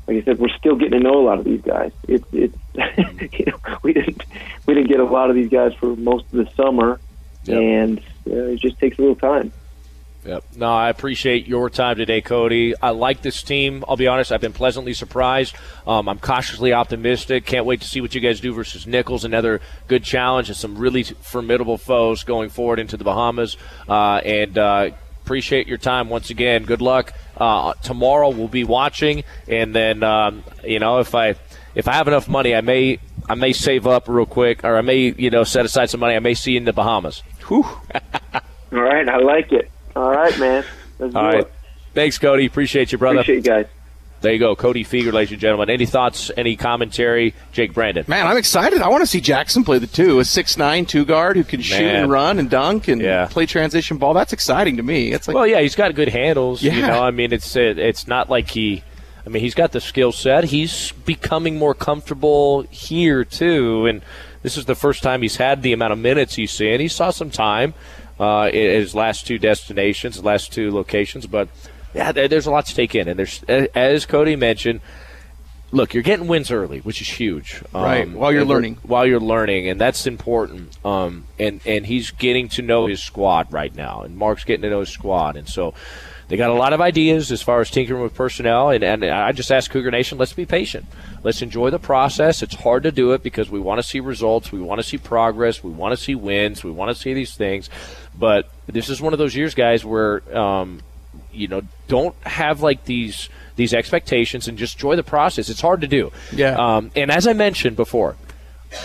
like 0.07 0.17
I 0.17 0.21
said, 0.23 0.39
we're 0.39 0.49
still 0.57 0.75
getting 0.75 0.99
to 0.99 0.99
know 0.99 1.19
a 1.19 1.25
lot 1.25 1.39
of 1.39 1.45
these 1.45 1.61
guys. 1.61 1.91
It's 2.07 2.25
it's 2.31 2.57
you 3.39 3.45
know 3.47 3.59
we 3.83 3.93
didn't 3.93 4.23
we 4.65 4.73
didn't 4.73 4.89
get 4.89 4.99
a 4.99 5.05
lot 5.05 5.29
of 5.29 5.35
these 5.35 5.49
guys 5.49 5.73
for 5.75 5.95
most 5.95 6.25
of 6.25 6.31
the 6.31 6.49
summer, 6.55 6.99
Yep. 7.45 7.57
and 7.61 7.99
uh, 8.27 8.51
it 8.53 8.59
just 8.59 8.79
takes 8.79 8.97
a 8.97 9.01
little 9.01 9.15
time. 9.15 9.51
Yep. 10.25 10.43
No, 10.55 10.73
I 10.73 10.89
appreciate 10.89 11.45
your 11.47 11.69
time 11.69 11.97
today, 11.97 12.19
Cody. 12.19 12.73
I 12.81 12.89
like 12.89 13.21
this 13.21 13.43
team. 13.43 13.85
I'll 13.87 13.95
be 13.95 14.07
honest, 14.07 14.31
I've 14.31 14.41
been 14.41 14.53
pleasantly 14.53 14.95
surprised. 14.95 15.55
Um, 15.85 16.09
I'm 16.09 16.17
cautiously 16.17 16.73
optimistic. 16.73 17.45
Can't 17.45 17.67
wait 17.67 17.81
to 17.81 17.87
see 17.87 18.01
what 18.01 18.15
you 18.15 18.21
guys 18.21 18.39
do 18.39 18.51
versus 18.51 18.87
Nicholls. 18.87 19.23
Another 19.23 19.61
good 19.87 20.03
challenge 20.03 20.49
and 20.49 20.57
some 20.57 20.79
really 20.79 21.03
formidable 21.03 21.77
foes 21.77 22.23
going 22.23 22.49
forward 22.49 22.79
into 22.79 22.97
the 22.97 23.03
Bahamas. 23.03 23.55
Uh, 23.87 24.15
and 24.25 24.57
uh, 24.57 24.89
appreciate 25.25 25.67
your 25.67 25.79
time 25.79 26.07
once 26.07 26.29
again. 26.29 26.63
Good 26.65 26.81
luck. 26.81 27.11
Uh, 27.35 27.73
tomorrow 27.81 28.29
we'll 28.29 28.47
be 28.47 28.63
watching, 28.63 29.23
and 29.47 29.73
then 29.75 30.03
um, 30.03 30.43
you 30.63 30.77
know 30.77 30.99
if 30.99 31.15
I 31.15 31.35
if 31.73 31.87
I 31.87 31.93
have 31.93 32.07
enough 32.07 32.29
money, 32.29 32.53
I 32.53 32.61
may 32.61 32.99
I 33.27 33.33
may 33.33 33.51
save 33.51 33.87
up 33.87 34.07
real 34.07 34.27
quick, 34.27 34.63
or 34.63 34.77
I 34.77 34.81
may 34.81 35.13
you 35.17 35.31
know 35.31 35.43
set 35.43 35.65
aside 35.65 35.89
some 35.89 35.99
money. 35.99 36.15
I 36.15 36.19
may 36.19 36.35
see 36.35 36.51
you 36.51 36.57
in 36.57 36.65
the 36.65 36.73
Bahamas. 36.73 37.23
Whew. 37.47 37.63
All 37.63 38.41
right, 38.71 39.09
I 39.09 39.17
like 39.17 39.51
it. 39.51 39.71
All 39.95 40.11
right, 40.11 40.37
man. 40.37 40.63
Let's 40.99 41.15
All 41.15 41.23
right. 41.23 41.39
It. 41.39 41.53
Thanks, 41.93 42.17
Cody. 42.19 42.45
Appreciate 42.45 42.91
you, 42.91 42.97
brother. 42.97 43.21
Appreciate 43.21 43.37
you 43.37 43.41
guys. 43.41 43.65
There 44.21 44.33
you 44.33 44.39
go, 44.39 44.55
Cody 44.55 44.83
Fueger, 44.83 45.13
ladies 45.13 45.33
and 45.33 45.41
gentlemen. 45.41 45.69
Any 45.69 45.85
thoughts, 45.85 46.31
any 46.35 46.55
commentary, 46.55 47.35
Jake 47.51 47.73
Brandon? 47.73 48.05
Man, 48.07 48.25
I'm 48.25 48.37
excited. 48.37 48.81
I 48.81 48.87
want 48.87 49.01
to 49.01 49.07
see 49.07 49.21
Jaxson 49.21 49.63
play 49.63 49.77
the 49.77 49.87
two, 49.87 50.19
a 50.19 50.25
six 50.25 50.57
nine 50.57 50.85
two 50.85 51.05
guard 51.05 51.37
who 51.37 51.43
can 51.43 51.59
Man. 51.59 51.63
shoot 51.63 51.85
and 51.85 52.11
run 52.11 52.39
and 52.39 52.49
dunk 52.49 52.87
and 52.87 53.01
yeah. 53.01 53.27
play 53.27 53.45
transition 53.45 53.97
ball. 53.97 54.13
That's 54.13 54.33
exciting 54.33 54.77
to 54.77 54.83
me. 54.83 55.11
It's 55.11 55.27
like, 55.27 55.35
well, 55.35 55.45
yeah, 55.45 55.61
he's 55.61 55.75
got 55.75 55.93
good 55.93 56.09
handles. 56.09 56.63
Yeah. 56.63 56.73
You 56.73 56.81
know, 56.87 57.03
I 57.03 57.11
mean, 57.11 57.33
it's 57.33 57.55
it's 57.55 58.07
not 58.07 58.29
like 58.29 58.49
he. 58.49 58.83
I 59.25 59.29
mean, 59.29 59.41
he's 59.41 59.55
got 59.55 59.71
the 59.71 59.81
skill 59.81 60.11
set. 60.11 60.45
He's 60.45 60.91
becoming 60.91 61.57
more 61.57 61.73
comfortable 61.73 62.61
here 62.69 63.25
too, 63.25 63.85
and 63.87 64.01
this 64.43 64.57
is 64.57 64.65
the 64.65 64.75
first 64.75 65.01
time 65.01 65.23
he's 65.23 65.37
had 65.37 65.63
the 65.63 65.73
amount 65.73 65.93
of 65.93 65.99
minutes 65.99 66.35
he's 66.35 66.51
seen. 66.51 66.79
He 66.79 66.87
saw 66.87 67.09
some 67.09 67.31
time 67.31 67.73
uh, 68.19 68.49
in 68.53 68.71
his 68.71 68.93
last 68.93 69.25
two 69.25 69.39
destinations, 69.39 70.23
last 70.23 70.53
two 70.53 70.71
locations. 70.71 71.25
But 71.25 71.49
yeah, 71.95 72.11
there's 72.11 72.45
a 72.45 72.51
lot 72.51 72.65
to 72.67 72.75
take 72.75 72.93
in, 72.93 73.07
and 73.07 73.17
there's 73.17 73.43
as 73.43 74.05
Cody 74.05 74.35
mentioned. 74.35 74.81
Look, 75.71 75.93
you're 75.93 76.03
getting 76.03 76.27
wins 76.27 76.51
early, 76.51 76.79
which 76.79 77.01
is 77.01 77.09
huge. 77.09 77.61
Um, 77.73 77.83
right, 77.83 78.09
while 78.09 78.31
you're 78.31 78.45
learning. 78.45 78.77
While 78.83 79.05
you're 79.05 79.19
learning, 79.19 79.67
and 79.67 79.81
that's 79.81 80.05
important. 80.05 80.77
Um, 80.85 81.25
and 81.39 81.59
and 81.65 81.85
he's 81.85 82.11
getting 82.11 82.49
to 82.49 82.61
know 82.61 82.85
his 82.85 83.03
squad 83.03 83.51
right 83.51 83.75
now, 83.75 84.01
and 84.01 84.15
Mark's 84.15 84.43
getting 84.43 84.61
to 84.61 84.69
know 84.69 84.81
his 84.81 84.89
squad, 84.89 85.35
and 85.35 85.49
so 85.49 85.73
they 86.27 86.37
got 86.37 86.49
a 86.49 86.53
lot 86.53 86.73
of 86.73 86.81
ideas 86.81 87.31
as 87.31 87.41
far 87.41 87.61
as 87.61 87.69
tinkering 87.69 88.01
with 88.01 88.15
personnel. 88.15 88.69
And, 88.69 88.83
and 88.83 89.05
I 89.05 89.31
just 89.31 89.51
ask 89.51 89.69
Cougar 89.69 89.91
Nation, 89.91 90.17
let's 90.17 90.33
be 90.33 90.45
patient. 90.45 90.85
Let's 91.23 91.41
enjoy 91.41 91.69
the 91.69 91.79
process. 91.79 92.41
It's 92.41 92.55
hard 92.55 92.83
to 92.83 92.91
do 92.91 93.13
it 93.13 93.21
because 93.21 93.49
we 93.49 93.59
want 93.59 93.79
to 93.79 93.83
see 93.83 93.99
results, 93.99 94.51
we 94.51 94.59
want 94.59 94.79
to 94.79 94.83
see 94.83 94.97
progress, 94.97 95.63
we 95.63 95.71
want 95.71 95.95
to 95.95 96.03
see 96.03 96.15
wins, 96.15 96.63
we 96.63 96.71
want 96.71 96.95
to 96.95 96.99
see 96.99 97.13
these 97.13 97.35
things. 97.35 97.69
But 98.17 98.49
this 98.65 98.89
is 98.89 99.01
one 99.01 99.13
of 99.13 99.19
those 99.19 99.35
years, 99.35 99.53
guys, 99.53 99.85
where 99.85 100.21
um, 100.35 100.81
you 101.35 101.47
know 101.47 101.61
don't 101.87 102.15
have 102.23 102.61
like 102.61 102.85
these 102.85 103.29
these 103.55 103.73
expectations 103.73 104.47
and 104.47 104.57
just 104.57 104.75
enjoy 104.75 104.95
the 104.95 105.03
process. 105.03 105.49
It's 105.49 105.61
hard 105.61 105.81
to 105.81 105.87
do. 105.87 106.11
Yeah. 106.33 106.55
Um, 106.55 106.91
and 106.95 107.11
as 107.11 107.27
I 107.27 107.33
mentioned 107.33 107.75
before, 107.75 108.15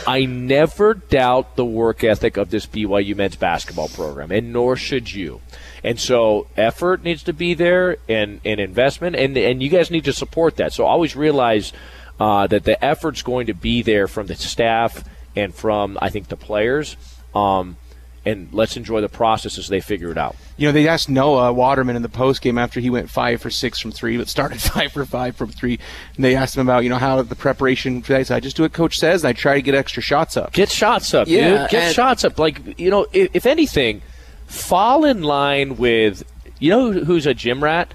I 0.06 0.24
never 0.24 0.94
doubt 0.94 1.56
the 1.56 1.64
work 1.64 2.04
ethic 2.04 2.36
of 2.36 2.50
this 2.50 2.66
BYU 2.66 3.16
men's 3.16 3.36
basketball 3.36 3.88
program, 3.88 4.30
and 4.30 4.52
nor 4.52 4.76
should 4.76 5.12
you. 5.12 5.40
And 5.82 5.98
so 5.98 6.46
effort 6.56 7.02
needs 7.02 7.22
to 7.24 7.32
be 7.32 7.54
there 7.54 7.96
and, 8.08 8.40
and 8.44 8.60
investment, 8.60 9.16
and, 9.16 9.36
and 9.36 9.62
you 9.62 9.68
guys 9.68 9.90
need 9.90 10.04
to 10.04 10.12
support 10.12 10.56
that. 10.56 10.72
So 10.72 10.84
always 10.84 11.16
realize 11.16 11.72
uh, 12.18 12.46
that 12.48 12.64
the 12.64 12.82
effort's 12.84 13.22
going 13.22 13.46
to 13.46 13.54
be 13.54 13.82
there 13.82 14.06
from 14.06 14.26
the 14.26 14.34
staff 14.34 15.04
and 15.34 15.54
from, 15.54 15.98
I 16.00 16.10
think, 16.10 16.28
the 16.28 16.36
players. 16.36 16.96
Um, 17.34 17.76
and 18.24 18.48
let's 18.52 18.76
enjoy 18.76 19.00
the 19.00 19.08
process 19.08 19.56
as 19.56 19.68
they 19.68 19.80
figure 19.80 20.10
it 20.10 20.18
out. 20.18 20.36
You 20.58 20.68
know, 20.68 20.72
they 20.72 20.86
asked 20.86 21.08
Noah 21.08 21.52
Waterman 21.52 21.96
in 21.96 22.02
the 22.02 22.08
post 22.08 22.42
game 22.42 22.58
after 22.58 22.78
he 22.78 22.90
went 22.90 23.08
five 23.08 23.40
for 23.40 23.50
six 23.50 23.78
from 23.78 23.92
three, 23.92 24.18
but 24.18 24.28
started 24.28 24.60
five 24.62 24.92
for 24.92 25.04
five 25.06 25.36
from 25.36 25.50
three. 25.50 25.78
And 26.16 26.24
they 26.24 26.36
asked 26.36 26.56
him 26.56 26.66
about, 26.66 26.84
you 26.84 26.90
know, 26.90 26.98
how 26.98 27.22
the 27.22 27.34
preparation. 27.34 28.04
I 28.08 28.22
said, 28.22 28.36
I 28.36 28.40
just 28.40 28.56
do 28.56 28.64
what 28.64 28.72
coach 28.72 28.98
says, 28.98 29.24
and 29.24 29.28
I 29.28 29.32
try 29.32 29.54
to 29.54 29.62
get 29.62 29.74
extra 29.74 30.02
shots 30.02 30.36
up. 30.36 30.52
Get 30.52 30.70
shots 30.70 31.14
up, 31.14 31.28
yeah, 31.28 31.62
dude. 31.62 31.70
Get 31.70 31.94
shots 31.94 32.24
up. 32.24 32.38
Like, 32.38 32.78
you 32.78 32.90
know, 32.90 33.06
if, 33.12 33.34
if 33.34 33.46
anything, 33.46 34.02
fall 34.46 35.04
in 35.04 35.22
line 35.22 35.76
with, 35.76 36.22
you 36.58 36.70
know, 36.70 36.92
who's 36.92 37.26
a 37.26 37.32
gym 37.32 37.64
rat? 37.64 37.94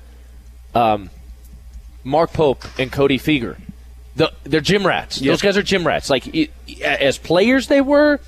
Um, 0.73 1.09
Mark 2.03 2.33
Pope 2.33 2.63
and 2.79 2.91
Cody 2.91 3.19
Fueger. 3.19 3.57
The, 4.15 4.31
they're 4.43 4.61
gym 4.61 4.87
rats. 4.87 5.19
Yep. 5.21 5.31
Those 5.33 5.41
guys 5.41 5.57
are 5.57 5.63
gym 5.63 5.85
rats. 5.85 6.09
Like, 6.09 6.49
as 6.81 7.17
players, 7.17 7.67
they 7.67 7.81
were 7.81 8.21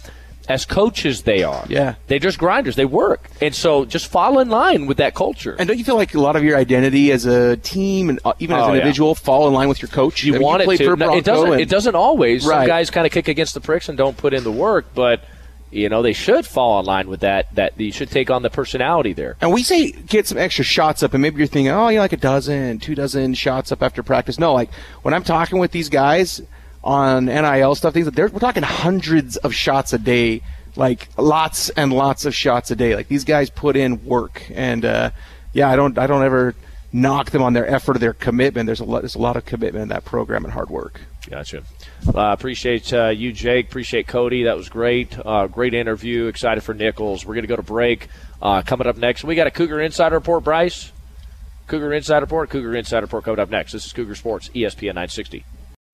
as 0.48 0.66
coaches 0.66 1.24
they 1.24 1.44
are. 1.44 1.66
Yeah. 1.68 1.96
They're 2.08 2.20
just 2.20 2.38
grinders. 2.38 2.76
They 2.76 2.86
work. 2.86 3.30
And 3.42 3.54
so 3.54 3.86
just 3.86 4.08
fall 4.08 4.40
in 4.40 4.50
line 4.50 4.86
with 4.86 4.98
that 4.98 5.14
culture. 5.14 5.56
And 5.58 5.68
don't 5.68 5.78
you 5.78 5.84
feel 5.84 5.96
like 5.96 6.14
a 6.14 6.20
lot 6.20 6.36
of 6.36 6.44
your 6.44 6.58
identity 6.58 7.12
as 7.12 7.26
a 7.26 7.58
team 7.58 8.10
and 8.10 8.20
uh, 8.24 8.34
even 8.40 8.56
as 8.56 8.64
oh, 8.64 8.70
an 8.70 8.76
individual 8.76 9.10
yeah. 9.10 9.26
fall 9.26 9.48
in 9.48 9.54
line 9.54 9.68
with 9.68 9.82
your 9.82 9.90
coach? 9.90 10.24
You 10.24 10.36
I 10.36 10.38
mean, 10.38 10.46
want 10.46 10.64
you 10.64 10.72
it 10.72 10.78
to. 10.78 10.96
No, 10.96 11.14
it 11.14 11.26
doesn't 11.26 11.52
and, 11.54 11.62
it 11.62 11.70
doesn't 11.70 11.96
always. 11.96 12.46
Right. 12.46 12.62
Some 12.62 12.68
guys 12.68 12.90
kind 12.90 13.06
of 13.06 13.12
kick 13.12 13.28
against 13.28 13.54
the 13.54 13.62
pricks 13.62 13.90
and 13.90 13.98
don't 13.98 14.18
put 14.18 14.34
in 14.34 14.44
the 14.44 14.52
work, 14.52 14.88
but 14.96 15.24
you 15.70 15.90
know 15.90 16.02
they 16.02 16.14
should 16.14 16.46
fall 16.46 16.80
in 16.80 16.86
line 16.86 17.10
with 17.10 17.20
that 17.20 17.54
that 17.56 17.80
you 17.80 17.92
should 17.92 18.10
take 18.10 18.32
on 18.32 18.42
the 18.42 18.50
personality 18.50 19.12
there 19.12 19.36
and 19.42 19.52
we 19.52 19.62
say 19.62 19.92
get 19.92 20.26
some 20.26 20.38
extra 20.38 20.64
shots 20.64 21.04
up 21.04 21.14
and 21.14 21.22
maybe 21.22 21.38
you're 21.38 21.48
thinking 21.48 21.72
oh 21.72 21.90
you 21.90 22.00
like 22.00 22.14
a 22.14 22.18
dozen 22.18 22.80
two 22.80 22.96
dozen 22.96 23.34
shots 23.34 23.72
up 23.72 23.84
after 23.84 24.02
practice 24.02 24.40
no 24.40 24.54
like 24.54 24.72
when 25.02 25.14
i'm 25.14 25.24
talking 25.24 25.60
with 25.60 25.72
these 25.72 25.90
guys 25.90 26.42
on 26.84 27.26
NIL 27.26 27.76
stuff. 27.76 27.94
Things 27.94 28.10
we're 28.16 28.30
talking 28.30 28.64
hundreds 28.64 29.38
of 29.38 29.54
shots 29.54 29.94
a 29.94 29.98
day, 29.98 30.42
like 30.76 31.10
lots 31.18 31.70
and 31.70 31.92
lots 31.92 32.26
of 32.26 32.36
shots 32.36 32.72
a 32.72 32.76
day. 32.76 32.96
Like 32.96 33.08
these 33.08 33.24
guys 33.24 33.50
put 33.50 33.76
in 33.76 34.06
work, 34.06 34.44
and 34.54 34.86
uh, 34.86 35.12
yeah, 35.54 35.70
I 35.70 35.76
don't 35.76 35.98
I 35.98 36.08
don't 36.08 36.24
ever 36.24 36.56
knock 36.94 37.32
them 37.32 37.42
on 37.42 37.54
their 37.54 37.68
effort 37.68 37.98
or 37.98 38.00
their 38.00 38.14
commitment. 38.14 38.68
There's 38.68 38.80
a 38.80 38.86
lot 38.86 39.02
there's 39.02 39.16
a 39.16 39.20
lot 39.20 39.36
of 39.36 39.46
commitment 39.46 39.84
in 39.84 39.90
that 39.90 40.06
program 40.06 40.46
and 40.46 40.54
hard 40.54 40.70
work. 40.70 41.02
Gotcha. 41.30 41.64
Uh, 42.08 42.32
appreciate 42.32 42.94
uh, 42.94 43.10
you, 43.10 43.34
Jake. 43.34 43.68
Appreciate 43.68 44.08
Cody. 44.08 44.44
That 44.44 44.56
was 44.56 44.70
great. 44.70 45.18
Uh, 45.20 45.48
great 45.48 45.74
interview. 45.74 46.28
Excited 46.28 46.62
for 46.64 46.74
Nicholls. 46.74 47.26
We're 47.26 47.34
going 47.34 47.44
to 47.44 47.50
go 47.50 47.58
to 47.58 47.64
break. 47.64 48.08
Uh, 48.42 48.62
coming 48.62 48.88
up 48.88 48.96
next, 48.96 49.26
we 49.26 49.36
got 49.36 49.48
a 49.48 49.52
Cougar 49.52 49.82
Insider 49.82 50.16
Report, 50.16 50.44
Bryce. 50.44 50.92
Cougar 51.68 51.92
Insider 51.92 52.22
Report. 52.22 52.50
Cougar 52.50 52.76
Insider 52.76 53.06
Report 53.06 53.26
coming 53.26 53.40
up 53.42 53.50
next. 53.50 53.74
This 53.74 53.86
is 53.86 53.92
Cougar 53.92 54.16
Sports, 54.16 54.50
ESPN 54.50 54.96
960. 54.96 55.44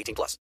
18 0.00 0.14
plus. 0.14 0.38